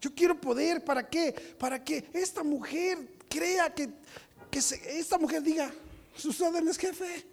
Yo 0.00 0.14
quiero 0.14 0.40
poder, 0.40 0.82
¿para 0.82 1.06
qué? 1.06 1.34
Para 1.58 1.84
que 1.84 2.08
esta 2.14 2.42
mujer 2.42 3.10
crea 3.28 3.74
que, 3.74 3.90
que 4.50 4.60
esta 4.60 5.18
mujer 5.18 5.42
diga, 5.42 5.70
sus 6.16 6.40
órdenes, 6.40 6.78
jefe. 6.78 7.26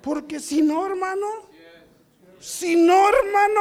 Porque 0.00 0.40
si 0.40 0.62
no, 0.62 0.86
hermano, 0.86 1.54
si 2.40 2.76
no, 2.76 3.08
hermano, 3.08 3.60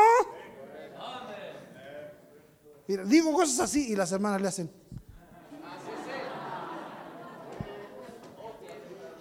digo 3.06 3.34
cosas 3.34 3.60
así 3.62 3.92
y 3.92 3.96
las 3.96 4.12
hermanas 4.12 4.42
le 4.42 4.48
hacen. 4.48 4.72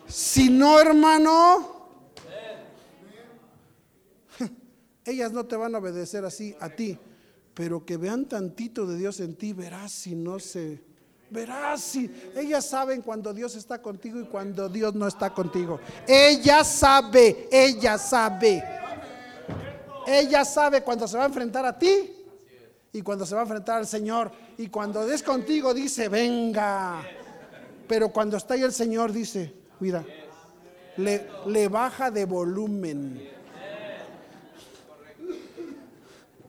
Si 0.06 0.48
no, 0.48 0.78
hermano, 0.78 1.88
ellas 5.04 5.32
no 5.32 5.44
te 5.44 5.56
van 5.56 5.74
a 5.74 5.78
obedecer 5.78 6.24
así 6.24 6.54
a 6.60 6.68
ti, 6.68 6.96
pero 7.52 7.84
que 7.84 7.96
vean 7.96 8.26
tantito 8.26 8.86
de 8.86 8.96
Dios 8.96 9.18
en 9.20 9.34
ti, 9.34 9.52
verás 9.52 9.90
si 9.92 10.14
no 10.14 10.38
se... 10.38 10.84
Verás 11.30 11.80
si 11.80 12.08
ellas 12.36 12.64
saben 12.64 13.02
cuando 13.02 13.34
Dios 13.34 13.56
está 13.56 13.82
contigo 13.82 14.20
y 14.20 14.26
cuando 14.26 14.68
Dios 14.68 14.94
no 14.94 15.08
está 15.08 15.34
contigo. 15.34 15.80
Ella 16.06 16.62
sabe, 16.62 17.48
ella 17.50 17.98
sabe. 17.98 18.62
Ella 20.06 20.44
sabe 20.44 20.82
cuando 20.82 21.08
se 21.08 21.16
va 21.16 21.24
a 21.24 21.26
enfrentar 21.26 21.64
a 21.64 21.78
ti 21.78 22.12
y 22.92 23.02
cuando 23.02 23.26
se 23.26 23.34
va 23.34 23.40
a 23.40 23.44
enfrentar 23.44 23.78
al 23.78 23.86
Señor. 23.86 24.30
Y 24.58 24.68
cuando 24.68 25.10
es 25.10 25.22
contigo 25.22 25.74
dice, 25.74 26.08
venga. 26.08 27.02
Pero 27.88 28.10
cuando 28.10 28.36
está 28.36 28.54
ahí 28.54 28.62
el 28.62 28.72
Señor 28.72 29.12
dice, 29.12 29.52
mira, 29.80 30.04
le, 30.96 31.68
baja 31.68 32.10
de 32.10 32.24
volumen. 32.24 33.30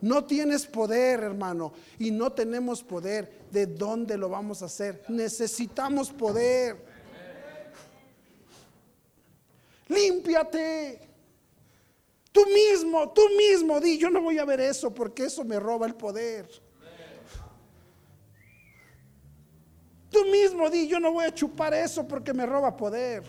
No 0.02 0.24
tienes 0.26 0.68
poder, 0.68 1.22
hermano, 1.22 1.74
y 1.98 2.12
no 2.12 2.32
tenemos 2.32 2.84
poder. 2.84 3.46
¿De 3.52 3.66
dónde 3.66 4.18
lo 4.18 4.30
vamos 4.30 4.62
a 4.62 4.66
hacer? 4.66 5.04
Necesitamos 5.08 6.12
poder. 6.12 6.78
Límpiate. 9.88 11.05
Tú 12.36 12.46
mismo, 12.48 13.14
tú 13.14 13.22
mismo, 13.38 13.80
di, 13.80 13.98
yo 13.98 14.10
no 14.10 14.22
voy 14.22 14.40
a 14.40 14.44
ver 14.44 14.60
eso 14.60 14.94
porque 14.94 15.24
eso 15.24 15.46
me 15.46 15.58
roba 15.58 15.88
el 15.88 15.96
poder. 15.96 16.46
Tú 20.10 20.26
mismo 20.26 20.70
di, 20.70 20.86
yo 20.86 21.00
no 21.00 21.14
voy 21.14 21.24
a 21.24 21.34
chupar 21.34 21.74
eso 21.74 22.06
porque 22.06 22.34
me 22.34 22.46
roba 22.46 22.76
poder. 22.76 23.24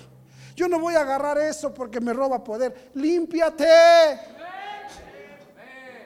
Yo 0.57 0.67
no 0.67 0.81
voy 0.81 0.95
a 0.97 1.03
agarrar 1.03 1.39
eso 1.39 1.73
porque 1.73 2.01
me 2.01 2.13
roba 2.13 2.43
poder. 2.43 2.91
Límpiate. 2.95 4.19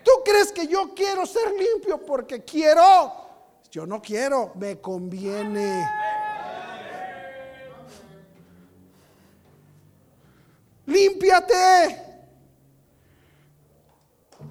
¿Tú 0.04 0.10
crees 0.22 0.52
que 0.52 0.66
yo 0.66 0.92
quiero 0.94 1.24
ser 1.24 1.52
limpio 1.52 2.04
porque 2.04 2.44
quiero? 2.44 3.14
Yo 3.70 3.86
no 3.86 4.02
quiero, 4.02 4.52
me 4.56 4.78
conviene. 4.78 5.88
Límpiate. 10.84 12.09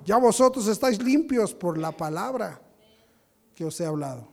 Ya 0.05 0.17
vosotros 0.17 0.67
estáis 0.67 1.01
limpios 1.01 1.53
por 1.53 1.77
la 1.77 1.91
palabra 1.91 2.59
que 3.55 3.65
os 3.65 3.79
he 3.79 3.85
hablado. 3.85 4.27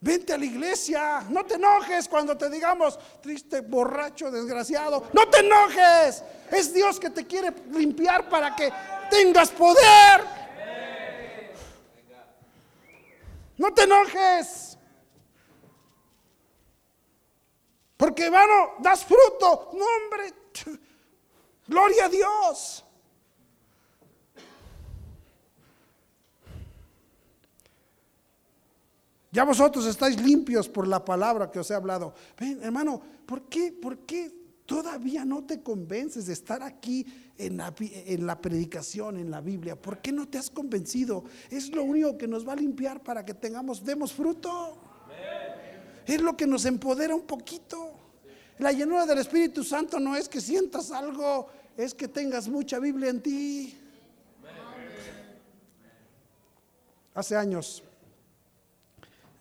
Vente 0.00 0.32
a 0.32 0.38
la 0.38 0.44
iglesia, 0.44 1.26
no 1.30 1.44
te 1.44 1.54
enojes 1.54 2.08
cuando 2.08 2.36
te 2.36 2.50
digamos 2.50 2.98
triste, 3.20 3.60
borracho, 3.60 4.30
desgraciado. 4.30 5.08
No 5.12 5.28
te 5.28 5.40
enojes. 5.40 6.22
Es 6.50 6.72
Dios 6.72 7.00
que 7.00 7.10
te 7.10 7.26
quiere 7.26 7.52
limpiar 7.72 8.28
para 8.28 8.54
que 8.54 8.72
tengas 9.10 9.50
poder. 9.50 10.24
No 13.56 13.72
te 13.72 13.82
enojes. 13.84 14.78
Porque, 17.96 18.26
hermano, 18.26 18.74
das 18.80 19.04
fruto. 19.04 19.70
No, 19.72 19.84
hombre. 19.84 20.34
Gloria 21.66 22.04
a 22.04 22.08
Dios. 22.08 22.85
Ya 29.36 29.44
vosotros 29.44 29.84
estáis 29.84 30.18
limpios 30.18 30.66
por 30.66 30.88
la 30.88 31.04
palabra 31.04 31.50
que 31.50 31.58
os 31.58 31.70
he 31.70 31.74
hablado. 31.74 32.14
Ven, 32.40 32.58
hermano, 32.62 33.02
¿por 33.26 33.50
qué, 33.50 33.70
por 33.70 33.98
qué 33.98 34.32
todavía 34.64 35.26
no 35.26 35.44
te 35.44 35.60
convences 35.62 36.24
de 36.24 36.32
estar 36.32 36.62
aquí 36.62 37.06
en 37.36 37.58
la, 37.58 38.40
predicación, 38.40 39.18
en 39.18 39.30
la 39.30 39.42
Biblia? 39.42 39.76
¿Por 39.76 40.00
qué 40.00 40.10
no 40.10 40.26
te 40.26 40.38
has 40.38 40.48
convencido? 40.48 41.22
Es 41.50 41.68
lo 41.68 41.82
único 41.82 42.16
que 42.16 42.26
nos 42.26 42.48
va 42.48 42.54
a 42.54 42.56
limpiar 42.56 43.02
para 43.02 43.26
que 43.26 43.34
tengamos, 43.34 43.84
demos 43.84 44.14
fruto. 44.14 44.78
Es 46.06 46.22
lo 46.22 46.34
que 46.34 46.46
nos 46.46 46.64
empodera 46.64 47.14
un 47.14 47.26
poquito. 47.26 47.92
La 48.56 48.72
llenura 48.72 49.04
del 49.04 49.18
Espíritu 49.18 49.62
Santo 49.64 50.00
no 50.00 50.16
es 50.16 50.30
que 50.30 50.40
sientas 50.40 50.90
algo, 50.90 51.48
es 51.76 51.92
que 51.92 52.08
tengas 52.08 52.48
mucha 52.48 52.78
Biblia 52.78 53.10
en 53.10 53.20
ti. 53.20 53.78
Hace 57.12 57.36
años 57.36 57.82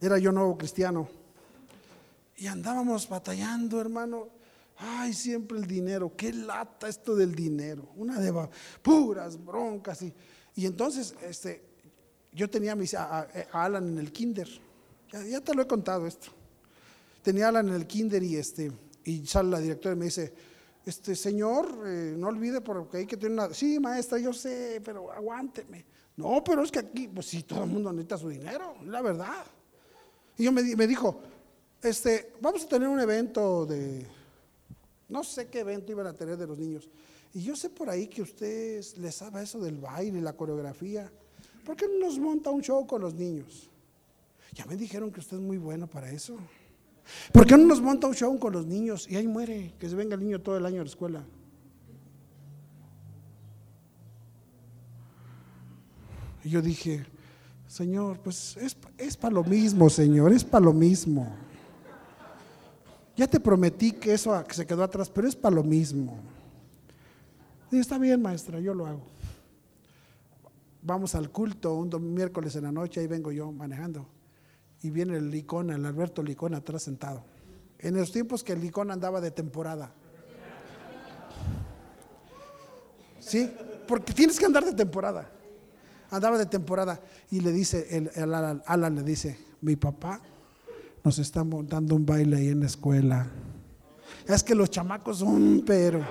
era 0.05 0.17
yo 0.17 0.31
nuevo 0.31 0.57
cristiano. 0.57 1.07
Y 2.37 2.47
andábamos 2.47 3.07
batallando, 3.07 3.79
hermano. 3.79 4.29
Ay, 4.77 5.13
siempre 5.13 5.57
el 5.57 5.67
dinero. 5.67 6.13
Qué 6.15 6.33
lata 6.33 6.87
esto 6.87 7.15
del 7.15 7.33
dinero. 7.33 7.89
Una 7.95 8.19
de 8.19 8.33
puras 8.81 9.43
broncas. 9.43 10.01
Y, 10.01 10.13
y 10.55 10.65
entonces, 10.65 11.15
este, 11.23 11.63
yo 12.33 12.49
tenía 12.49 12.75
a, 12.97 13.27
Alan 13.53 13.87
en 13.87 13.97
el 13.97 14.11
kinder. 14.11 14.49
Ya, 15.11 15.39
te 15.39 15.53
lo 15.53 15.61
he 15.61 15.67
contado 15.67 16.05
esto. 16.05 16.27
Tenía 17.23 17.45
a 17.45 17.49
Alan 17.49 17.69
en 17.69 17.75
el 17.75 17.87
kinder 17.87 18.21
y 18.21 18.35
este, 18.35 18.71
y 19.05 19.25
sale 19.25 19.49
la 19.49 19.59
directora 19.59 19.95
y 19.95 19.97
me 19.97 20.05
dice, 20.05 20.33
este 20.85 21.15
señor, 21.15 21.83
eh, 21.85 22.13
no 22.17 22.27
olvide 22.27 22.59
porque 22.61 22.97
hay 22.97 23.05
que 23.05 23.15
tener 23.15 23.31
una. 23.31 23.53
Sí, 23.53 23.79
maestra, 23.79 24.19
yo 24.19 24.33
sé, 24.33 24.81
pero 24.83 25.11
aguánteme. 25.11 25.85
No, 26.17 26.43
pero 26.43 26.63
es 26.63 26.71
que 26.71 26.79
aquí, 26.79 27.07
pues 27.07 27.25
sí, 27.25 27.43
todo 27.43 27.63
el 27.63 27.69
mundo 27.69 27.91
necesita 27.91 28.17
su 28.17 28.29
dinero, 28.29 28.75
la 28.85 29.01
verdad. 29.01 29.45
Y 30.37 30.43
yo 30.43 30.51
me, 30.51 30.63
me 30.75 30.87
dijo, 30.87 31.21
este, 31.81 32.33
vamos 32.41 32.63
a 32.63 32.67
tener 32.67 32.87
un 32.87 32.99
evento 32.99 33.65
de, 33.65 34.05
no 35.09 35.23
sé 35.23 35.47
qué 35.47 35.59
evento 35.59 35.91
iban 35.91 36.07
a 36.07 36.13
tener 36.13 36.37
de 36.37 36.47
los 36.47 36.57
niños. 36.57 36.89
Y 37.33 37.43
yo 37.43 37.55
sé 37.55 37.69
por 37.69 37.89
ahí 37.89 38.07
que 38.07 38.21
usted 38.21 38.83
le 38.97 39.11
sabe 39.11 39.43
eso 39.43 39.59
del 39.59 39.77
baile, 39.77 40.21
la 40.21 40.33
coreografía. 40.33 41.11
¿Por 41.65 41.75
qué 41.75 41.87
no 41.87 42.05
nos 42.05 42.17
monta 42.17 42.49
un 42.49 42.61
show 42.61 42.85
con 42.87 43.01
los 43.01 43.13
niños? 43.13 43.69
Ya 44.53 44.65
me 44.65 44.77
dijeron 44.77 45.11
que 45.11 45.19
usted 45.19 45.37
es 45.37 45.43
muy 45.43 45.57
bueno 45.57 45.85
para 45.85 46.09
eso. 46.11 46.37
¿Por 47.31 47.45
qué 47.45 47.57
no 47.57 47.65
nos 47.65 47.81
monta 47.81 48.07
un 48.07 48.15
show 48.15 48.37
con 48.39 48.53
los 48.53 48.65
niños? 48.65 49.07
Y 49.09 49.15
ahí 49.15 49.27
muere, 49.27 49.73
que 49.77 49.89
se 49.89 49.95
venga 49.95 50.15
el 50.15 50.21
niño 50.21 50.41
todo 50.41 50.57
el 50.57 50.65
año 50.65 50.81
a 50.81 50.85
la 50.85 50.89
escuela. 50.89 51.23
Y 56.43 56.49
yo 56.49 56.61
dije, 56.61 57.05
Señor, 57.75 58.19
pues 58.19 58.55
es, 58.97 59.17
para 59.17 59.33
lo 59.33 59.43
mismo, 59.43 59.89
Señor, 59.89 60.31
es 60.31 60.45
para 60.45 60.63
lo 60.63 60.71
mismo. 60.71 61.27
Ya 63.17 63.27
te 63.27 63.37
prometí 63.37 63.91
que 63.91 64.13
eso 64.13 64.41
se 64.49 64.65
quedó 64.65 64.81
atrás, 64.81 65.09
pero 65.09 65.27
es 65.27 65.35
para 65.35 65.55
lo 65.55 65.61
mismo. 65.61 66.17
Está 67.73 67.97
bien, 67.97 68.21
maestra, 68.21 68.61
yo 68.61 68.73
lo 68.73 68.85
hago. 68.87 69.01
Vamos 70.83 71.15
al 71.15 71.29
culto 71.31 71.75
un 71.75 72.13
miércoles 72.13 72.55
en 72.55 72.63
la 72.63 72.71
noche, 72.71 73.01
ahí 73.01 73.07
vengo 73.07 73.33
yo 73.33 73.51
manejando. 73.51 74.07
Y 74.81 74.89
viene 74.89 75.17
el 75.17 75.29
licón, 75.29 75.69
el 75.69 75.85
Alberto 75.85 76.23
Licón 76.23 76.55
atrás 76.55 76.83
sentado. 76.83 77.25
En 77.79 77.97
los 77.97 78.09
tiempos 78.09 78.41
que 78.41 78.53
el 78.53 78.61
licón 78.61 78.89
andaba 78.89 79.19
de 79.19 79.31
temporada. 79.31 79.91
¿Sí? 83.19 83.51
Porque 83.85 84.13
tienes 84.13 84.39
que 84.39 84.45
andar 84.45 84.63
de 84.63 84.71
temporada 84.71 85.34
andaba 86.09 86.37
de 86.37 86.45
temporada 86.45 86.99
y 87.31 87.39
le 87.41 87.51
dice, 87.51 87.87
el, 87.91 88.33
Alan, 88.33 88.95
le 88.95 89.03
dice, 89.03 89.37
mi 89.61 89.75
papá 89.75 90.21
nos 91.03 91.19
está 91.19 91.43
montando 91.43 91.95
un 91.95 92.05
baile 92.05 92.37
ahí 92.37 92.47
en 92.49 92.61
la 92.61 92.65
escuela. 92.65 93.27
Es 94.27 94.43
que 94.43 94.55
los 94.55 94.69
chamacos 94.69 95.19
son, 95.19 95.63
pero... 95.65 96.05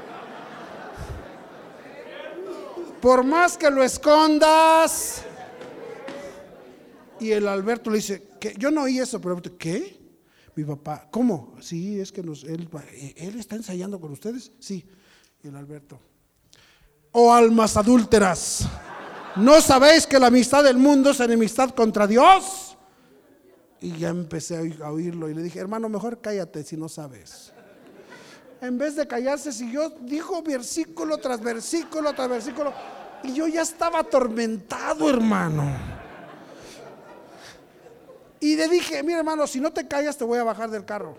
Por 3.01 3.23
más 3.23 3.59
que 3.59 3.71
lo 3.71 3.83
escondas. 3.83 5.23
Y 7.21 7.33
el 7.33 7.47
Alberto 7.47 7.91
le 7.91 7.97
dice, 7.97 8.29
que 8.41 8.55
yo 8.59 8.71
no 8.71 8.83
oí 8.83 8.99
eso, 8.99 9.21
pero 9.21 9.41
¿qué? 9.59 10.01
Mi 10.57 10.65
papá, 10.65 11.09
¿cómo? 11.11 11.55
Sí, 11.61 12.01
es 12.01 12.13
que 12.13 12.23
nos, 12.23 12.45
él, 12.45 12.69
él 13.17 13.39
está 13.39 13.57
ensayando 13.57 14.01
con 14.01 14.13
ustedes. 14.13 14.53
Sí. 14.59 14.87
Y 15.43 15.49
el 15.49 15.57
Alberto, 15.57 15.99
oh 17.13 17.33
almas 17.33 17.77
adúlteras. 17.77 18.67
¿No 19.37 19.61
sabéis 19.61 20.07
que 20.07 20.19
la 20.19 20.29
amistad 20.29 20.63
del 20.63 20.77
mundo 20.77 21.11
es 21.11 21.21
enemistad 21.21 21.71
contra 21.71 22.07
Dios? 22.07 22.77
Y 23.81 23.99
ya 23.99 24.09
empecé 24.09 24.77
a 24.83 24.91
oírlo 24.91 25.29
y 25.29 25.35
le 25.35 25.43
dije, 25.43 25.59
hermano, 25.59 25.89
mejor 25.89 26.21
cállate 26.21 26.63
si 26.63 26.77
no 26.77 26.89
sabes. 26.89 27.53
En 28.61 28.79
vez 28.79 28.97
de 28.97 29.07
callarse, 29.07 29.53
siguió, 29.53 29.91
dijo 30.01 30.43
versículo 30.43 31.19
tras 31.19 31.41
versículo 31.41 32.15
tras 32.15 32.29
versículo. 32.29 32.73
Y 33.23 33.35
yo 33.35 33.47
ya 33.47 33.63
estaba 33.63 34.01
atormentado, 34.01 35.11
hermano. 35.11 35.65
Y 38.41 38.57
le 38.57 38.69
dije, 38.69 39.03
mira 39.03 39.19
hermano, 39.19 39.47
si 39.47 39.61
no 39.61 39.73
te 39.73 39.87
callas 39.89 40.17
te 40.17 40.25
voy 40.25 40.39
a 40.39 40.45
bajar 40.45 40.71
del 40.71 40.85
carro. 40.85 41.17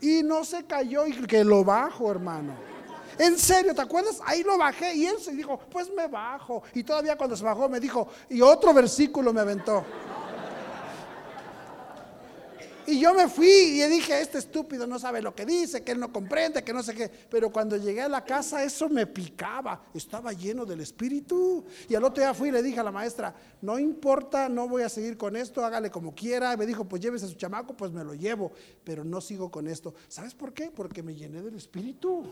Y 0.00 0.22
no 0.22 0.44
se 0.44 0.64
cayó 0.64 1.06
y 1.06 1.12
que 1.26 1.42
lo 1.42 1.64
bajo, 1.64 2.10
hermano. 2.10 2.52
En 3.18 3.38
serio, 3.38 3.74
¿te 3.74 3.80
acuerdas? 3.80 4.20
Ahí 4.24 4.42
lo 4.42 4.58
bajé 4.58 4.94
y 4.94 5.06
él 5.06 5.18
se 5.18 5.32
dijo, 5.32 5.58
pues 5.70 5.90
me 5.94 6.06
bajo. 6.06 6.62
Y 6.74 6.82
todavía 6.82 7.16
cuando 7.16 7.36
se 7.36 7.44
bajó 7.44 7.68
me 7.68 7.80
dijo, 7.80 8.08
y 8.28 8.40
otro 8.42 8.74
versículo 8.74 9.32
me 9.32 9.40
aventó. 9.40 9.84
Y 12.88 13.00
yo 13.00 13.14
me 13.14 13.28
fui 13.28 13.48
y 13.48 13.82
dije, 13.88 14.20
este 14.20 14.38
estúpido 14.38 14.86
no 14.86 14.98
sabe 15.00 15.20
lo 15.20 15.34
que 15.34 15.44
dice, 15.44 15.82
que 15.82 15.90
él 15.90 15.98
no 15.98 16.12
comprende, 16.12 16.62
que 16.62 16.72
no 16.72 16.84
sé 16.84 16.94
qué. 16.94 17.10
Pero 17.28 17.50
cuando 17.50 17.76
llegué 17.76 18.02
a 18.02 18.08
la 18.08 18.24
casa 18.24 18.62
eso 18.62 18.88
me 18.88 19.08
picaba, 19.08 19.82
estaba 19.92 20.32
lleno 20.32 20.64
del 20.64 20.80
Espíritu. 20.80 21.64
Y 21.88 21.96
al 21.96 22.04
otro 22.04 22.22
día 22.22 22.32
fui 22.32 22.50
y 22.50 22.52
le 22.52 22.62
dije 22.62 22.78
a 22.78 22.84
la 22.84 22.92
maestra, 22.92 23.34
no 23.60 23.76
importa, 23.78 24.48
no 24.48 24.68
voy 24.68 24.84
a 24.84 24.88
seguir 24.88 25.16
con 25.16 25.34
esto, 25.34 25.64
hágale 25.64 25.90
como 25.90 26.14
quiera. 26.14 26.54
Y 26.54 26.56
me 26.56 26.64
dijo, 26.66 26.84
pues 26.84 27.02
llévese 27.02 27.24
a 27.24 27.28
su 27.28 27.34
chamaco, 27.34 27.76
pues 27.76 27.90
me 27.90 28.04
lo 28.04 28.14
llevo, 28.14 28.52
pero 28.84 29.02
no 29.02 29.20
sigo 29.20 29.50
con 29.50 29.66
esto. 29.66 29.92
¿Sabes 30.06 30.34
por 30.34 30.52
qué? 30.52 30.70
Porque 30.70 31.02
me 31.02 31.16
llené 31.16 31.42
del 31.42 31.56
Espíritu. 31.56 32.24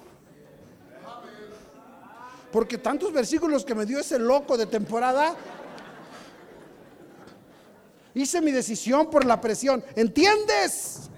Porque 2.52 2.78
tantos 2.78 3.12
versículos 3.12 3.64
que 3.64 3.74
me 3.74 3.84
dio 3.84 3.98
ese 3.98 4.18
loco 4.18 4.56
de 4.56 4.66
temporada, 4.66 5.36
Hice 8.14 8.40
mi 8.40 8.52
decisión 8.52 9.10
por 9.10 9.24
la 9.24 9.40
presión. 9.40 9.84
¿Entiendes? 9.96 11.10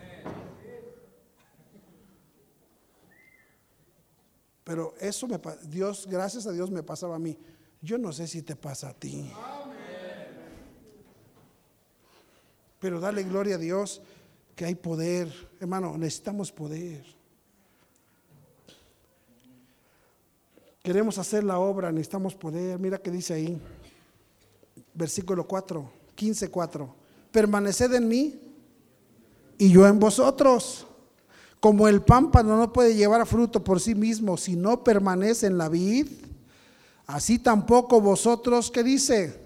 Pero 4.64 4.94
eso 4.98 5.28
me 5.28 5.38
Dios, 5.64 6.06
gracias 6.08 6.46
a 6.46 6.52
Dios 6.52 6.70
me 6.70 6.82
pasaba 6.82 7.16
a 7.16 7.18
mí. 7.18 7.38
Yo 7.82 7.98
no 7.98 8.12
sé 8.12 8.26
si 8.26 8.42
te 8.42 8.56
pasa 8.56 8.88
a 8.88 8.94
ti. 8.94 9.30
Pero 12.80 12.98
dale 12.98 13.22
gloria 13.22 13.56
a 13.56 13.58
Dios 13.58 14.00
que 14.56 14.64
hay 14.64 14.74
poder. 14.74 15.30
Hermano, 15.60 15.96
necesitamos 15.98 16.50
poder. 16.50 17.04
Queremos 20.86 21.18
hacer 21.18 21.42
la 21.42 21.58
obra, 21.58 21.90
necesitamos 21.90 22.36
poder. 22.36 22.78
Mira 22.78 22.96
que 22.96 23.10
dice 23.10 23.34
ahí, 23.34 23.60
versículo 24.94 25.44
4. 25.44 25.90
15:4. 26.14 26.88
Permaneced 27.32 27.92
en 27.92 28.06
mí 28.06 28.40
y 29.58 29.68
yo 29.68 29.84
en 29.84 29.98
vosotros. 29.98 30.86
Como 31.58 31.88
el 31.88 32.02
pámpano 32.02 32.56
no 32.56 32.72
puede 32.72 32.94
llevar 32.94 33.26
fruto 33.26 33.64
por 33.64 33.80
sí 33.80 33.96
mismo 33.96 34.36
si 34.36 34.54
no 34.54 34.84
permanece 34.84 35.48
en 35.48 35.58
la 35.58 35.68
vid, 35.68 36.06
así 37.04 37.40
tampoco 37.40 38.00
vosotros, 38.00 38.70
¿qué 38.70 38.84
dice? 38.84 39.40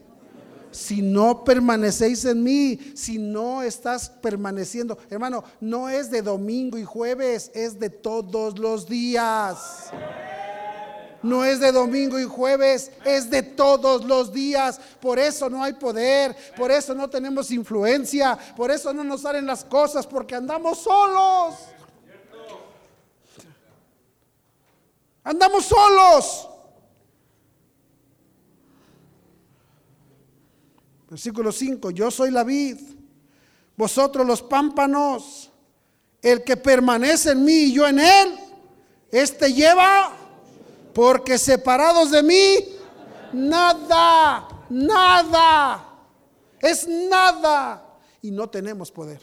Si 0.70 1.01
no 1.01 1.43
permanecéis 1.43 2.26
en 2.26 2.43
mí, 2.43 2.78
si 2.95 3.16
no 3.16 3.62
estás 3.62 4.11
permaneciendo, 4.11 4.99
hermano, 5.09 5.43
no 5.59 5.88
es 5.88 6.11
de 6.11 6.20
domingo 6.20 6.76
y 6.76 6.84
jueves, 6.84 7.51
es 7.55 7.80
de 7.80 7.88
todos 7.88 8.59
los 8.59 8.86
días 8.86 9.91
no 11.23 11.45
es 11.45 11.61
de 11.61 11.73
domingo 11.73 12.18
y 12.18 12.25
jueves, 12.25 12.91
es 13.05 13.31
de 13.31 13.43
todos 13.43 14.05
los 14.05 14.33
días. 14.33 14.81
Por 15.01 15.18
eso 15.18 15.51
no 15.51 15.62
hay 15.62 15.75
poder, 15.75 16.37
por 16.57 16.71
eso 16.71 16.95
no 16.95 17.09
tenemos 17.11 17.51
influencia, 17.51 18.39
por 18.57 18.71
eso 18.71 18.93
no 18.93 19.05
nos 19.05 19.23
salen 19.23 19.47
las 19.47 19.64
cosas, 19.64 20.07
porque 20.07 20.35
andamos 20.35 20.79
solos. 20.79 21.55
Andamos 25.23 25.64
solos. 25.64 26.49
Versículo 31.11 31.51
5, 31.51 31.91
yo 31.91 32.11
soy 32.11 32.31
la 32.31 32.45
vid, 32.45 32.79
vosotros 33.77 34.25
los 34.25 34.43
pámpanos, 34.43 35.51
el 36.23 36.45
que 36.45 36.57
permanece 36.57 37.33
en 37.33 37.45
mí 37.45 37.53
y 37.53 37.73
yo 37.73 37.89
en 37.89 37.99
él, 37.99 38.39
este 39.11 39.53
lleva 39.53 40.20
porque 40.93 41.38
separados 41.38 42.11
de 42.11 42.22
mí, 42.22 42.57
nada, 43.32 44.49
nada, 44.68 45.99
es 46.61 46.86
nada. 46.88 47.99
Y 48.22 48.30
no 48.30 48.49
tenemos 48.49 48.91
poder. 48.91 49.20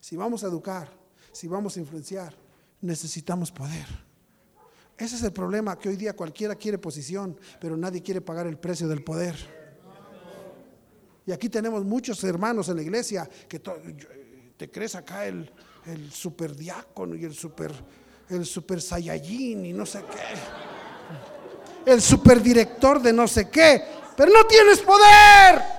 Si 0.00 0.16
vamos 0.16 0.44
a 0.44 0.46
educar, 0.46 0.88
si 1.32 1.48
vamos 1.48 1.76
a 1.76 1.80
influenciar, 1.80 2.34
necesitamos 2.80 3.50
poder. 3.50 3.86
Ese 4.96 5.16
es 5.16 5.22
el 5.22 5.32
problema, 5.32 5.78
que 5.78 5.88
hoy 5.88 5.96
día 5.96 6.14
cualquiera 6.14 6.56
quiere 6.56 6.78
posición, 6.78 7.38
pero 7.60 7.76
nadie 7.76 8.02
quiere 8.02 8.20
pagar 8.20 8.46
el 8.46 8.58
precio 8.58 8.88
del 8.88 9.04
poder. 9.04 9.36
Y 11.26 11.32
aquí 11.32 11.48
tenemos 11.48 11.84
muchos 11.84 12.24
hermanos 12.24 12.68
en 12.68 12.76
la 12.76 12.82
iglesia 12.82 13.28
que 13.48 13.60
te 14.56 14.70
crees 14.70 14.94
acá 14.94 15.26
el, 15.26 15.52
el 15.84 16.10
superdiácono 16.10 17.14
y 17.14 17.24
el 17.24 17.34
super 17.34 17.72
el 18.30 18.44
super 18.44 18.80
saiyajin 18.80 19.66
y 19.66 19.72
no 19.72 19.86
sé 19.86 20.02
qué, 20.10 21.90
el 21.90 22.02
superdirector 22.02 23.00
de 23.00 23.12
no 23.12 23.26
sé 23.26 23.48
qué, 23.48 23.82
pero 24.16 24.32
no 24.32 24.44
tienes 24.46 24.80
poder. 24.80 25.78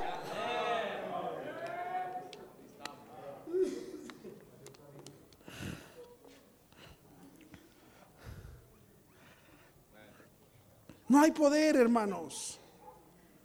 No 11.09 11.19
hay 11.23 11.31
poder, 11.31 11.75
hermanos. 11.75 12.59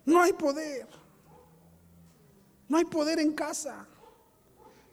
No 0.05 0.21
hay 0.21 0.35
poder. 0.35 0.87
No 2.69 2.77
hay 2.77 2.85
poder 2.85 3.19
en 3.19 3.33
casa. 3.33 3.87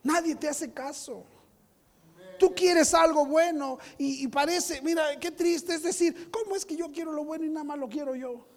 Nadie 0.01 0.35
te 0.35 0.47
hace 0.47 0.71
caso. 0.71 1.25
Tú 2.41 2.55
quieres 2.55 2.91
algo 2.95 3.23
bueno 3.23 3.77
y, 3.99 4.27
parece, 4.27 4.81
mira, 4.81 5.19
qué 5.19 5.29
triste 5.29 5.75
es 5.75 5.83
decir, 5.83 6.31
¿cómo 6.31 6.55
es 6.55 6.65
que 6.65 6.75
yo 6.75 6.91
quiero 6.91 7.13
lo 7.13 7.23
bueno 7.23 7.45
y 7.45 7.49
nada 7.49 7.63
más 7.63 7.77
lo 7.77 7.87
quiero 7.87 8.15
yo? 8.15 8.47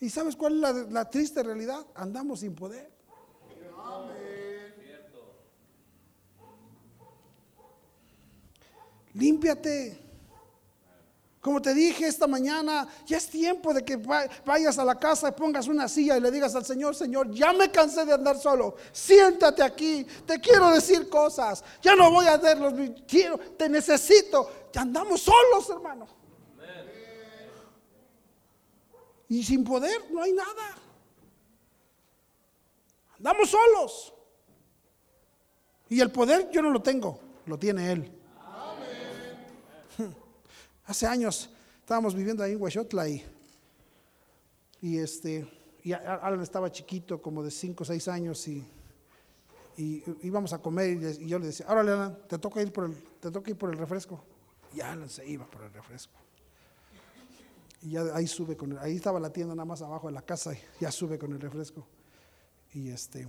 ¿Y 0.00 0.08
sabes 0.08 0.34
cuál 0.36 0.54
es 0.54 0.60
la, 0.60 0.72
la 0.72 1.10
triste 1.10 1.42
realidad? 1.42 1.86
Andamos 1.94 2.40
sin 2.40 2.54
poder. 2.54 2.90
Límpiate. 9.12 10.05
Como 11.46 11.62
te 11.62 11.72
dije 11.74 12.08
esta 12.08 12.26
mañana, 12.26 12.88
ya 13.06 13.18
es 13.18 13.28
tiempo 13.30 13.72
de 13.72 13.84
que 13.84 13.94
vayas 14.44 14.78
a 14.78 14.84
la 14.84 14.98
casa 14.98 15.30
pongas 15.30 15.68
una 15.68 15.86
silla 15.86 16.16
y 16.16 16.20
le 16.20 16.32
digas 16.32 16.56
al 16.56 16.64
Señor, 16.64 16.96
Señor, 16.96 17.30
ya 17.30 17.52
me 17.52 17.70
cansé 17.70 18.04
de 18.04 18.14
andar 18.14 18.36
solo. 18.36 18.74
Siéntate 18.90 19.62
aquí, 19.62 20.04
te 20.26 20.40
quiero 20.40 20.70
decir 20.70 21.08
cosas. 21.08 21.62
Ya 21.80 21.94
no 21.94 22.10
voy 22.10 22.26
a 22.26 22.34
hacerlos, 22.34 22.74
quiero, 23.06 23.38
te 23.38 23.68
necesito. 23.68 24.50
Ya 24.72 24.80
andamos 24.80 25.20
solos, 25.20 25.70
hermano. 25.70 26.08
Y 29.28 29.44
sin 29.44 29.62
poder 29.62 30.10
no 30.10 30.22
hay 30.24 30.32
nada. 30.32 30.76
Andamos 33.18 33.48
solos. 33.48 34.12
Y 35.90 36.00
el 36.00 36.10
poder 36.10 36.50
yo 36.50 36.60
no 36.60 36.70
lo 36.70 36.82
tengo, 36.82 37.20
lo 37.46 37.56
tiene 37.56 37.92
Él. 37.92 38.15
Hace 40.86 41.06
años 41.06 41.50
estábamos 41.80 42.14
viviendo 42.14 42.44
ahí 42.44 42.52
en 42.52 42.62
Huachotla 42.62 43.08
y, 43.08 43.24
y 44.80 44.98
este, 44.98 45.48
y 45.82 45.92
Alan 45.92 46.40
estaba 46.40 46.70
chiquito, 46.70 47.20
como 47.20 47.42
de 47.42 47.50
5 47.50 47.82
o 47.82 47.86
6 47.86 48.08
años, 48.08 48.46
y, 48.46 48.64
y, 49.76 50.04
íbamos 50.22 50.52
a 50.52 50.58
comer 50.58 51.18
y, 51.20 51.26
yo 51.26 51.40
le 51.40 51.46
decía, 51.46 51.66
ahora 51.68 51.80
Alan, 51.80 52.18
te 52.28 52.38
toca 52.38 52.62
ir 52.62 52.72
por 52.72 52.84
el, 52.84 52.94
te 53.20 53.32
toca 53.32 53.50
ir 53.50 53.56
por 53.56 53.70
el 53.70 53.78
refresco. 53.78 54.22
Y 54.74 54.80
Alan 54.80 55.08
se 55.08 55.28
iba 55.28 55.44
por 55.46 55.62
el 55.62 55.72
refresco. 55.72 56.14
Y 57.82 57.90
ya 57.90 58.02
ahí 58.14 58.26
sube 58.28 58.56
con 58.56 58.78
ahí 58.78 58.96
estaba 58.96 59.18
la 59.18 59.32
tienda 59.32 59.54
nada 59.54 59.66
más 59.66 59.82
abajo 59.82 60.06
de 60.06 60.14
la 60.14 60.22
casa 60.22 60.54
y 60.54 60.58
ya 60.80 60.92
sube 60.92 61.18
con 61.18 61.32
el 61.32 61.40
refresco. 61.40 61.86
Y 62.74 62.90
este, 62.90 63.26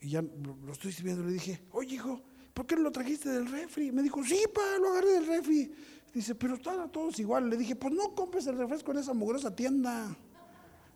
y 0.00 0.10
ya 0.10 0.22
lo 0.22 0.72
estoy 0.72 0.92
sirviendo, 0.92 1.24
le 1.24 1.32
dije, 1.32 1.62
oye 1.72 1.96
hijo, 1.96 2.20
¿por 2.54 2.66
qué 2.66 2.76
no 2.76 2.82
lo 2.82 2.92
trajiste 2.92 3.28
del 3.28 3.50
refri? 3.50 3.90
Me 3.90 4.02
dijo, 4.02 4.22
sí, 4.24 4.44
pa, 4.52 4.78
lo 4.80 4.92
agarré 4.92 5.12
del 5.12 5.26
refri. 5.26 5.74
Dice, 6.14 6.36
pero 6.36 6.54
están 6.54 6.78
a 6.78 6.86
todos 6.86 7.18
igual. 7.18 7.50
Le 7.50 7.56
dije, 7.56 7.74
pues 7.74 7.92
no 7.92 8.14
compres 8.14 8.46
el 8.46 8.56
refresco 8.56 8.92
en 8.92 8.98
esa 8.98 9.12
mugrosa 9.12 9.54
tienda. 9.54 10.16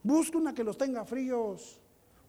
Busca 0.05 0.39
una 0.39 0.55
que 0.55 0.63
los 0.63 0.79
tenga 0.79 1.05
fríos. 1.05 1.81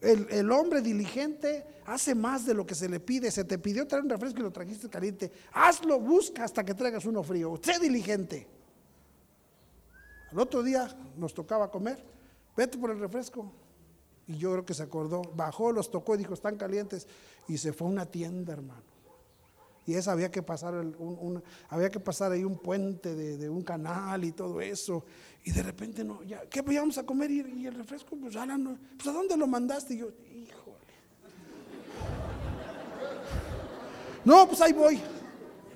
El, 0.02 0.50
hombre 0.52 0.82
diligente 0.82 1.66
hace 1.86 2.16
más 2.16 2.46
de 2.46 2.56
lo 2.56 2.66
que 2.66 2.74
se 2.74 2.90
le 2.90 3.00
pide. 3.00 3.30
Se 3.30 3.44
te 3.44 3.60
pidió 3.60 3.86
traer 3.86 4.06
un 4.06 4.10
refresco 4.10 4.40
y 4.40 4.44
lo 4.44 4.52
trajiste 4.52 4.90
caliente. 4.90 5.32
Hazlo, 5.54 6.00
busca 6.00 6.44
hasta 6.44 6.66
que 6.66 6.74
traigas 6.74 7.06
uno 7.06 7.22
frío. 7.22 7.60
Sé 7.62 7.78
diligente. 7.78 8.48
Al 10.32 10.40
otro 10.40 10.64
día 10.64 10.88
nos 11.16 11.36
tocaba 11.36 11.70
comer. 11.70 12.04
Vete 12.58 12.80
por 12.80 12.90
el 12.90 13.00
refresco. 13.00 13.52
Y 14.26 14.38
yo 14.38 14.52
creo 14.52 14.66
que 14.66 14.74
se 14.74 14.82
acordó. 14.82 15.22
Bajó, 15.36 15.72
los 15.72 15.92
tocó 15.92 16.16
y 16.16 16.20
dijo, 16.20 16.34
están 16.34 16.58
calientes. 16.58 17.08
Y 17.48 17.60
se 17.60 17.72
fue 17.72 17.88
a 17.88 17.92
una 17.92 18.06
tienda, 18.08 18.54
hermano 18.54 18.99
y 19.86 19.96
esa 19.96 20.12
había 20.12 20.30
que 20.30 20.44
pasar, 20.44 20.76
un, 20.76 21.44
había 21.70 21.90
que 21.90 22.00
pasar 22.00 22.32
ahí 22.32 22.44
un 22.44 22.58
puente 22.58 23.16
de, 23.16 23.50
un 23.50 23.64
canal 23.64 24.24
y 24.24 24.32
todo 24.32 24.62
eso. 24.62 25.04
Y 25.44 25.52
de 25.52 25.64
repente, 25.64 26.04
no, 26.04 26.22
ya, 26.24 26.42
¿qué 26.50 26.64
íbamos 26.70 26.98
a 26.98 27.06
comer? 27.06 27.32
Y, 27.32 27.66
el 27.66 27.74
refresco, 27.74 28.16
pues, 28.16 28.36
no, 28.36 28.78
pues 28.98 29.08
¿a 29.08 29.12
dónde 29.12 29.36
lo 29.36 29.48
mandaste? 29.48 29.96
Y 29.96 29.98
yo, 29.98 30.10
híjole. 30.32 30.78
No, 34.26 34.48
pues 34.48 34.62
ahí 34.62 34.74
voy. 34.74 35.00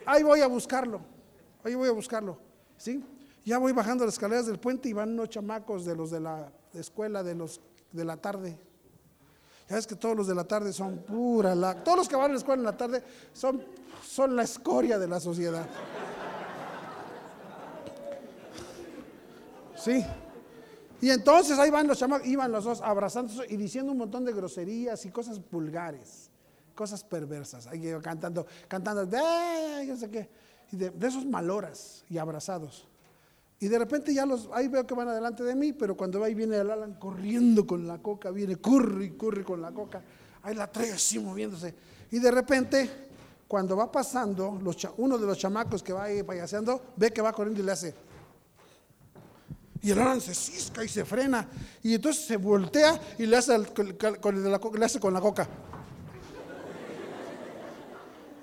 Ahí 0.06 0.22
voy 0.22 0.42
a 0.42 0.48
buscarlo. 0.48 1.02
Ahí 1.64 1.76
voy 1.76 1.90
a 1.90 1.94
buscarlo. 1.94 2.38
¿Sí? 2.78 3.04
Ya 3.46 3.58
voy 3.58 3.72
bajando 3.72 4.06
las 4.06 4.16
escaleras 4.16 4.46
del 4.46 4.60
puente 4.60 4.90
y 4.90 4.94
van 4.94 5.12
unos 5.12 5.30
chamacos 5.30 5.86
de 5.86 5.96
los 5.96 6.12
de 6.12 6.20
la 6.20 6.52
escuela 6.74 7.24
de 7.24 7.36
los 7.36 7.62
de 7.92 8.06
la 8.06 8.18
tarde. 8.18 8.58
Ya 9.74 9.78
ves 9.78 9.88
que 9.88 9.96
todos 9.96 10.16
los 10.16 10.28
de 10.28 10.36
la 10.36 10.44
tarde 10.44 10.72
son 10.72 11.00
pura 11.00 11.56
la, 11.56 11.84
todos 11.84 11.98
los 11.98 12.08
que 12.08 12.16
van 12.16 12.30
a 12.30 12.34
la 12.34 12.38
escuela 12.38 12.60
en 12.60 12.66
la 12.66 12.78
tarde 12.78 13.04
son, 13.34 13.66
son 14.06 14.36
la 14.36 14.44
escoria 14.44 15.00
de 15.00 15.08
la 15.08 15.20
sociedad. 15.20 15.66
Sí. 19.76 20.06
Y 21.02 21.10
entonces 21.10 21.58
ahí 21.58 21.72
van 21.72 21.88
los 21.88 21.98
chamacos, 21.98 22.28
iban 22.28 22.52
los 22.52 22.66
dos 22.66 22.82
abrazándose 22.84 23.52
y 23.52 23.58
diciendo 23.58 23.94
un 23.94 23.98
montón 23.98 24.24
de 24.26 24.34
groserías 24.34 25.04
y 25.08 25.10
cosas 25.10 25.42
vulgares, 25.50 26.30
cosas 26.76 27.04
perversas. 27.04 27.66
Ahí 27.66 27.92
cantando, 28.00 28.46
cantando, 28.68 29.08
de, 29.08 29.88
no 29.88 29.98
sé 29.98 30.08
qué, 30.12 30.30
y 30.72 30.76
de, 30.78 30.92
de 30.92 31.08
esos 31.08 31.26
maloras 31.26 32.06
y 32.12 32.20
abrazados. 32.20 32.88
Y 33.64 33.70
de 33.70 33.80
repente 33.80 34.14
ya 34.14 34.26
los, 34.26 34.50
ahí 34.52 34.68
veo 34.68 34.86
que 34.86 34.94
van 34.94 35.08
adelante 35.08 35.42
de 35.42 35.56
mí, 35.56 35.72
pero 35.72 35.96
cuando 35.96 36.22
ahí 36.22 36.34
viene 36.34 36.58
el 36.58 36.70
Alan 36.70 36.96
corriendo 36.96 37.66
con 37.66 37.88
la 37.88 37.98
coca, 37.98 38.30
viene, 38.30 38.58
corre 38.58 39.06
y 39.06 39.10
corre 39.12 39.46
con 39.46 39.62
la 39.62 39.72
coca, 39.72 40.04
ahí 40.42 40.54
la 40.54 40.70
trae 40.70 40.92
así 40.92 41.18
moviéndose. 41.18 41.74
Y 42.12 42.20
de 42.20 42.30
repente, 42.30 42.90
cuando 43.48 43.78
va 43.78 43.90
pasando, 43.90 44.60
uno 44.98 45.18
de 45.18 45.26
los 45.26 45.38
chamacos 45.38 45.82
que 45.82 45.94
va 45.94 46.04
ahí 46.04 46.24
payaseando, 46.24 46.88
ve 46.98 47.12
que 47.12 47.22
va 47.22 47.32
corriendo 47.32 47.62
y 47.62 47.66
le 47.66 47.72
hace. 47.72 47.96
Y 49.82 49.92
el 49.92 50.00
Alan 50.02 50.20
se 50.20 50.36
cisca 50.36 50.84
y 50.84 50.90
se 50.90 51.06
frena. 51.06 51.48
Y 51.84 51.94
entonces 51.94 52.26
se 52.26 52.36
voltea 52.36 53.00
y 53.18 53.26
le 53.26 53.38
hace, 53.38 53.64
con, 53.74 54.42
la, 54.42 54.60
le 54.78 54.86
hace 54.86 55.00
con 55.00 55.14
la 55.14 55.22
coca. 55.22 55.48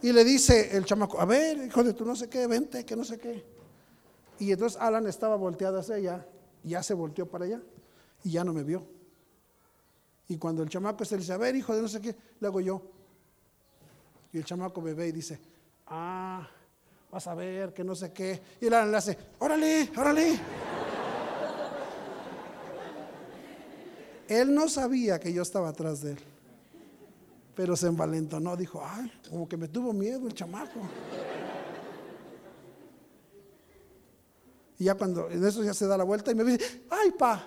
Y 0.01 0.13
le 0.13 0.25
dice 0.25 0.75
el 0.75 0.87
chamaco, 0.87 1.21
a 1.21 1.27
ver, 1.27 1.59
hijo 1.59 1.85
de 1.85 1.93
tú 1.93 2.07
no 2.07 2.17
sé 2.17 2.31
qué, 2.31 2.47
vente, 2.47 2.87
que 2.87 2.97
no 2.97 3.05
sé 3.05 3.19
qué. 3.19 3.60
Y 4.41 4.51
entonces 4.53 4.81
Alan 4.81 5.07
estaba 5.07 5.37
volteado 5.37 5.79
hacia 5.79 5.97
allá, 5.97 6.27
ya 6.65 6.83
se 6.83 6.95
volteó 6.95 7.27
para 7.27 7.45
allá 7.45 7.61
y 8.25 8.31
ya 8.33 8.43
no 8.43 8.55
me 8.55 8.65
vio. 8.65 8.83
Y 10.29 10.39
cuando 10.39 10.63
el 10.63 10.71
chamaco 10.71 11.05
se 11.05 11.17
le 11.17 11.21
dice, 11.21 11.35
a 11.35 11.37
ver, 11.37 11.55
hijo 11.55 11.77
de 11.77 11.83
no 11.83 11.89
sé 11.89 12.01
qué, 12.01 12.17
le 12.41 12.47
hago 12.47 12.61
yo. 12.61 12.81
Y 14.33 14.39
el 14.39 14.45
chamaco 14.45 14.81
me 14.81 14.95
ve 14.95 15.09
y 15.09 15.13
dice, 15.13 15.39
ah, 15.89 16.49
vas 17.13 17.27
a 17.27 17.35
ver 17.35 17.75
que 17.75 17.85
no 17.85 17.95
sé 17.95 18.13
qué. 18.13 18.41
Y 18.63 18.67
el 18.67 18.73
Alan 18.73 18.91
le 18.91 18.97
hace, 18.97 19.19
órale, 19.41 19.91
órale. 19.95 20.41
él 24.27 24.55
no 24.55 24.69
sabía 24.69 25.21
que 25.21 25.35
yo 25.35 25.43
estaba 25.43 25.69
atrás 25.69 26.01
de 26.01 26.13
él, 26.13 26.19
pero 27.55 27.77
se 27.77 27.89
envalentonó, 27.89 28.57
dijo, 28.57 28.83
ay, 28.83 29.13
como 29.29 29.47
que 29.47 29.59
me 29.59 29.69
tuvo 29.69 29.93
miedo 29.93 30.27
el 30.27 30.33
chamaco. 30.33 30.81
Y 34.81 34.85
ya 34.85 34.95
cuando 34.95 35.31
en 35.31 35.45
eso 35.47 35.63
ya 35.63 35.75
se 35.75 35.87
da 35.87 35.99
la 35.99 36.05
vuelta 36.05 36.31
y 36.31 36.35
me 36.35 36.43
dice, 36.43 36.85
ay, 36.89 37.11
pa. 37.11 37.47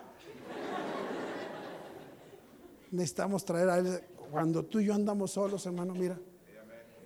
Necesitamos 2.92 3.44
traer 3.44 3.70
a 3.70 3.80
él, 3.80 4.04
cuando 4.30 4.64
tú 4.64 4.80
y 4.80 4.86
yo 4.86 4.94
andamos 4.94 5.32
solos, 5.32 5.66
hermano, 5.66 5.96
mira. 5.96 6.16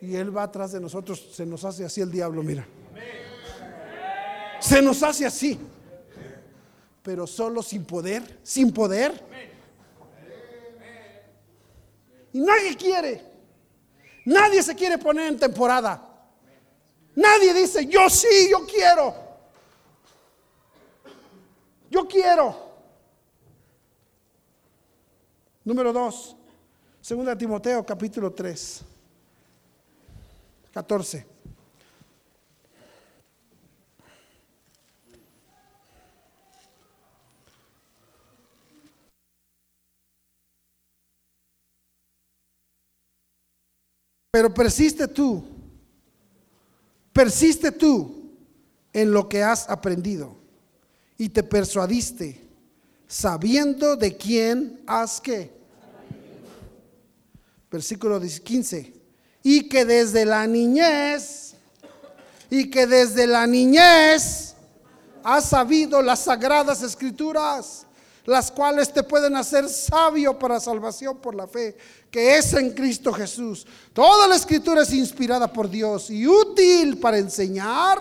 Y 0.02 0.16
él 0.16 0.36
va 0.36 0.44
atrás 0.44 0.74
de 0.74 0.82
nosotros, 0.82 1.30
se 1.32 1.46
nos 1.46 1.64
hace 1.64 1.86
así 1.86 2.02
el 2.02 2.12
diablo, 2.12 2.44
mira. 2.44 2.68
Se 4.60 4.82
nos 4.82 5.02
hace 5.02 5.26
así. 5.26 5.58
Pero 7.04 7.26
solo 7.26 7.64
sin 7.64 7.86
poder, 7.86 8.40
sin 8.44 8.74
poder. 8.74 9.24
Y 12.34 12.42
nadie 12.42 12.76
quiere. 12.76 13.24
Nadie 14.26 14.62
se 14.62 14.76
quiere 14.76 14.98
poner 14.98 15.30
en 15.30 15.40
temporada. 15.40 16.06
Nadie 17.16 17.54
dice, 17.54 17.86
yo 17.86 18.10
sí, 18.10 18.50
yo 18.52 18.66
quiero. 18.66 19.27
Yo 21.98 22.08
quiero. 22.08 22.56
Número 25.66 25.92
dos, 25.92 26.38
segunda 27.02 27.36
Timoteo 27.36 27.84
capítulo 27.84 28.32
3, 28.32 28.84
14. 30.72 31.26
Pero 44.30 44.54
persiste 44.54 45.08
tú, 45.08 45.44
persiste 47.12 47.72
tú 47.72 48.38
en 48.94 49.12
lo 49.12 49.28
que 49.28 49.42
has 49.42 49.68
aprendido 49.68 50.47
y 51.18 51.30
te 51.30 51.44
persuadiste, 51.44 52.40
sabiendo 53.08 53.96
de 53.96 54.16
quién 54.16 54.82
has 54.86 55.20
que. 55.20 55.52
Versículo 57.72 58.20
15. 58.20 58.94
Y 59.44 59.68
que 59.68 59.86
desde 59.86 60.26
la 60.26 60.46
niñez, 60.46 61.56
y 62.50 62.70
que 62.70 62.86
desde 62.88 63.28
la 63.28 63.48
niñez 63.48 64.56
has 65.24 65.46
sabido 65.50 66.02
las 66.02 66.20
sagradas 66.20 66.82
escrituras, 66.82 67.86
las 68.26 68.52
cuales 68.52 68.92
te 68.92 69.04
pueden 69.04 69.36
hacer 69.36 69.68
sabio 69.70 70.38
para 70.38 70.60
salvación 70.60 71.18
por 71.18 71.34
la 71.34 71.48
fe, 71.48 71.78
que 72.12 72.38
es 72.38 72.54
en 72.54 72.72
Cristo 72.72 73.12
Jesús. 73.12 73.66
Toda 73.94 74.28
la 74.28 74.36
escritura 74.36 74.84
es 74.84 74.94
inspirada 74.94 75.52
por 75.52 75.70
Dios 75.70 76.10
y 76.10 76.28
útil 76.28 76.98
para 76.98 77.18
enseñar, 77.18 78.00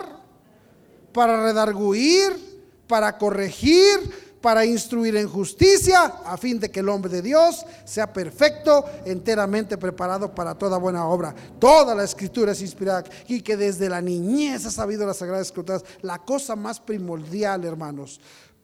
para 1.13 1.43
redarguir, 1.43 2.46
para 2.87 3.17
corregir, 3.17 4.27
para 4.41 4.65
instruir 4.65 5.15
en 5.17 5.27
justicia, 5.27 6.05
a 6.25 6.37
fin 6.37 6.59
de 6.59 6.71
que 6.71 6.79
el 6.79 6.89
hombre 6.89 7.11
de 7.11 7.21
Dios 7.21 7.65
sea 7.85 8.13
perfecto, 8.13 8.85
enteramente 9.05 9.77
preparado 9.77 10.33
para 10.33 10.55
toda 10.55 10.77
buena 10.77 11.05
obra. 11.05 11.35
Toda 11.59 11.93
la 11.95 12.03
escritura 12.03 12.51
es 12.51 12.61
inspirada 12.61 13.03
y 13.27 13.41
que 13.41 13.57
desde 13.57 13.89
la 13.89 14.01
niñez 14.01 14.65
ha 14.65 14.71
sabido 14.71 15.05
las 15.05 15.17
sagradas 15.17 15.47
escrituras, 15.47 15.83
la 16.01 16.19
cosa 16.19 16.55
más 16.55 16.79
primordial, 16.79 17.65
hermanos, 17.65 18.21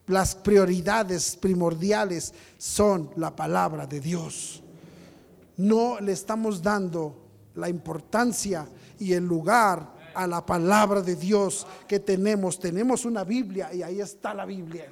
las 0.07 0.35
prioridades 0.35 1.35
primordiales 1.37 2.33
son 2.57 3.09
la 3.15 3.35
palabra 3.35 3.87
de 3.87 3.99
Dios. 3.99 4.61
No 5.55 5.99
le 5.99 6.11
estamos 6.11 6.61
dando 6.61 7.23
la 7.55 7.69
importancia 7.69 8.67
y 8.99 9.13
el 9.13 9.25
lugar 9.25 9.92
a 10.13 10.27
la 10.27 10.45
palabra 10.45 11.01
de 11.01 11.15
Dios 11.15 11.65
que 11.87 11.99
tenemos. 11.99 12.59
Tenemos 12.59 13.05
una 13.05 13.23
Biblia 13.23 13.73
y 13.73 13.83
ahí 13.83 13.99
está 13.99 14.33
la 14.33 14.45
Biblia. 14.45 14.91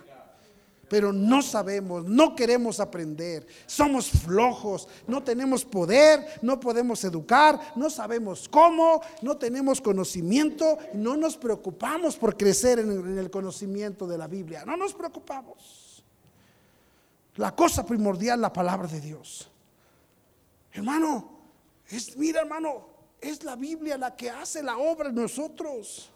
Pero 0.89 1.13
no 1.13 1.41
sabemos, 1.41 2.03
no 2.03 2.35
queremos 2.35 2.81
aprender, 2.81 3.47
somos 3.65 4.09
flojos, 4.09 4.89
no 5.07 5.23
tenemos 5.23 5.63
poder, 5.63 6.25
no 6.41 6.59
podemos 6.59 7.01
educar, 7.05 7.57
no 7.77 7.89
sabemos 7.89 8.49
cómo, 8.49 9.01
no 9.21 9.37
tenemos 9.37 9.79
conocimiento, 9.79 10.77
no 10.93 11.15
nos 11.15 11.37
preocupamos 11.37 12.17
por 12.17 12.35
crecer 12.35 12.79
en 12.79 13.17
el 13.17 13.31
conocimiento 13.31 14.05
de 14.05 14.17
la 14.17 14.27
Biblia, 14.27 14.65
no 14.65 14.75
nos 14.75 14.93
preocupamos. 14.93 16.03
La 17.37 17.55
cosa 17.55 17.85
primordial, 17.85 18.41
la 18.41 18.51
palabra 18.51 18.89
de 18.89 18.99
Dios. 18.99 19.49
Hermano, 20.73 21.29
es, 21.89 22.17
mira 22.17 22.41
hermano, 22.41 22.90
es 23.21 23.43
la 23.43 23.55
Biblia 23.55 23.97
la 23.97 24.15
que 24.15 24.29
hace 24.29 24.63
la 24.63 24.77
obra 24.77 25.09
en 25.09 25.15
nosotros. 25.15 26.09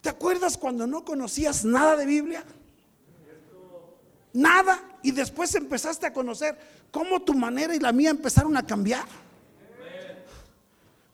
¿Te 0.00 0.08
acuerdas 0.08 0.58
cuando 0.58 0.86
no 0.86 1.04
conocías 1.04 1.64
nada 1.64 1.96
de 1.96 2.06
Biblia? 2.06 2.44
Nada. 4.32 4.98
Y 5.02 5.12
después 5.12 5.54
empezaste 5.54 6.06
a 6.06 6.12
conocer 6.12 6.58
cómo 6.90 7.22
tu 7.22 7.34
manera 7.34 7.74
y 7.74 7.78
la 7.78 7.92
mía 7.92 8.10
empezaron 8.10 8.56
a 8.56 8.66
cambiar. 8.66 9.06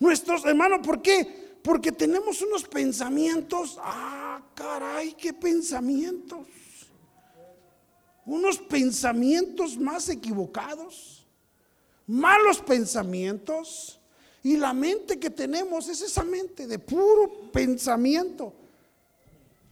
Nuestros 0.01 0.45
hermanos, 0.45 0.81
¿por 0.83 1.01
qué? 1.03 1.59
Porque 1.63 1.93
tenemos 1.93 2.41
unos 2.43 2.65
pensamientos. 2.65 3.79
Ah, 3.81 4.43
caray, 4.55 5.13
qué 5.13 5.33
pensamientos. 5.33 6.47
Unos 8.27 8.59
pensamientos 8.59 9.77
más 9.77 10.09
equivocados. 10.09 11.27
Malos 12.07 12.59
pensamientos 12.61 14.01
y 14.45 14.59
la 14.59 14.75
mente 14.75 15.19
que 15.19 15.31
tenemos 15.31 15.89
es 15.89 16.03
esa 16.03 16.23
mente 16.23 16.67
de 16.67 16.79
puro 16.79 17.51
pensamiento. 17.51 18.53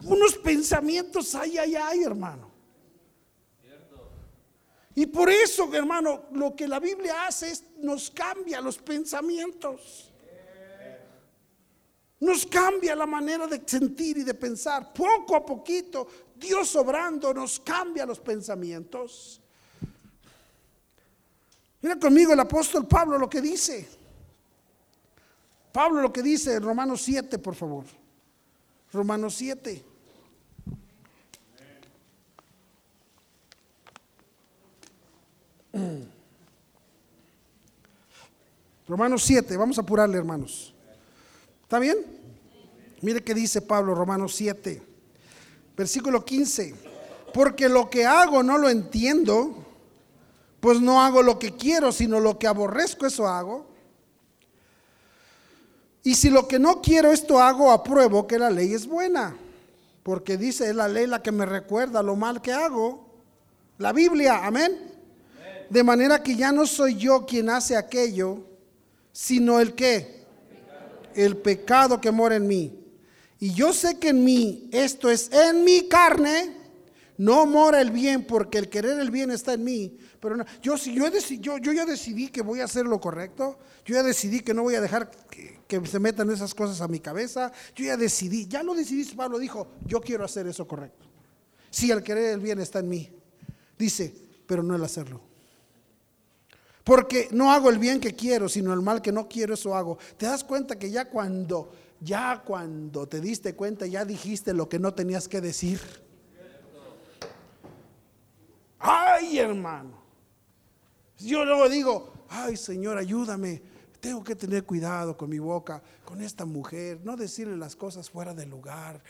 Unos 0.03 0.35
pensamientos 0.39 1.35
ay, 1.35 1.59
ay, 1.59 1.77
ay, 1.77 2.03
hermano. 2.03 2.51
Y 4.95 5.07
por 5.07 5.29
eso, 5.29 5.73
hermano, 5.75 6.25
lo 6.33 6.57
que 6.57 6.67
la 6.67 6.81
Biblia 6.81 7.27
hace 7.27 7.51
es 7.51 7.65
nos 7.81 8.11
cambia 8.11 8.63
los 8.63 8.79
pensamientos. 8.79 10.11
Nos 12.21 12.47
cambia 12.47 12.97
la 12.97 13.07
manera 13.07 13.47
de 13.47 13.63
sentir 13.67 14.17
y 14.19 14.23
de 14.23 14.33
pensar. 14.33 14.95
Poco 14.95 15.37
a 15.37 15.45
poquito, 15.45 16.09
Dios 16.35 16.75
obrando 16.77 17.35
nos 17.35 17.61
cambia 17.61 18.07
los 18.07 18.21
pensamientos. 18.21 19.39
Mira 21.83 21.99
conmigo 21.99 22.33
el 22.33 22.41
apóstol 22.41 22.87
Pablo 22.89 23.19
lo 23.19 23.29
que 23.29 23.43
dice. 23.43 24.01
Pablo 25.73 26.03
lo 26.03 26.13
que 26.13 26.23
dice 26.23 26.61
Romanos 26.61 27.03
7, 27.03 27.39
por 27.39 27.55
favor. 27.55 27.85
Romanos 28.93 29.35
7. 29.35 29.83
Romanos 38.87 39.23
7, 39.23 39.57
vamos 39.57 39.79
a 39.79 39.81
apurarle 39.81 40.19
hermanos. 40.19 40.75
¿Está 41.63 41.79
bien? 41.79 41.97
Mire 43.01 43.25
qué 43.25 43.33
dice 43.33 43.63
Pablo, 43.63 43.95
Romanos 43.95 44.35
7, 44.35 44.83
versículo 45.75 46.25
15. 46.25 46.75
Porque 47.33 47.71
lo 47.71 47.89
que 47.89 48.05
hago 48.05 48.43
no 48.43 48.59
lo 48.59 48.69
entiendo, 48.69 49.65
pues 50.61 50.81
no 50.81 51.01
hago 51.01 51.23
lo 51.23 51.39
que 51.39 51.57
quiero, 51.57 51.91
sino 51.91 52.21
lo 52.21 52.39
que 52.39 52.47
aborrezco, 52.47 53.07
eso 53.07 53.27
hago. 53.27 53.72
Y 56.03 56.15
si 56.15 56.31
lo 56.31 56.49
que 56.49 56.59
no 56.59 56.81
quiero 56.83 57.13
esto 57.13 57.41
hago, 57.41 57.71
apruebo 57.71 58.27
que 58.27 58.39
la 58.39 58.51
ley 58.51 58.75
es 58.75 58.87
buena. 58.87 59.37
Porque 60.03 60.37
dice, 60.37 60.69
es 60.69 60.75
la 60.75 60.89
ley 60.89 61.07
la 61.07 61.23
que 61.23 61.31
me 61.31 61.47
recuerda 61.47 62.03
lo 62.03 62.17
mal 62.17 62.43
que 62.43 62.53
hago. 62.53 63.07
La 63.79 63.93
Biblia, 63.93 64.45
amén. 64.45 64.79
De 65.71 65.85
manera 65.85 66.23
que 66.23 66.37
ya 66.37 66.53
no 66.53 66.67
soy 66.67 66.97
yo 66.97 67.25
quien 67.25 67.49
hace 67.49 67.77
aquello, 67.77 68.39
sino 69.13 69.61
el 69.61 69.75
que, 69.75 70.25
el 71.15 71.37
pecado 71.37 72.01
que 72.01 72.11
mora 72.11 72.37
en 72.37 72.47
mí. 72.47 72.79
Y 73.39 73.55
yo 73.55 73.73
sé 73.73 73.99
que 73.99 74.09
en 74.09 74.25
mí, 74.25 74.69
esto 74.73 75.09
es 75.09 75.31
en 75.33 75.65
mi 75.65 75.89
carne, 75.89 76.57
no 77.17 77.47
mora 77.47 77.81
el 77.81 77.91
bien, 77.91 78.25
porque 78.25 78.59
el 78.59 78.69
querer 78.69 78.99
el 78.99 79.11
bien 79.11 79.31
está 79.31 79.55
en 79.55 79.65
mí. 79.65 79.99
Pero 80.23 80.37
no, 80.37 80.45
yo, 80.63 80.79
si 80.79 80.95
yo, 81.41 81.59
yo, 81.59 81.73
ya 81.73 81.85
decidí 81.85 82.29
que 82.29 82.43
voy 82.43 82.61
a 82.61 82.65
hacer 82.67 82.87
lo 82.87 83.01
correcto, 83.01 83.59
yo 83.85 83.97
ya 83.97 84.05
decidí 84.05 84.39
que 84.39 84.55
no 84.55 84.63
voy 84.63 84.77
a 84.77 84.81
dejar 84.81 85.11
que, 85.29 85.85
se 85.85 85.99
metan 85.99 86.31
esas 86.31 86.55
cosas 86.55 86.81
a 86.81 86.87
mi 86.87 87.01
cabeza, 87.01 87.51
yo 87.75 87.87
ya 87.87 87.97
decidí, 87.97 88.47
ya 88.47 88.63
lo 88.63 88.73
decidí, 88.73 89.05
Pablo 89.17 89.41
dijo, 89.41 89.67
yo 89.85 90.01
quiero 90.01 90.25
hacer 90.25 90.47
eso 90.47 90.69
correcto. 90.69 91.07
Si 91.71 91.91
el 91.91 92.05
querer 92.05 92.35
el 92.35 92.39
bien 92.41 92.61
está 92.61 92.79
en 92.79 92.89
mí, 92.89 93.11
dice, 93.77 94.15
pero 94.47 94.63
no 94.63 94.77
el 94.77 94.85
hacerlo. 94.85 95.21
Porque 96.85 97.27
no 97.33 97.51
hago 97.51 97.69
el 97.69 97.79
bien 97.79 97.99
que 97.99 98.15
quiero, 98.15 98.49
sino 98.49 98.73
el 98.73 98.81
mal 98.81 99.03
que 99.03 99.11
no 99.11 99.27
quiero, 99.27 99.55
eso 99.55 99.75
hago. 99.75 99.99
Te 100.17 100.27
das 100.27 100.45
cuenta 100.45 100.79
que 100.79 100.89
ya 100.89 101.07
cuando, 101.07 101.73
ya 102.01 102.45
cuando 102.47 103.09
te 103.09 103.21
diste 103.21 103.57
cuenta, 103.57 103.87
ya 103.87 104.05
dijiste 104.05 104.55
lo 104.55 104.69
que 104.69 104.79
no 104.79 104.95
tenías 104.95 105.27
que 105.27 105.41
decir. 105.41 105.81
Ay, 108.79 109.41
hermano. 109.41 110.02
Yo 111.25 111.45
luego 111.45 111.69
digo, 111.69 112.13
ay, 112.29 112.57
Señor, 112.57 112.99
ayúdame. 112.99 113.63
Tengo 114.01 114.25
que 114.25 114.35
tener 114.35 114.65
cuidado 114.65 115.17
con 115.17 115.31
mi 115.31 115.39
boca, 115.39 115.83
con 116.05 116.21
esta 116.21 116.45
mujer, 116.45 117.01
no 117.05 117.17
decirle 117.17 117.57
las 117.57 117.77
cosas 117.77 118.11
fuera 118.11 118.35
del 118.35 118.51
lugar. 118.51 119.01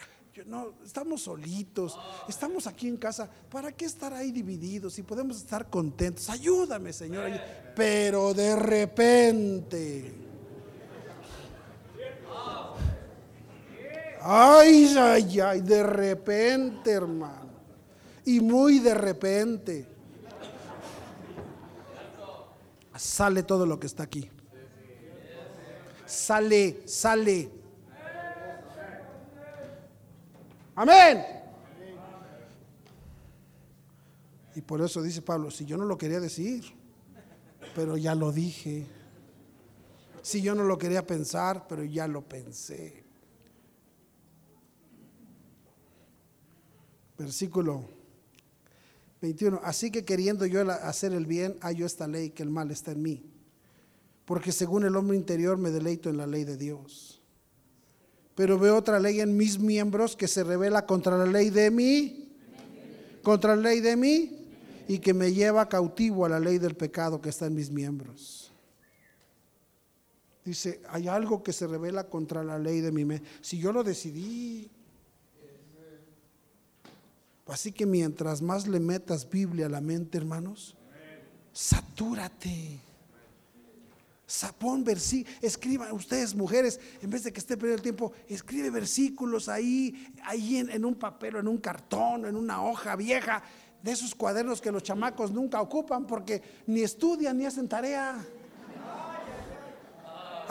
no, 0.47 0.75
estamos 0.85 1.23
solitos, 1.23 1.99
estamos 2.29 2.67
aquí 2.67 2.89
en 2.89 2.99
casa. 2.99 3.31
¿Para 3.51 3.73
qué 3.73 3.87
estar 3.87 4.13
ahí 4.13 4.31
divididos 4.33 4.93
si 4.93 5.03
podemos 5.03 5.39
estar 5.39 5.71
contentos? 5.71 6.29
Ayúdame, 6.29 6.93
Señor. 6.93 7.31
Pero 7.75 8.35
de 8.35 8.55
repente. 8.57 10.15
Ay, 14.21 14.95
ay, 14.97 15.41
ay, 15.41 15.61
de 15.63 15.83
repente, 15.83 16.91
hermano. 16.91 17.51
Y 18.25 18.41
muy 18.41 18.79
de 18.79 18.95
repente. 18.95 19.92
Sale 22.97 23.43
todo 23.43 23.67
lo 23.67 23.79
que 23.81 23.87
está 23.87 24.03
aquí. 24.03 24.31
Sale, 26.07 26.83
sale. 26.87 27.51
Amén. 30.75 31.25
Y 34.55 34.61
por 34.61 34.83
eso 34.83 35.01
dice 35.01 35.23
Pablo, 35.23 35.51
si 35.51 35.65
yo 35.65 35.77
no 35.77 35.85
lo 35.85 35.97
quería 35.97 36.21
decir, 36.21 36.65
pero 37.75 37.97
ya 37.97 38.15
lo 38.15 38.33
dije. 38.33 38.87
Si 40.21 40.43
yo 40.43 40.55
no 40.55 40.65
lo 40.65 40.79
quería 40.79 41.07
pensar, 41.07 41.67
pero 41.67 41.83
ya 41.85 42.07
lo 42.07 42.23
pensé. 42.23 43.05
Versículo 47.17 48.02
21. 49.23 49.61
Así 49.63 49.91
que 49.91 50.05
queriendo 50.05 50.45
yo 50.45 50.69
hacer 50.71 51.13
el 51.13 51.27
bien, 51.27 51.57
hallo 51.61 51.87
esta 51.87 52.07
ley 52.07 52.31
que 52.31 52.43
el 52.43 52.51
mal 52.51 52.71
está 52.71 52.91
en 52.91 53.03
mí. 53.03 53.23
Porque 54.27 54.53
según 54.53 54.85
el 54.85 54.97
hombre 54.97 55.17
interior 55.17 55.57
me 55.57 55.71
deleito 55.71 56.11
en 56.11 56.17
la 56.17 56.27
ley 56.27 56.45
de 56.45 56.57
Dios. 56.57 57.23
Pero 58.35 58.59
veo 58.59 58.77
otra 58.77 58.99
ley 58.99 59.21
en 59.21 59.37
mis 59.37 59.59
miembros 59.59 60.17
que 60.17 60.27
se 60.27 60.43
revela 60.43 60.87
contra 60.87 61.17
la 61.17 61.27
ley 61.27 61.51
de 61.51 61.71
mí, 61.71 62.33
contra 63.23 63.55
la 63.55 63.63
ley 63.63 63.81
de 63.81 63.97
mí, 63.97 64.39
y 64.89 64.99
que 64.99 65.15
me 65.15 65.33
lleva 65.33 65.69
cautivo 65.69 66.27
a 66.27 66.29
la 66.29 66.41
ley 66.41 66.59
del 66.59 66.75
pecado 66.75 67.21
que 67.21 67.29
está 67.29 67.47
en 67.47 67.55
mis 67.55 67.71
miembros. 67.71 68.51
Dice, 70.45 70.83
hay 70.89 71.07
algo 71.07 71.43
que 71.45 71.53
se 71.53 71.69
revela 71.69 72.09
contra 72.09 72.43
la 72.43 72.59
ley 72.59 72.81
de 72.81 72.91
mi 72.91 73.07
Si 73.41 73.59
yo 73.59 73.73
lo 73.73 73.85
decidí, 73.85 74.69
Así 77.47 77.73
que 77.73 77.87
mientras 77.87 78.41
más 78.41 78.67
le 78.67 78.81
metas 78.81 79.29
Biblia 79.29 79.67
a 79.67 79.69
la 79.69 79.81
mente, 79.81 80.19
hermanos, 80.19 80.77
satúrate. 81.53 82.81
Pon 84.59 84.83
versículos, 84.83 85.39
escriban 85.43 85.93
ustedes 85.93 86.35
mujeres, 86.35 86.81
en 87.03 87.11
vez 87.11 87.25
de 87.25 87.33
que 87.33 87.41
esté 87.41 87.57
perdiendo 87.57 87.77
el 87.77 87.83
tiempo, 87.83 88.13
escribe 88.29 88.71
versículos 88.71 89.49
ahí, 89.49 90.15
ahí 90.25 90.57
en, 90.57 90.71
en 90.71 90.85
un 90.87 90.95
papel, 90.95 91.37
en 91.37 91.49
un 91.49 91.59
cartón, 91.59 92.25
en 92.25 92.37
una 92.37 92.65
hoja 92.65 92.97
vieja, 92.97 93.43
de 93.83 93.93
esos 93.93 94.15
cuadernos 94.15 94.61
que 94.61 94.73
los 94.73 94.83
chamacos 94.83 95.33
nunca 95.33 95.61
ocupan 95.61 96.07
porque 96.07 96.41
ni 96.67 96.81
estudian 96.81 97.37
ni 97.37 97.45
hacen 97.45 97.69
tarea. 97.69 98.25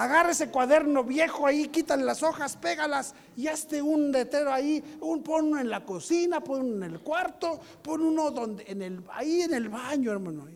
Agarra 0.02 0.32
ese 0.32 0.50
cuaderno 0.50 1.04
viejo 1.04 1.46
ahí, 1.46 1.68
quítale 1.68 2.04
las 2.04 2.24
hojas, 2.24 2.58
pégalas 2.58 3.14
y 3.38 3.48
hazte 3.48 3.84
un 3.84 4.12
letrero 4.12 4.52
ahí, 4.52 4.84
un, 5.00 5.22
pon 5.22 5.50
uno 5.50 5.60
en 5.60 5.70
la 5.70 5.86
cocina, 5.86 6.42
pon 6.42 6.62
uno 6.62 6.88
en 6.88 6.94
el 6.94 7.02
cuarto, 7.02 7.60
pon 7.84 8.02
uno 8.02 8.32
donde, 8.32 8.64
en 8.66 8.82
el, 8.82 9.04
ahí 9.12 9.44
en 9.44 9.54
el 9.54 9.70
baño, 9.70 10.12
hermano. 10.12 10.48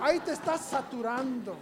Ahí 0.00 0.18
te 0.18 0.32
estás 0.32 0.62
saturando. 0.62 1.54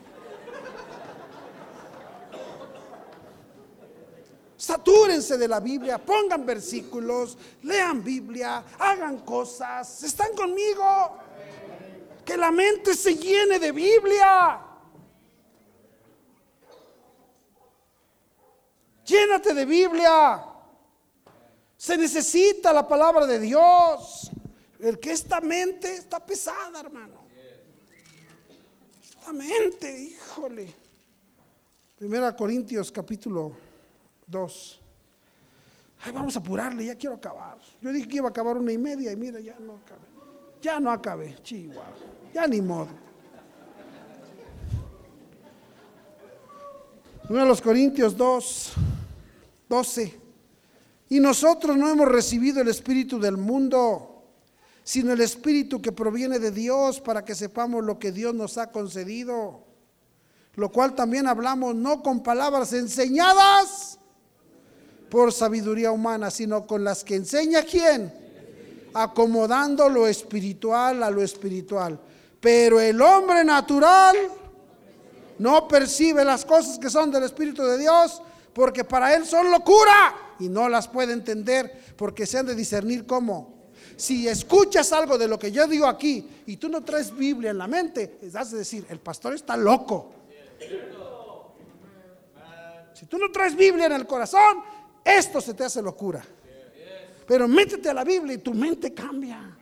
Satúrense 4.57 5.37
de 5.37 5.47
la 5.47 5.61
Biblia, 5.61 5.99
pongan 5.99 6.47
versículos, 6.47 7.37
lean 7.65 8.03
Biblia, 8.03 8.65
hagan 8.79 9.19
cosas. 9.19 10.05
¿Están 10.05 10.35
conmigo? 10.35 11.19
Que 12.25 12.39
la 12.39 12.51
mente 12.51 12.95
se 12.95 13.15
llene 13.15 13.59
de 13.59 13.73
Biblia. 13.73 14.72
Llénate 19.05 19.55
de 19.55 19.65
Biblia. 19.65 20.45
Se 21.77 21.97
necesita 21.97 22.73
la 22.73 22.87
palabra 22.87 23.27
de 23.27 23.41
Dios. 23.41 24.31
El 24.79 24.99
que 24.99 25.13
esta 25.13 25.41
mente 25.41 25.95
está 25.95 26.25
pesada, 26.25 26.81
hermano. 26.81 27.15
Esta 29.03 29.33
mente, 29.33 30.01
híjole. 30.01 30.75
Primera 31.97 32.35
Corintios 32.35 32.91
capítulo 32.91 33.53
2. 34.27 34.81
Ay, 36.05 36.13
vamos 36.13 36.35
a 36.35 36.41
apurarle, 36.41 36.87
ya 36.87 36.97
quiero 36.97 37.15
acabar. 37.15 37.59
Yo 37.81 37.93
dije 37.93 38.09
que 38.09 38.17
iba 38.17 38.27
a 38.27 38.31
acabar 38.31 38.57
una 38.57 38.73
y 38.73 38.79
media 38.79 39.13
y 39.13 39.17
mira, 39.17 39.39
ya 39.39 39.57
no 39.61 39.75
acabé. 39.75 40.01
Ya 40.61 40.81
no 40.81 40.91
acabé, 40.91 41.37
chihuahua. 41.43 41.85
Ya 42.35 42.47
ni 42.47 42.61
modo. 42.61 42.89
De 47.29 47.45
los 47.47 47.63
Corintios 47.63 48.17
2. 48.17 48.73
12. 49.73 50.21
Y 51.09 51.19
nosotros 51.19 51.79
no 51.79 51.89
hemos 51.89 52.07
recibido 52.07 52.61
el 52.61 52.69
Espíritu 52.69 53.19
del 53.19 53.39
mundo, 53.39 54.23
sino 54.85 55.15
el 55.15 55.23
Espíritu 55.23 55.81
que 55.81 55.93
proviene 55.93 56.39
de 56.39 56.51
Dios 56.51 57.01
para 57.01 57.25
que 57.25 57.35
sepamos 57.35 57.83
lo 57.83 57.99
que 57.99 58.13
Dios 58.13 58.35
nos 58.35 58.59
ha 58.59 58.71
concedido. 58.71 59.65
Lo 60.57 60.71
cual 60.71 60.95
también 60.95 61.27
hablamos 61.27 61.75
no 61.75 62.03
con 62.03 62.23
palabras 62.23 62.75
enseñadas 62.75 63.99
por 65.09 65.33
sabiduría 65.33 65.91
humana, 65.91 66.31
sino 66.31 66.67
con 66.67 66.85
las 66.85 67.03
que 67.03 67.15
enseña 67.15 67.63
quién, 67.63 68.13
acomodando 68.93 69.89
lo 69.89 70.07
espiritual 70.07 71.03
a 71.03 71.11
lo 71.11 71.23
espiritual. 71.23 71.99
Pero 72.43 72.79
el 72.79 73.01
hombre 73.01 73.43
natural 73.43 74.17
no 75.39 75.67
percibe 75.67 76.27
las 76.27 76.45
cosas 76.45 76.79
que 76.79 76.91
son 76.91 77.11
del 77.11 77.23
Espíritu 77.23 77.63
de 77.63 77.79
Dios 77.79 78.21
porque 78.53 78.85
para 78.85 79.15
él 79.15 79.25
son 79.27 79.51
locura 79.51 80.35
y 80.39 80.49
no 80.49 80.69
las 80.69 80.89
puede 80.89 81.13
entender 81.13 81.81
porque 81.97 82.27
se 82.27 82.39
han 82.39 82.47
de 82.47 82.55
discernir 82.55 83.07
cómo. 83.07 83.63
Si 83.97 84.27
escuchas 84.29 84.93
algo 84.93 85.19
de 85.19 85.29
lo 85.29 85.39
que 85.39 85.53
yo 85.53 85.67
digo 85.67 85.87
aquí 85.87 86.29
y 86.47 86.57
tú 86.57 86.69
no 86.69 86.83
traes 86.83 87.15
Biblia 87.15 87.51
en 87.51 87.59
la 87.59 87.67
mente, 87.67 88.19
es 88.21 88.33
de 88.33 88.59
decir, 88.59 88.87
el 88.89 88.99
pastor 88.99 89.35
está 89.35 89.57
loco. 89.57 90.13
Si 92.95 93.07
tú 93.07 93.19
no 93.19 93.31
traes 93.31 93.55
Biblia 93.57 93.87
en 93.87 93.93
el 93.93 94.07
corazón, 94.07 94.63
esto 95.05 95.41
se 95.41 95.55
te 95.55 95.65
hace 95.65 95.83
locura. 95.83 96.25
Pero 97.27 97.49
métete 97.49 97.89
a 97.89 97.95
la 97.95 98.05
Biblia 98.05 98.35
y 98.35 98.39
tu 98.39 98.55
mente 98.55 98.93
cambia. 98.93 99.57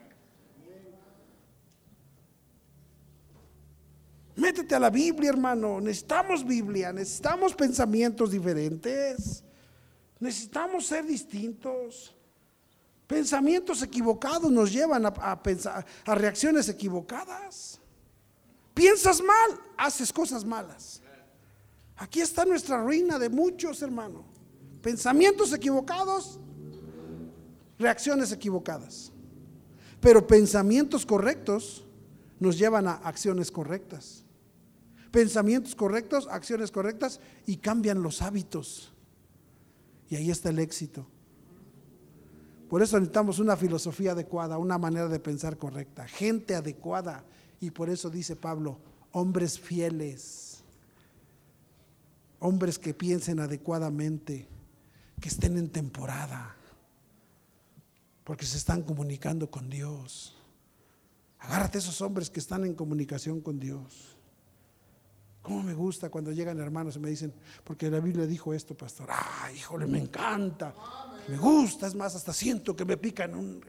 Métete 4.41 4.75
a 4.75 4.81
la 4.81 4.89
Biblia, 4.89 5.29
hermano. 5.29 5.81
Necesitamos 5.81 6.47
Biblia, 6.47 6.95
necesitamos 6.95 7.55
pensamientos 7.55 8.31
diferentes. 8.31 9.45
Necesitamos 10.19 10.87
ser 10.87 11.05
distintos. 11.05 12.15
Pensamientos 13.07 13.83
equivocados 13.83 14.51
nos 14.51 14.73
llevan 14.73 15.05
a, 15.05 15.43
pensar, 15.43 15.85
a 16.07 16.15
reacciones 16.15 16.71
equivocadas. 16.71 17.79
Piensas 18.73 19.21
mal, 19.21 19.61
haces 19.77 20.11
cosas 20.11 20.43
malas. 20.43 21.03
Aquí 21.97 22.23
está 22.23 22.47
nuestra 22.47 22.83
ruina 22.83 23.19
de 23.19 23.29
muchos, 23.29 23.83
hermano. 23.83 24.25
Pensamientos 24.81 25.53
equivocados, 25.53 26.41
reacciones 27.79 28.33
equivocadas. 28.33 29.13
Pero 30.01 30.27
pensamientos 30.27 31.05
correctos 31.05 31.85
nos 32.39 32.57
llevan 32.57 32.89
a 32.89 32.95
acciones 32.95 33.51
correctas. 33.51 34.25
Pensamientos 35.11 35.75
correctos, 35.75 36.29
acciones 36.31 36.71
correctas 36.71 37.21
y 37.47 37.57
cambian 37.57 38.03
los 38.03 38.23
hábitos. 38.23 38.93
Y 40.09 40.17
ahí 40.17 40.31
está 40.31 40.51
el 40.51 40.59
éxito. 40.59 41.07
Por 42.69 42.83
eso 42.83 42.99
necesitamos 42.99 43.41
una 43.41 43.57
filosofía 43.57 44.13
adecuada, 44.13 44.57
una 44.57 44.79
manera 44.79 45.09
de 45.09 45.19
pensar 45.19 45.57
correcta, 45.57 46.07
gente 46.07 46.55
adecuada. 46.55 47.25
Y 47.61 47.73
por 47.73 47.91
eso 47.91 48.11
dice 48.11 48.37
Pablo, 48.37 48.79
hombres 49.11 49.59
fieles, 49.59 50.63
hombres 52.39 52.79
que 52.79 52.95
piensen 52.95 53.41
adecuadamente, 53.41 54.47
que 55.21 55.29
estén 55.29 55.59
en 55.59 55.69
temporada, 55.69 56.55
porque 58.23 58.47
se 58.47 58.57
están 58.57 58.83
comunicando 58.83 59.51
con 59.51 59.69
Dios. 59.69 60.37
Agárrate 61.41 61.79
esos 61.79 62.01
hombres 62.01 62.31
que 62.31 62.39
están 62.39 62.65
en 62.65 62.75
comunicación 62.75 63.41
con 63.41 63.59
Dios. 63.59 64.17
¿Cómo 65.51 65.65
me 65.65 65.75
gusta 65.75 66.11
cuando 66.11 66.31
llegan 66.31 66.61
hermanos 66.61 66.95
y 66.95 67.01
me 67.01 67.11
dicen, 67.11 67.35
porque 67.65 67.91
la 67.91 67.99
Biblia 67.99 68.25
dijo 68.25 68.55
esto, 68.55 68.77
pastor? 68.77 69.09
¡Ay, 69.11 69.57
híjole, 69.57 69.85
me 69.85 69.99
encanta! 69.99 70.73
Me 71.27 71.37
gusta, 71.37 71.89
es 71.89 71.97
más, 71.97 72.15
hasta 72.15 72.33
siento 72.33 72.77
que 72.77 72.85
me 72.85 72.97
pican 72.97 73.35
un... 73.35 73.61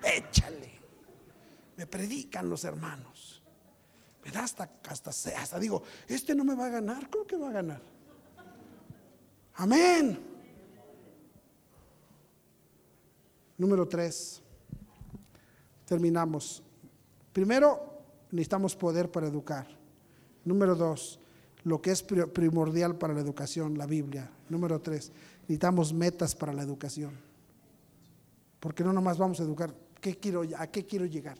Échale. 0.00 0.70
Me 1.76 1.88
predican 1.88 2.48
los 2.48 2.62
hermanos. 2.62 3.42
Me 4.24 4.30
da 4.30 4.44
hasta, 4.44 4.70
hasta, 4.88 5.10
hasta 5.10 5.58
digo, 5.58 5.82
este 6.06 6.36
no 6.36 6.44
me 6.44 6.54
va 6.54 6.66
a 6.66 6.70
ganar, 6.70 7.10
¿cómo 7.10 7.26
que 7.26 7.36
va 7.36 7.48
a 7.48 7.52
ganar? 7.52 7.82
Amén. 9.54 10.20
Número 13.58 13.88
tres. 13.88 14.40
Terminamos. 15.84 16.62
Primero, 17.32 18.04
necesitamos 18.30 18.76
poder 18.76 19.10
para 19.10 19.26
educar. 19.26 19.75
Número 20.46 20.76
dos, 20.76 21.18
lo 21.64 21.82
que 21.82 21.90
es 21.90 22.04
primordial 22.04 22.96
para 22.96 23.12
la 23.12 23.20
educación, 23.20 23.76
la 23.76 23.84
Biblia. 23.84 24.30
Número 24.48 24.80
tres, 24.80 25.10
necesitamos 25.42 25.92
metas 25.92 26.36
para 26.36 26.52
la 26.52 26.62
educación. 26.62 27.10
Porque 28.60 28.84
no 28.84 28.92
nomás 28.92 29.18
vamos 29.18 29.40
a 29.40 29.42
educar, 29.42 29.74
¿qué 30.00 30.16
quiero, 30.16 30.44
¿a 30.56 30.68
qué 30.68 30.86
quiero 30.86 31.04
llegar? 31.04 31.36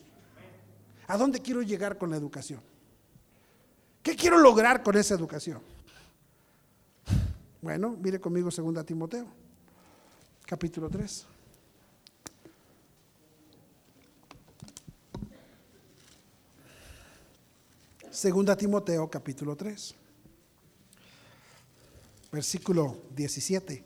¿A 1.07 1.16
dónde 1.16 1.40
quiero 1.40 1.62
llegar 1.62 1.96
con 1.96 2.11
la 2.11 2.16
educación? 2.16 2.61
¿Qué 4.02 4.16
quiero 4.16 4.38
lograr 4.38 4.82
con 4.82 4.96
esa 4.96 5.14
educación? 5.14 5.61
Bueno, 7.62 7.96
mire 8.02 8.20
conmigo 8.20 8.50
2 8.50 8.84
Timoteo, 8.84 9.26
capítulo 10.46 10.90
3. 10.90 11.26
Segunda 18.16 18.56
Timoteo 18.56 19.10
capítulo 19.10 19.54
3, 19.54 19.94
versículo 22.32 22.96
17. 23.14 23.84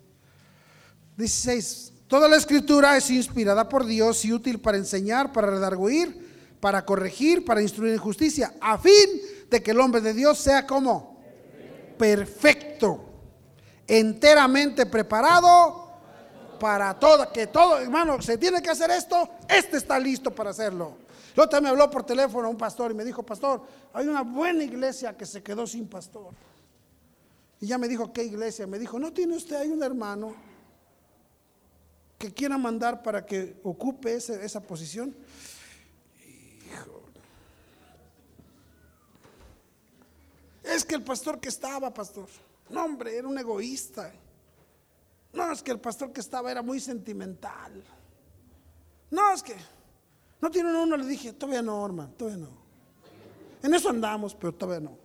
16. 1.17 1.93
Toda 2.07 2.29
la 2.29 2.37
escritura 2.37 2.97
es 2.97 3.11
inspirada 3.11 3.69
por 3.69 3.85
Dios 3.85 4.25
y 4.25 4.33
útil 4.33 4.61
para 4.61 4.79
enseñar, 4.79 5.33
para 5.33 5.51
redarguir, 5.51 6.55
para 6.61 6.87
corregir, 6.87 7.45
para 7.45 7.61
instruir 7.61 7.93
en 7.93 7.99
justicia, 7.99 8.55
a 8.61 8.79
fin 8.79 9.21
de 9.51 9.61
que 9.61 9.73
el 9.73 9.81
hombre 9.81 10.01
de 10.01 10.15
Dios 10.15 10.39
sea 10.39 10.65
como 10.65 11.21
perfecto, 11.99 13.07
enteramente 13.85 14.87
preparado 14.87 15.91
para 16.61 16.97
todo, 17.01 17.33
que 17.33 17.49
todo, 17.49 17.81
hermano, 17.81 18.23
se 18.23 18.39
tiene 18.39 18.63
que 18.63 18.71
hacer 18.71 18.93
esto, 18.93 19.29
este 19.49 19.79
está 19.79 19.99
listo 19.99 20.33
para 20.33 20.51
hacerlo. 20.51 21.10
El 21.35 21.41
otro 21.41 21.61
me 21.61 21.69
habló 21.69 21.89
por 21.91 22.05
teléfono 22.05 22.51
un 22.51 22.57
pastor 22.57 22.91
y 22.91 22.95
me 22.95 23.05
dijo, 23.05 23.23
pastor, 23.23 23.63
hay 23.93 24.09
una 24.09 24.23
buena 24.23 24.65
iglesia 24.65 25.17
que 25.17 25.27
se 25.27 25.43
quedó 25.43 25.67
sin 25.67 25.87
pastor. 25.89 26.35
Y 27.61 27.67
ya 27.67 27.79
me 27.79 27.89
dijo, 27.89 28.13
¿qué 28.13 28.25
iglesia? 28.25 28.67
Me 28.67 28.79
dijo, 28.79 28.99
no 28.99 29.13
tiene 29.13 29.37
usted, 29.37 29.57
hay 29.57 29.69
un 29.69 29.83
hermano 29.83 30.35
que 32.19 32.33
quiera 32.33 32.59
mandar 32.59 33.03
para 33.03 33.25
que 33.25 33.61
ocupe 33.63 34.15
esa 34.15 34.61
posición. 34.61 35.15
Es 40.63 40.85
que 40.85 40.95
el 40.95 41.03
pastor 41.03 41.41
que 41.41 41.49
estaba, 41.49 41.93
pastor, 41.93 42.29
no 42.69 42.85
hombre, 42.85 43.17
era 43.17 43.27
un 43.27 43.39
egoísta. 43.39 44.13
No, 45.33 45.51
es 45.53 45.63
que 45.63 45.71
el 45.71 45.81
pastor 45.81 46.13
que 46.13 46.21
estaba 46.21 46.51
era 46.51 46.63
muy 46.63 46.81
sentimental. 46.81 47.83
No, 49.11 49.33
es 49.33 49.43
que 49.43 49.57
no 50.41 50.51
tiene 50.51 50.75
uno, 50.75 50.97
le 50.97 51.07
dije, 51.07 51.33
todavía 51.33 51.63
no, 51.63 51.85
hermano, 51.85 52.13
todavía 52.17 52.45
no. 52.45 52.61
En 53.63 53.75
eso 53.75 53.91
andamos, 53.91 54.35
pero 54.35 54.55
todavía 54.55 54.89
no. 54.89 54.97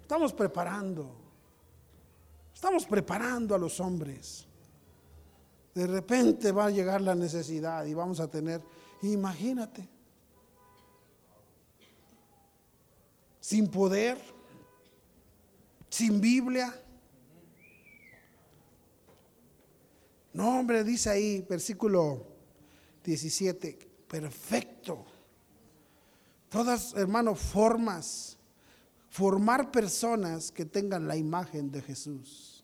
Estamos 0.00 0.32
preparando. 0.32 1.16
Estamos 2.54 2.86
preparando 2.86 3.54
a 3.54 3.58
los 3.58 3.80
hombres 3.80 4.48
de 5.78 5.86
repente 5.86 6.50
va 6.50 6.66
a 6.66 6.70
llegar 6.70 7.00
la 7.00 7.14
necesidad 7.14 7.84
y 7.86 7.94
vamos 7.94 8.18
a 8.18 8.28
tener, 8.28 8.60
imagínate, 9.02 9.88
sin 13.38 13.68
poder, 13.68 14.18
sin 15.88 16.20
Biblia. 16.20 16.74
No, 20.32 20.58
hombre, 20.58 20.82
dice 20.82 21.10
ahí, 21.10 21.46
versículo 21.48 22.26
17, 23.04 23.87
perfecto. 24.08 25.04
Todas, 26.48 26.94
hermanos, 26.94 27.38
formas, 27.38 28.38
formar 29.10 29.70
personas 29.70 30.50
que 30.50 30.64
tengan 30.64 31.06
la 31.06 31.16
imagen 31.16 31.70
de 31.70 31.82
Jesús 31.82 32.58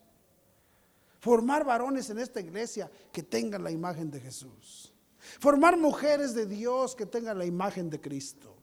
formar 1.25 1.65
varones 1.65 2.11
en 2.11 2.19
esta 2.19 2.39
iglesia 2.39 2.91
que 3.11 3.23
tengan 3.23 3.65
la 3.65 3.71
imagen 3.71 4.11
de 4.11 4.21
Jesús. 4.21 4.93
Formar 5.41 5.75
mujeres 5.79 6.35
de 6.35 6.45
Dios 6.45 6.95
que 6.95 7.07
tengan 7.07 7.39
la 7.39 7.47
imagen 7.47 7.89
de 7.89 7.99
Cristo. 7.99 8.55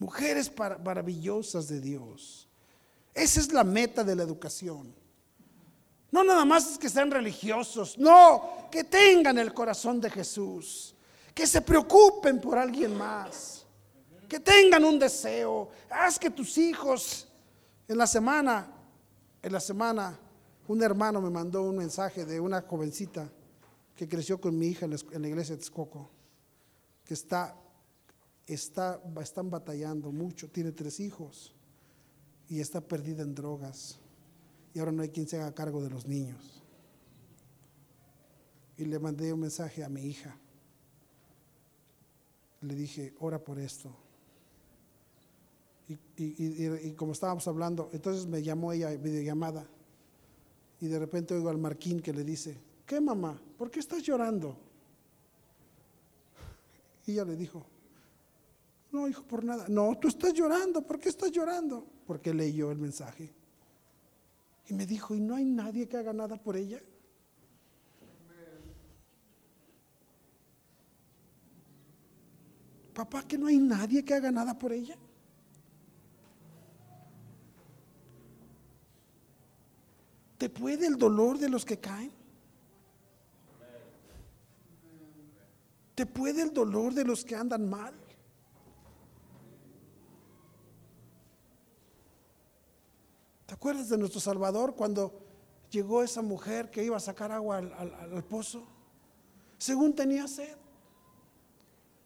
Mujeres 0.00 0.50
maravillosas 0.58 1.68
de 1.68 1.80
Dios. 1.80 2.48
Esa 3.14 3.38
es 3.38 3.52
la 3.52 3.62
meta 3.62 4.02
de 4.02 4.16
la 4.16 4.24
educación. 4.24 4.92
No 6.10 6.24
nada 6.24 6.44
más 6.44 6.72
es 6.72 6.78
que 6.78 6.88
sean 6.88 7.12
religiosos, 7.12 7.96
no, 7.96 8.68
que 8.68 8.82
tengan 8.82 9.38
el 9.38 9.54
corazón 9.54 10.00
de 10.00 10.10
Jesús, 10.10 10.96
que 11.34 11.46
se 11.46 11.60
preocupen 11.60 12.40
por 12.40 12.58
alguien 12.58 12.96
más, 12.96 13.66
que 14.28 14.40
tengan 14.40 14.84
un 14.84 14.98
deseo. 14.98 15.70
Haz 15.90 16.18
que 16.18 16.30
tus 16.30 16.58
hijos 16.58 17.28
en 17.88 17.98
la 17.98 18.06
semana, 18.06 18.70
en 19.42 19.52
la 19.52 19.60
semana 19.60 20.18
un 20.68 20.82
hermano 20.82 21.20
me 21.20 21.30
mandó 21.30 21.62
un 21.62 21.76
mensaje 21.76 22.24
de 22.24 22.40
una 22.40 22.62
jovencita 22.62 23.30
que 23.96 24.08
creció 24.08 24.40
con 24.40 24.58
mi 24.58 24.68
hija 24.68 24.86
en 24.86 25.22
la, 25.22 25.28
iglesia 25.28 25.54
de 25.54 25.60
Texcoco, 25.60 26.08
que 27.04 27.14
está, 27.14 27.56
está, 28.46 29.02
están 29.20 29.50
batallando 29.50 30.10
mucho, 30.10 30.48
tiene 30.48 30.72
tres 30.72 31.00
hijos 31.00 31.54
y 32.48 32.60
está 32.60 32.80
perdida 32.80 33.22
en 33.22 33.34
drogas 33.34 33.98
y 34.74 34.78
ahora 34.78 34.92
no 34.92 35.02
hay 35.02 35.10
quien 35.10 35.28
se 35.28 35.38
haga 35.38 35.54
cargo 35.54 35.82
de 35.82 35.90
los 35.90 36.06
niños. 36.06 36.62
Y 38.76 38.86
le 38.86 38.98
mandé 38.98 39.32
un 39.32 39.40
mensaje 39.40 39.84
a 39.84 39.88
mi 39.88 40.02
hija. 40.02 40.38
Le 42.62 42.74
dije, 42.74 43.14
ora 43.20 43.42
por 43.42 43.58
esto. 43.58 43.94
Y, 46.16 46.92
como 46.92 47.12
estábamos 47.12 47.46
hablando, 47.48 47.90
entonces 47.92 48.26
me 48.26 48.42
llamó 48.42 48.72
ella 48.72 48.90
videollamada 48.96 49.66
y 50.80 50.86
de 50.86 50.98
repente 50.98 51.34
oigo 51.34 51.48
al 51.48 51.58
Marquín 51.58 52.00
que 52.00 52.12
le 52.12 52.24
dice, 52.24 52.56
¿qué 52.86 53.00
mamá? 53.00 53.40
¿Por 53.58 53.70
qué 53.70 53.80
estás 53.80 54.02
llorando? 54.02 54.56
Y 57.06 57.12
ella 57.12 57.24
le 57.24 57.36
dijo, 57.36 57.66
no, 58.92 59.08
hijo, 59.08 59.22
por 59.22 59.42
nada. 59.42 59.66
No, 59.68 59.98
tú 59.98 60.08
estás 60.08 60.34
llorando. 60.34 60.82
¿Por 60.82 61.00
qué 61.00 61.08
estás 61.08 61.32
llorando? 61.32 61.86
Porque 62.06 62.34
leyó 62.34 62.70
el 62.70 62.78
mensaje. 62.78 63.32
Y 64.68 64.74
me 64.74 64.86
dijo, 64.86 65.14
¿y 65.14 65.20
no 65.20 65.34
hay 65.34 65.46
nadie 65.46 65.88
que 65.88 65.96
haga 65.96 66.12
nada 66.12 66.36
por 66.36 66.56
ella? 66.56 66.80
Papá, 72.94 73.22
que 73.22 73.38
no 73.38 73.46
hay 73.46 73.58
nadie 73.58 74.04
que 74.04 74.14
haga 74.14 74.30
nada 74.30 74.58
por 74.58 74.72
ella. 74.72 74.96
¿Te 80.36 80.50
puede 80.50 80.86
el 80.86 80.96
dolor 80.98 81.38
de 81.38 81.48
los 81.48 81.64
que 81.64 81.78
caen? 81.78 82.12
¿Te 85.94 86.04
puede 86.04 86.42
el 86.42 86.52
dolor 86.52 86.94
de 86.94 87.04
los 87.04 87.24
que 87.24 87.36
andan 87.36 87.68
mal? 87.68 87.94
¿Te 93.46 93.54
acuerdas 93.54 93.88
de 93.88 93.98
nuestro 93.98 94.20
Salvador 94.20 94.74
cuando 94.74 95.14
llegó 95.70 96.02
esa 96.02 96.22
mujer 96.22 96.70
que 96.70 96.84
iba 96.84 96.96
a 96.96 97.00
sacar 97.00 97.30
agua 97.30 97.58
al, 97.58 97.72
al 97.72 98.24
pozo? 98.24 98.66
Según 99.58 99.94
tenía 99.94 100.26
sed. 100.26 100.56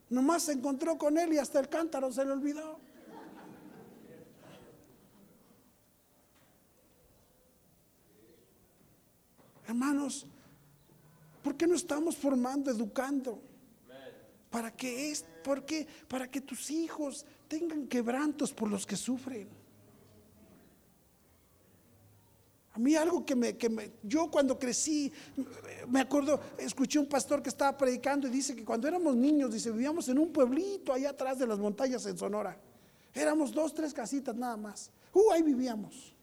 Nomás 0.08 0.44
se 0.44 0.52
encontró 0.52 0.96
con 0.96 1.18
él 1.18 1.32
y 1.32 1.38
hasta 1.38 1.58
el 1.58 1.68
cántaro 1.68 2.12
se 2.12 2.24
le 2.24 2.32
olvidó. 2.32 2.78
Hermanos, 9.66 10.26
¿por 11.42 11.56
qué 11.56 11.66
no 11.66 11.74
estamos 11.74 12.16
formando, 12.16 12.70
educando? 12.70 13.42
¿Para 14.50 14.70
que 14.70 15.10
es? 15.10 15.24
¿Por 15.42 15.64
qué? 15.64 15.86
Para 16.08 16.30
que 16.30 16.40
tus 16.40 16.70
hijos 16.70 17.26
tengan 17.48 17.88
quebrantos 17.88 18.52
por 18.52 18.70
los 18.70 18.86
que 18.86 18.96
sufren. 18.96 19.65
A 22.76 22.78
mí 22.78 22.94
algo 22.94 23.24
que 23.24 23.34
me, 23.34 23.56
que 23.56 23.70
me, 23.70 23.90
yo 24.02 24.30
cuando 24.30 24.58
crecí, 24.58 25.10
me 25.88 26.00
acuerdo, 26.00 26.38
escuché 26.58 26.98
un 26.98 27.06
pastor 27.06 27.42
que 27.42 27.48
estaba 27.48 27.74
predicando 27.74 28.28
y 28.28 28.30
dice 28.30 28.54
que 28.54 28.66
cuando 28.66 28.86
éramos 28.86 29.16
niños, 29.16 29.50
dice, 29.50 29.70
vivíamos 29.70 30.06
en 30.10 30.18
un 30.18 30.30
pueblito 30.30 30.92
allá 30.92 31.08
atrás 31.08 31.38
de 31.38 31.46
las 31.46 31.58
montañas 31.58 32.04
en 32.04 32.18
Sonora. 32.18 32.60
Éramos 33.14 33.50
dos, 33.50 33.72
tres 33.72 33.94
casitas 33.94 34.36
nada 34.36 34.58
más. 34.58 34.90
Uh, 35.14 35.32
ahí 35.32 35.42
vivíamos. 35.42 36.14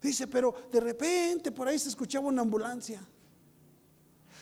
Dice, 0.00 0.28
pero 0.28 0.54
de 0.70 0.78
repente 0.78 1.50
por 1.50 1.66
ahí 1.66 1.76
se 1.76 1.88
escuchaba 1.88 2.28
una 2.28 2.42
ambulancia. 2.42 3.04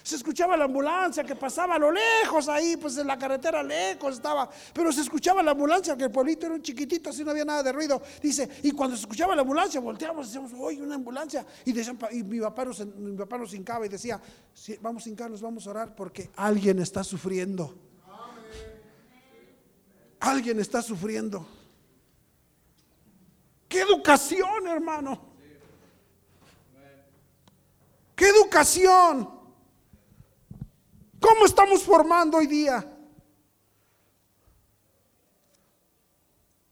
Se 0.02 0.16
escuchaba 0.16 0.56
la 0.56 0.64
ambulancia 0.64 1.24
que 1.24 1.36
pasaba 1.36 1.74
a 1.74 1.78
lo 1.78 1.90
lejos 1.90 2.48
ahí, 2.48 2.76
pues 2.76 2.96
en 2.96 3.06
la 3.06 3.18
carretera 3.18 3.62
lejos 3.62 4.14
estaba, 4.14 4.48
pero 4.72 4.92
se 4.92 5.02
escuchaba 5.02 5.42
la 5.42 5.50
ambulancia, 5.50 5.96
que 5.96 6.04
el 6.04 6.10
pueblito 6.10 6.46
era 6.46 6.54
un 6.54 6.62
chiquitito, 6.62 7.10
así 7.10 7.24
no 7.24 7.30
había 7.30 7.44
nada 7.44 7.62
de 7.62 7.72
ruido. 7.72 8.00
Dice, 8.22 8.48
y 8.62 8.72
cuando 8.72 8.96
se 8.96 9.02
escuchaba 9.02 9.34
la 9.34 9.42
ambulancia, 9.42 9.80
volteamos 9.80 10.26
y 10.26 10.28
decíamos, 10.28 10.52
oye, 10.58 10.82
una 10.82 10.94
ambulancia. 10.94 11.44
Y, 11.64 11.72
mi, 12.22 12.40
papá 12.40 12.64
nos, 12.64 12.86
mi 12.86 13.16
papá 13.16 13.38
nos 13.38 13.52
hincaba 13.54 13.86
y 13.86 13.88
decía, 13.88 14.20
vamos 14.80 15.06
a 15.06 15.08
hincarnos, 15.08 15.40
vamos 15.40 15.66
a 15.66 15.70
orar 15.70 15.94
porque 15.94 16.30
alguien 16.36 16.78
está 16.78 17.04
sufriendo. 17.04 17.74
Alguien 20.20 20.60
está 20.60 20.82
sufriendo. 20.82 21.46
¡Qué 23.68 23.80
educación, 23.80 24.66
hermano! 24.66 25.30
¡Qué 28.14 28.28
educación! 28.28 29.39
¿Cómo 31.20 31.44
estamos 31.44 31.82
formando 31.82 32.38
hoy 32.38 32.46
día? 32.46 32.84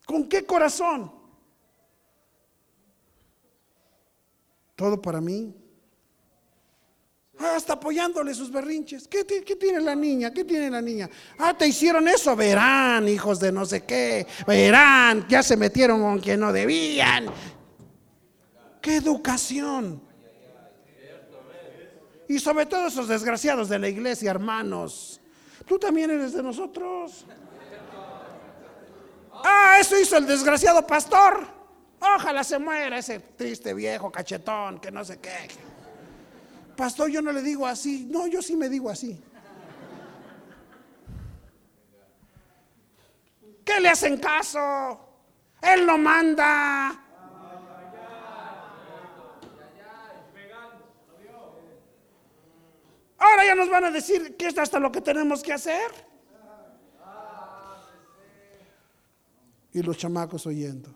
¿Con 0.06 0.26
qué 0.26 0.44
corazón? 0.44 1.12
Todo 4.74 5.00
para 5.00 5.20
mí. 5.20 5.54
Ah, 7.38 7.54
hasta 7.56 7.74
apoyándole 7.74 8.34
sus 8.34 8.50
berrinches. 8.50 9.06
¿Qué, 9.06 9.24
¿Qué, 9.26 9.54
tiene 9.56 9.80
la 9.80 9.94
niña? 9.94 10.32
¿Qué 10.32 10.44
tiene 10.44 10.70
la 10.70 10.80
niña? 10.80 11.08
Ah, 11.38 11.56
te 11.56 11.68
hicieron 11.68 12.08
eso. 12.08 12.34
Verán, 12.34 13.06
hijos 13.06 13.38
de 13.38 13.52
no 13.52 13.66
sé 13.66 13.84
qué. 13.84 14.26
Verán, 14.46 15.26
ya 15.28 15.42
se 15.42 15.56
metieron 15.56 16.00
con 16.00 16.18
quien 16.20 16.40
no 16.40 16.52
debían. 16.52 17.26
¿Qué 18.80 18.96
educación? 18.96 20.07
Y 22.28 22.38
sobre 22.38 22.66
todo 22.66 22.86
esos 22.86 23.08
desgraciados 23.08 23.68
de 23.68 23.78
la 23.78 23.88
iglesia, 23.88 24.30
hermanos. 24.30 25.20
Tú 25.66 25.78
también 25.78 26.10
eres 26.10 26.34
de 26.34 26.42
nosotros. 26.42 27.24
Ah, 29.32 29.78
eso 29.80 29.98
hizo 29.98 30.16
el 30.16 30.26
desgraciado 30.26 30.86
pastor. 30.86 31.46
Ojalá 32.00 32.44
se 32.44 32.58
muera 32.58 32.98
ese 32.98 33.18
triste 33.18 33.74
viejo 33.74 34.12
cachetón 34.12 34.78
que 34.78 34.90
no 34.90 35.04
sé 35.04 35.18
qué. 35.18 35.48
Pastor, 36.76 37.10
yo 37.10 37.22
no 37.22 37.32
le 37.32 37.42
digo 37.42 37.66
así. 37.66 38.06
No, 38.10 38.26
yo 38.26 38.40
sí 38.42 38.56
me 38.56 38.68
digo 38.68 38.90
así. 38.90 39.20
¿Qué 43.64 43.80
le 43.80 43.88
hacen 43.88 44.18
caso? 44.18 45.00
Él 45.60 45.84
lo 45.84 45.98
manda. 45.98 47.04
Ahora 53.18 53.44
ya 53.44 53.47
nos 53.58 53.68
van 53.68 53.84
a 53.84 53.90
decir 53.90 54.36
que 54.36 54.46
es 54.46 54.56
hasta 54.56 54.78
lo 54.78 54.90
que 54.90 55.00
tenemos 55.00 55.42
que 55.42 55.52
hacer. 55.52 55.90
Y 59.72 59.82
los 59.82 59.98
chamacos 59.98 60.46
oyendo. 60.46 60.88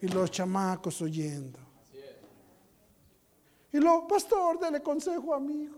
Y 0.00 0.06
los 0.08 0.30
chamacos 0.30 1.02
oyendo. 1.02 1.58
Y 3.72 3.78
luego, 3.78 4.06
pastor, 4.06 4.58
dele 4.60 4.80
consejo 4.80 5.34
a 5.34 5.40
mi 5.40 5.64
hijo. 5.64 5.76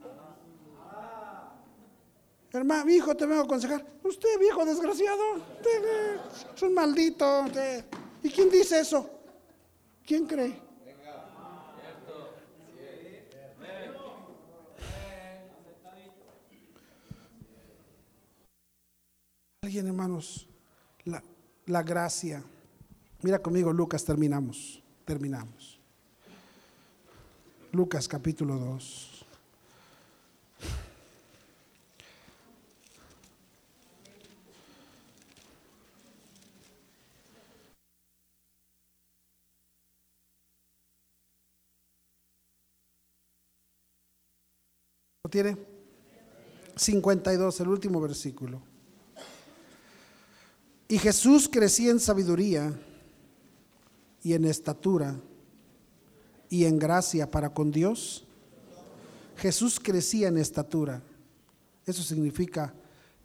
Hermano, 2.53 2.91
hijo, 2.91 3.17
te 3.17 3.27
vengo 3.27 3.43
a 3.43 3.45
aconsejar. 3.45 3.85
Usted, 4.03 4.39
viejo 4.39 4.65
desgraciado, 4.65 5.23
es 6.55 6.63
un 6.63 6.75
maldito. 6.75 7.45
¿Y 8.23 8.31
quién 8.31 8.51
dice 8.51 8.81
eso? 8.81 9.09
¿Quién 10.05 10.27
cree? 10.27 10.70
Alguien, 19.71 19.87
hermanos, 19.87 20.49
la, 21.05 21.23
la 21.67 21.85
gracia. 21.85 22.43
Mira 23.23 23.39
conmigo, 23.39 23.73
Lucas, 23.73 24.05
terminamos. 24.05 24.83
Terminamos. 25.05 25.79
Lucas 27.71 28.09
capítulo 28.09 28.57
2. 28.59 29.27
¿Lo 45.23 45.31
tiene? 45.31 45.57
52, 46.75 47.61
el 47.61 47.69
último 47.69 48.01
versículo. 48.01 48.70
Y 50.91 50.99
Jesús 50.99 51.49
crecía 51.49 51.93
en 51.93 52.01
sabiduría 52.01 52.77
y 54.25 54.33
en 54.33 54.45
estatura 54.45 55.21
y 56.49 56.65
en 56.65 56.81
gracia 56.81 57.31
para 57.31 57.55
con 57.55 57.71
Dios. 57.71 58.27
Jesús 59.37 59.79
crecía 59.79 60.27
en 60.27 60.37
estatura. 60.37 61.01
Eso 61.87 62.03
significa 62.03 62.75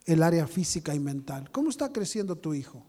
el 0.06 0.22
área 0.22 0.46
física 0.46 0.94
y 0.94 1.00
mental. 1.00 1.50
¿Cómo 1.50 1.72
está 1.72 1.92
creciendo 1.92 2.36
tu 2.36 2.54
hijo? 2.54 2.84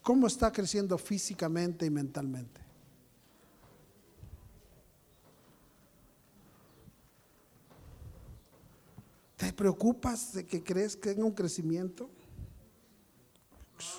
¿Cómo 0.00 0.26
está 0.26 0.50
creciendo 0.50 0.96
físicamente 0.96 1.84
y 1.84 1.90
mentalmente? 1.90 2.62
¿Te 9.36 9.52
preocupas 9.52 10.32
de 10.32 10.46
que 10.46 10.64
crees 10.64 10.96
que 10.96 11.10
tenga 11.10 11.26
un 11.26 11.34
crecimiento? 11.34 12.08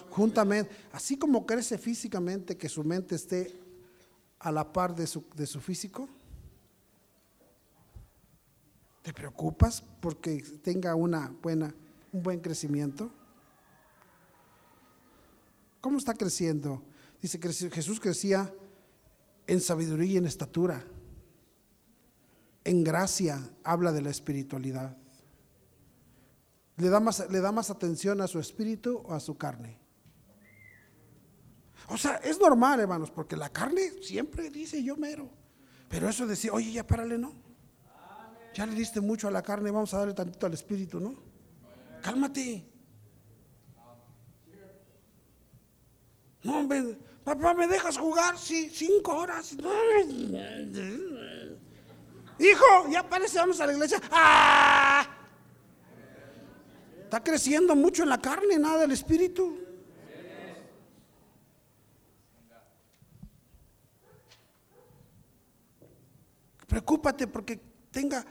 Juntamente, 0.10 0.72
así 0.92 1.18
como 1.18 1.46
crece 1.46 1.78
físicamente, 1.78 2.58
que 2.58 2.70
su 2.70 2.84
mente 2.84 3.16
esté 3.16 3.60
a 4.40 4.52
la 4.52 4.72
par 4.72 4.96
de 4.96 5.08
su, 5.08 5.24
de 5.36 5.46
su 5.46 5.60
físico. 5.60 6.10
¿Te 9.02 9.14
preocupas 9.14 9.84
porque 10.00 10.42
tenga 10.64 10.96
una 10.96 11.34
buena, 11.42 11.74
un 12.12 12.24
buen 12.24 12.40
crecimiento? 12.40 13.12
¿Cómo 15.82 15.98
está 15.98 16.14
creciendo? 16.14 16.82
Dice 17.22 17.40
que 17.40 17.52
Jesús 17.52 18.00
crecía 18.00 18.54
en 19.48 19.60
sabiduría 19.60 20.14
y 20.14 20.18
en 20.18 20.26
estatura. 20.26 20.84
En 22.64 22.84
gracia 22.84 23.50
habla 23.64 23.92
de 23.92 24.02
la 24.02 24.10
espiritualidad. 24.10 24.98
¿Le 26.78 26.90
da, 26.90 27.00
más, 27.00 27.30
¿Le 27.30 27.40
da 27.40 27.52
más 27.52 27.70
atención 27.70 28.20
a 28.22 28.28
su 28.28 28.40
espíritu 28.40 29.04
o 29.06 29.14
a 29.14 29.20
su 29.20 29.38
carne? 29.38 29.80
O 31.90 31.98
sea, 31.98 32.16
es 32.18 32.40
normal, 32.40 32.80
hermanos, 32.80 33.12
porque 33.12 33.36
la 33.36 33.50
carne 33.50 33.92
siempre 34.02 34.50
dice 34.50 34.84
yo 34.84 34.98
mero. 34.98 35.30
Pero 35.90 36.10
eso 36.10 36.24
de 36.24 36.32
decir, 36.32 36.50
oye, 36.52 36.72
ya 36.72 36.88
párale, 36.88 37.18
no. 37.18 37.34
Ya 38.56 38.66
le 38.66 38.74
diste 38.74 39.02
mucho 39.02 39.28
a 39.28 39.32
la 39.32 39.42
carne, 39.42 39.70
vamos 39.70 39.94
a 39.94 40.00
darle 40.00 40.14
tantito 40.14 40.46
al 40.46 40.54
espíritu, 40.54 41.00
¿no? 41.00 41.16
Cálmate. 42.02 42.68
No, 46.44 46.60
hombre, 46.60 46.98
papá, 47.24 47.54
¿me 47.54 47.68
dejas 47.68 47.98
jugar? 47.98 48.38
Sí, 48.38 48.70
cinco 48.70 49.16
horas. 49.16 49.56
Hijo, 52.40 52.90
ya 52.92 53.08
parece, 53.08 53.38
vamos 53.38 53.60
a 53.62 53.68
la 53.68 53.74
iglesia. 53.74 54.02
¡Ah! 54.12 55.13
Está 57.14 57.24
creciendo 57.24 57.76
mucho 57.76 58.02
en 58.02 58.10
la 58.10 58.20
carne, 58.20 58.58
nada 58.58 58.80
del 58.80 58.92
espíritu. 58.92 59.56
Preocúpate 66.66 67.28
porque 67.28 67.60
tenga, 67.92 68.26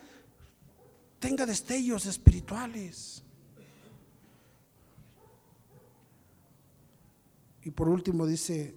tenga 1.21 1.47
destellos 1.47 2.07
espirituales. 2.07 3.23
Y 7.63 7.71
por 7.71 7.89
último 7.89 8.27
dice, 8.27 8.75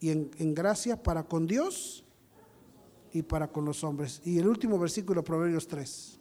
y 0.00 0.10
en, 0.10 0.32
en, 0.36 0.52
gracia 0.52 1.00
para 1.00 1.22
con 1.22 1.46
Dios 1.46 2.02
y 3.12 3.22
para 3.22 3.46
con 3.46 3.64
los 3.64 3.84
hombres. 3.84 4.20
Y 4.24 4.36
el 4.40 4.48
último 4.48 4.80
versículo, 4.80 5.22
Proverbios 5.22 5.68
3. 5.68 6.18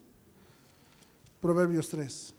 Proverbios 1.41 1.89
3. 1.89 2.35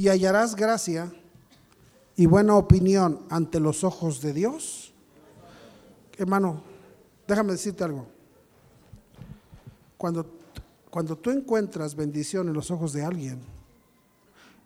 Y 0.00 0.08
hallarás 0.08 0.56
gracia 0.56 1.12
y 2.16 2.24
buena 2.24 2.56
opinión 2.56 3.20
ante 3.28 3.60
los 3.60 3.84
ojos 3.84 4.22
de 4.22 4.32
Dios. 4.32 4.94
Hermano, 6.16 6.62
Déjame 7.30 7.52
decirte 7.52 7.84
algo. 7.84 8.08
Cuando, 9.96 10.26
cuando 10.90 11.16
tú 11.16 11.30
encuentras 11.30 11.94
bendición 11.94 12.48
en 12.48 12.54
los 12.54 12.72
ojos 12.72 12.92
de 12.92 13.04
alguien, 13.04 13.40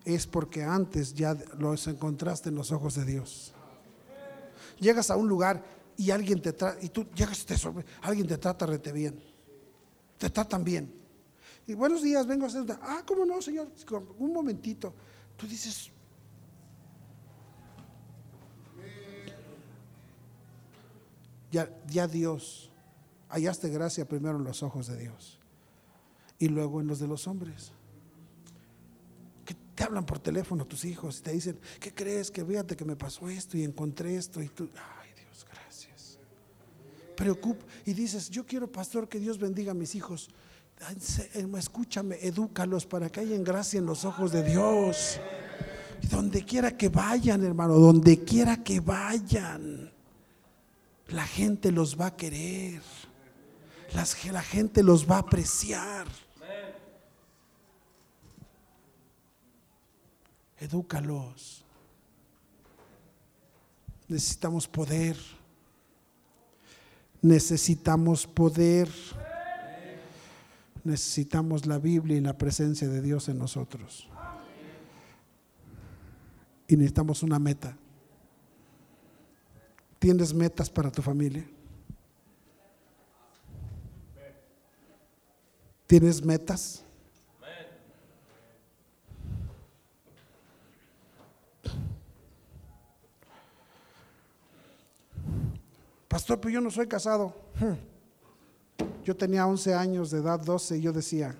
es 0.03 0.25
porque 0.25 0.63
antes 0.63 1.13
ya 1.13 1.37
los 1.59 1.85
encontraste 1.85 2.49
en 2.49 2.55
los 2.55 2.71
ojos 2.71 2.95
de 2.95 3.05
Dios. 3.05 3.53
Llegas 4.79 5.11
a 5.11 5.15
un 5.15 5.27
lugar 5.27 5.63
y 5.95 6.09
alguien 6.09 6.41
te 6.41 6.53
trata, 6.53 6.83
y 6.83 6.89
tú 6.89 7.05
llegas 7.13 7.43
y 7.43 7.45
te 7.45 7.55
alguien 8.01 8.25
te 8.25 8.39
trata 8.39 8.65
rete 8.65 8.91
bien. 8.91 9.21
Te 10.17 10.31
tratan 10.31 10.63
bien. 10.63 10.91
Y 11.67 11.75
buenos 11.75 12.01
días, 12.01 12.25
vengo 12.25 12.45
a 12.45 12.47
hacer. 12.47 12.63
Ah, 12.81 13.03
¿cómo 13.05 13.27
no, 13.27 13.43
Señor? 13.43 13.67
Un 14.17 14.33
momentito. 14.33 14.91
Tú 15.37 15.47
dices, 15.47 15.91
ya, 21.89 22.07
Dios, 22.07 22.71
hallaste 23.29 23.69
gracia 23.69 24.07
primero 24.07 24.37
en 24.37 24.43
los 24.43 24.63
ojos 24.63 24.87
de 24.87 24.97
Dios 24.97 25.39
y 26.37 26.49
luego 26.49 26.81
en 26.81 26.87
los 26.87 26.99
de 26.99 27.07
los 27.07 27.27
hombres. 27.27 27.71
Te 29.75 29.83
hablan 29.83 30.05
por 30.05 30.19
teléfono 30.19 30.65
tus 30.65 30.85
hijos 30.85 31.19
y 31.19 31.21
te 31.21 31.33
dicen, 31.33 31.59
¿qué 31.81 31.93
crees? 31.93 32.31
Que 32.31 32.45
fíjate 32.45 32.77
que 32.77 32.85
me 32.85 32.95
pasó 32.95 33.29
esto 33.29 33.57
y 33.57 33.63
encontré 33.63 34.15
esto 34.15 34.41
y 34.41 34.47
tú, 34.47 34.69
ay 34.73 35.09
Dios, 35.21 35.45
gracias. 35.51 36.17
Preocupa 37.17 37.65
y 37.85 37.93
dices, 37.93 38.29
yo 38.29 38.45
quiero, 38.45 38.71
pastor, 38.71 39.09
que 39.09 39.19
Dios 39.19 39.37
bendiga 39.37 39.71
a 39.71 39.75
mis 39.75 39.93
hijos. 39.95 40.29
Escúchame, 41.57 42.17
edúcalos 42.21 42.85
para 42.85 43.09
que 43.09 43.21
hayan 43.21 43.43
gracia 43.43 43.79
en 43.79 43.85
los 43.85 44.05
ojos 44.05 44.31
de 44.31 44.43
Dios. 44.43 45.19
donde 46.09 46.45
quiera 46.45 46.77
que 46.77 46.89
vayan, 46.89 47.43
hermano, 47.43 47.75
donde 47.75 48.23
quiera 48.23 48.63
que 48.63 48.79
vayan 48.79 49.95
la 51.09 51.25
gente 51.25 51.71
los 51.71 51.99
va 51.99 52.07
a 52.07 52.15
querer. 52.15 52.81
la 53.93 54.41
gente 54.41 54.83
los 54.83 55.09
va 55.09 55.17
a 55.17 55.19
apreciar. 55.19 56.07
Edúcalos. 60.57 61.63
Necesitamos 64.07 64.67
poder. 64.67 65.17
Necesitamos 67.21 68.25
poder. 68.25 68.89
Necesitamos 70.85 71.65
la 71.65 71.79
Biblia 71.79 72.15
y 72.15 72.21
la 72.21 72.37
presencia 72.37 72.87
de 72.87 73.01
Dios 73.01 73.27
en 73.27 73.39
nosotros. 73.39 74.07
Y 76.67 76.75
necesitamos 76.75 77.23
una 77.23 77.39
meta. 77.39 77.75
¿Tienes 79.97 80.31
metas 80.31 80.69
para 80.69 80.91
tu 80.91 81.01
familia? 81.01 81.43
¿Tienes 85.87 86.23
metas? 86.23 86.83
Pastor, 96.07 96.39
pero 96.39 96.53
yo 96.53 96.61
no 96.61 96.69
soy 96.69 96.87
casado. 96.87 97.35
Yo 99.05 99.15
tenía 99.15 99.45
11 99.45 99.75
años 99.75 100.09
de 100.09 100.17
edad, 100.17 100.39
12, 100.39 100.79
y 100.79 100.81
yo 100.81 100.91
decía, 100.91 101.35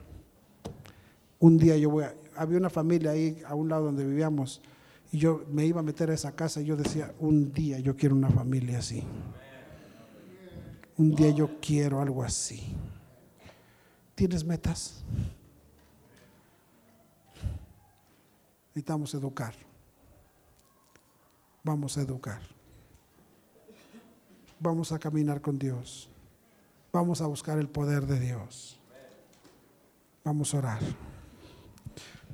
un 1.39 1.57
día 1.57 1.75
yo 1.77 1.89
voy 1.89 2.03
a... 2.03 2.13
Había 2.37 2.59
una 2.59 2.69
familia 2.69 3.11
ahí 3.11 3.41
a 3.47 3.55
un 3.55 3.69
lado 3.69 3.85
donde 3.85 4.05
vivíamos 4.05 4.61
y 5.11 5.17
yo 5.17 5.43
me 5.49 5.65
iba 5.65 5.79
a 5.79 5.83
meter 5.83 6.11
a 6.11 6.13
esa 6.13 6.33
casa 6.33 6.61
y 6.61 6.65
yo 6.65 6.75
decía, 6.75 7.11
un 7.19 7.51
día 7.51 7.79
yo 7.79 7.95
quiero 7.95 8.15
una 8.15 8.29
familia 8.29 8.79
así. 8.79 9.03
Un 10.97 11.15
día 11.15 11.31
yo 11.31 11.59
quiero 11.59 12.01
algo 12.01 12.23
así. 12.23 12.61
¿Tienes 14.13 14.45
metas? 14.45 15.03
Necesitamos 18.67 19.13
educar. 19.15 19.55
Vamos 21.63 21.97
a 21.97 22.01
educar. 22.01 22.41
Vamos 24.59 24.91
a 24.91 24.99
caminar 24.99 25.41
con 25.41 25.57
Dios. 25.57 26.09
Vamos 26.95 27.19
a 27.19 27.27
buscar 27.27 27.59
el 27.59 27.67
poder 27.67 28.05
de 28.05 28.17
Dios. 28.17 28.79
Vamos 30.23 30.53
a 30.53 30.59
orar. 30.59 30.79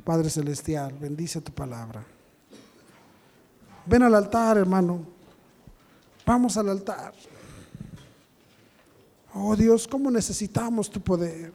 Padre 0.03 0.29
Celestial, 0.29 0.93
bendice 0.99 1.41
tu 1.41 1.51
palabra. 1.51 2.05
Ven 3.87 4.03
al 4.03 4.13
altar, 4.13 4.59
hermano. 4.59 5.03
Vamos 6.27 6.57
al 6.57 6.69
altar. 6.69 7.11
Oh 9.33 9.55
Dios, 9.55 9.87
¿cómo 9.87 10.11
necesitamos 10.11 10.91
tu 10.91 11.01
poder? 11.01 11.51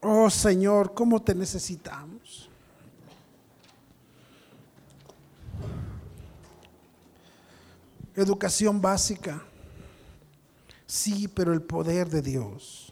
Oh 0.00 0.30
Señor, 0.30 0.94
¿cómo 0.94 1.20
te 1.20 1.34
necesitamos? 1.34 2.13
Educación 8.14 8.80
básica. 8.80 9.42
Sí, 10.86 11.28
pero 11.28 11.52
el 11.52 11.62
poder 11.62 12.08
de 12.08 12.22
Dios 12.22 12.84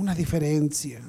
una 0.00 0.14
diferencia. 0.14 1.02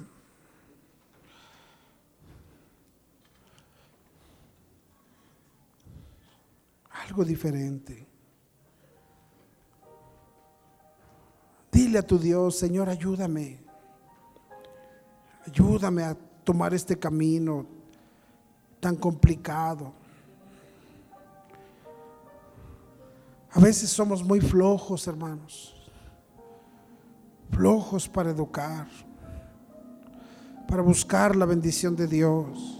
Algo 6.89 7.23
diferente. 7.23 8.05
Dile 11.71 11.99
a 11.99 12.01
tu 12.05 12.19
Dios, 12.19 12.57
Señor, 12.57 12.89
ayúdame. 12.89 13.59
Ayúdame 15.47 16.03
a 16.03 16.17
tomar 16.43 16.73
este 16.73 16.99
camino 16.99 17.65
tan 18.81 18.97
complicado. 18.97 19.93
A 23.53 23.59
veces 23.59 23.89
somos 23.89 24.23
muy 24.23 24.39
flojos, 24.39 25.07
hermanos 25.07 25.75
flojos 27.51 28.07
para 28.07 28.31
educar, 28.31 28.87
para 30.67 30.81
buscar 30.81 31.35
la 31.35 31.45
bendición 31.45 31.95
de 31.95 32.07
Dios. 32.07 32.79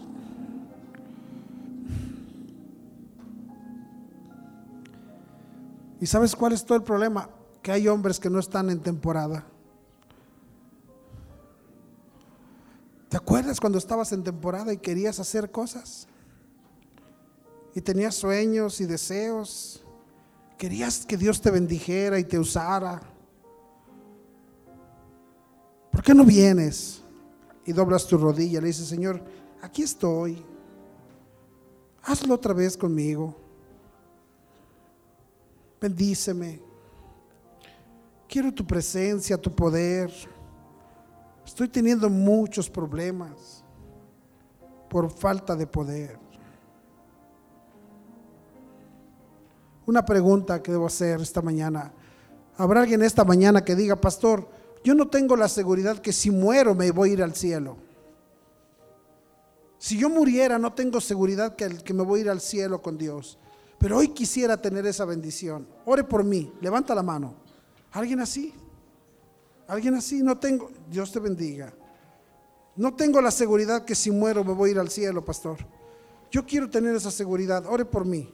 ¿Y 5.99 6.05
sabes 6.07 6.35
cuál 6.35 6.53
es 6.53 6.65
todo 6.65 6.77
el 6.77 6.83
problema? 6.83 7.29
Que 7.61 7.71
hay 7.71 7.87
hombres 7.87 8.19
que 8.19 8.29
no 8.29 8.39
están 8.39 8.69
en 8.71 8.79
temporada. 8.79 9.45
¿Te 13.09 13.17
acuerdas 13.17 13.59
cuando 13.59 13.77
estabas 13.77 14.11
en 14.13 14.23
temporada 14.23 14.73
y 14.73 14.77
querías 14.77 15.19
hacer 15.19 15.51
cosas? 15.51 16.07
y 17.73 17.79
tenías 17.79 18.15
sueños 18.15 18.81
y 18.81 18.85
deseos. 18.85 19.80
Querías 20.61 21.07
que 21.07 21.17
Dios 21.17 21.41
te 21.41 21.49
bendijera 21.49 22.19
y 22.19 22.23
te 22.23 22.37
usara. 22.37 23.01
¿Por 25.89 26.03
qué 26.03 26.13
no 26.13 26.23
vienes 26.23 27.01
y 27.65 27.73
doblas 27.73 28.05
tu 28.05 28.15
rodilla? 28.15 28.61
Le 28.61 28.67
dices, 28.67 28.87
Señor, 28.87 29.23
aquí 29.63 29.81
estoy. 29.81 30.45
Hazlo 32.03 32.35
otra 32.35 32.53
vez 32.53 32.77
conmigo. 32.77 33.35
Bendíceme. 35.81 36.61
Quiero 38.29 38.53
tu 38.53 38.63
presencia, 38.63 39.41
tu 39.41 39.51
poder. 39.51 40.13
Estoy 41.43 41.69
teniendo 41.69 42.07
muchos 42.07 42.69
problemas 42.69 43.63
por 44.87 45.09
falta 45.09 45.55
de 45.55 45.65
poder. 45.65 46.19
Una 49.85 50.05
pregunta 50.05 50.61
que 50.61 50.71
debo 50.71 50.85
hacer 50.85 51.21
esta 51.21 51.41
mañana. 51.41 51.91
¿Habrá 52.57 52.81
alguien 52.81 53.01
esta 53.01 53.23
mañana 53.23 53.63
que 53.63 53.75
diga, 53.75 53.95
pastor, 53.95 54.47
yo 54.83 54.93
no 54.93 55.07
tengo 55.07 55.35
la 55.35 55.47
seguridad 55.47 55.99
que 55.99 56.13
si 56.13 56.31
muero 56.31 56.75
me 56.75 56.91
voy 56.91 57.11
a 57.11 57.13
ir 57.13 57.23
al 57.23 57.35
cielo? 57.35 57.77
Si 59.77 59.97
yo 59.97 60.09
muriera, 60.09 60.59
no 60.59 60.73
tengo 60.73 61.01
seguridad 61.01 61.55
que, 61.55 61.69
que 61.69 61.93
me 61.93 62.03
voy 62.03 62.19
a 62.19 62.23
ir 62.23 62.29
al 62.29 62.41
cielo 62.41 62.81
con 62.81 62.97
Dios. 62.97 63.39
Pero 63.79 63.97
hoy 63.97 64.09
quisiera 64.09 64.61
tener 64.61 64.85
esa 64.85 65.05
bendición. 65.05 65.67
Ore 65.85 66.03
por 66.03 66.23
mí. 66.23 66.53
Levanta 66.61 66.93
la 66.93 67.01
mano. 67.01 67.33
¿Alguien 67.91 68.19
así? 68.19 68.53
¿Alguien 69.67 69.95
así? 69.95 70.21
No 70.21 70.37
tengo. 70.37 70.69
Dios 70.87 71.11
te 71.11 71.19
bendiga. 71.19 71.73
No 72.75 72.93
tengo 72.93 73.21
la 73.21 73.31
seguridad 73.31 73.83
que 73.83 73.95
si 73.95 74.11
muero 74.11 74.43
me 74.43 74.53
voy 74.53 74.69
a 74.69 74.71
ir 74.73 74.79
al 74.79 74.89
cielo, 74.89 75.25
pastor. 75.25 75.57
Yo 76.29 76.45
quiero 76.45 76.69
tener 76.69 76.95
esa 76.95 77.09
seguridad. 77.09 77.65
Ore 77.65 77.85
por 77.85 78.05
mí. 78.05 78.31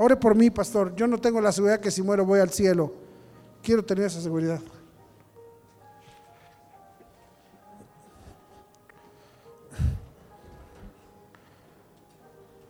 Ore 0.00 0.16
por 0.16 0.36
mí, 0.36 0.48
pastor. 0.48 0.94
Yo 0.94 1.08
no 1.08 1.18
tengo 1.18 1.40
la 1.40 1.50
seguridad 1.50 1.80
que 1.80 1.90
si 1.90 2.02
muero 2.02 2.24
voy 2.24 2.38
al 2.38 2.50
cielo. 2.50 2.92
Quiero 3.60 3.84
tener 3.84 4.04
esa 4.04 4.20
seguridad. 4.20 4.60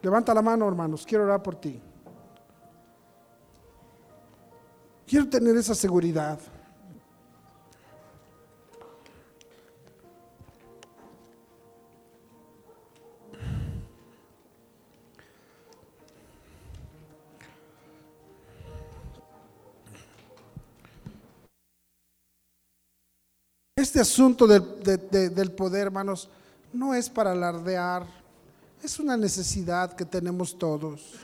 Levanta 0.00 0.32
la 0.32 0.40
mano, 0.40 0.66
hermanos. 0.66 1.04
Quiero 1.06 1.24
orar 1.24 1.42
por 1.42 1.56
ti. 1.56 1.78
Quiero 5.06 5.28
tener 5.28 5.54
esa 5.56 5.74
seguridad. 5.74 6.38
Este 23.88 24.00
asunto 24.00 24.46
del, 24.46 24.82
de- 24.82 24.98
de- 24.98 25.30
del 25.30 25.50
poder, 25.50 25.86
hermanos, 25.86 26.28
no 26.74 26.92
es 26.92 27.08
para 27.08 27.32
alardear, 27.32 28.06
es 28.82 28.98
una 29.00 29.16
necesidad 29.16 29.94
que 29.94 30.04
tenemos 30.04 30.58
todos. 30.58 31.14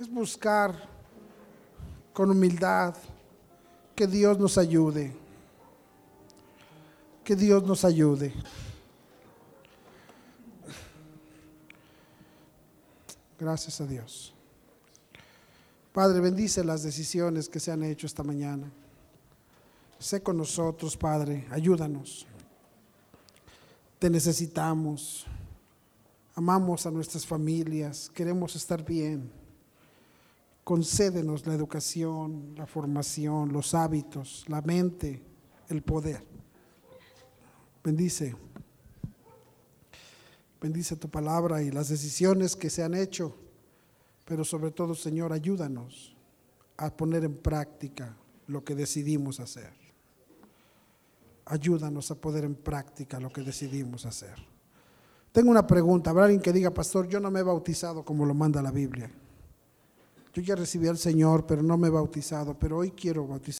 Es 0.00 0.10
buscar 0.10 0.74
con 2.14 2.30
humildad 2.30 2.94
que 3.94 4.06
Dios 4.06 4.38
nos 4.38 4.56
ayude, 4.56 5.14
que 7.22 7.36
Dios 7.36 7.62
nos 7.64 7.84
ayude. 7.84 8.32
Gracias 13.38 13.78
a 13.82 13.86
Dios. 13.86 14.32
Padre, 15.92 16.18
bendice 16.20 16.64
las 16.64 16.82
decisiones 16.82 17.46
que 17.50 17.60
se 17.60 17.70
han 17.72 17.82
hecho 17.82 18.06
esta 18.06 18.22
mañana. 18.22 18.72
Sé 19.98 20.22
con 20.22 20.36
nosotros, 20.36 20.96
Padre, 20.96 21.46
ayúdanos. 21.50 22.26
Te 23.98 24.10
necesitamos. 24.10 25.26
Amamos 26.34 26.84
a 26.84 26.90
nuestras 26.90 27.26
familias, 27.26 28.10
queremos 28.14 28.54
estar 28.56 28.84
bien. 28.84 29.32
Concédenos 30.64 31.46
la 31.46 31.54
educación, 31.54 32.54
la 32.56 32.66
formación, 32.66 33.52
los 33.52 33.72
hábitos, 33.72 34.44
la 34.48 34.60
mente, 34.60 35.22
el 35.70 35.80
poder. 35.82 36.22
Bendice. 37.82 38.36
Bendice 40.60 40.96
tu 40.96 41.08
palabra 41.08 41.62
y 41.62 41.70
las 41.70 41.88
decisiones 41.88 42.54
que 42.54 42.68
se 42.68 42.82
han 42.82 42.94
hecho, 42.94 43.34
pero 44.26 44.44
sobre 44.44 44.72
todo, 44.72 44.94
Señor, 44.94 45.32
ayúdanos 45.32 46.14
a 46.76 46.94
poner 46.94 47.24
en 47.24 47.36
práctica 47.36 48.14
lo 48.46 48.62
que 48.62 48.74
decidimos 48.74 49.40
hacer. 49.40 49.85
Ayúdanos 51.46 52.10
a 52.10 52.16
poner 52.16 52.44
en 52.44 52.56
práctica 52.56 53.20
lo 53.20 53.30
que 53.30 53.42
decidimos 53.42 54.04
hacer. 54.04 54.34
Tengo 55.32 55.50
una 55.50 55.66
pregunta. 55.66 56.10
¿Habrá 56.10 56.24
alguien 56.24 56.42
que 56.42 56.52
diga, 56.52 56.70
pastor, 56.70 57.06
yo 57.08 57.20
no 57.20 57.30
me 57.30 57.40
he 57.40 57.42
bautizado 57.42 58.04
como 58.04 58.26
lo 58.26 58.34
manda 58.34 58.60
la 58.62 58.72
Biblia? 58.72 59.10
Yo 60.32 60.42
ya 60.42 60.56
recibí 60.56 60.88
al 60.88 60.98
Señor, 60.98 61.46
pero 61.46 61.62
no 61.62 61.78
me 61.78 61.88
he 61.88 61.90
bautizado, 61.90 62.58
pero 62.58 62.78
hoy 62.78 62.90
quiero 62.90 63.26
bautizar. 63.26 63.54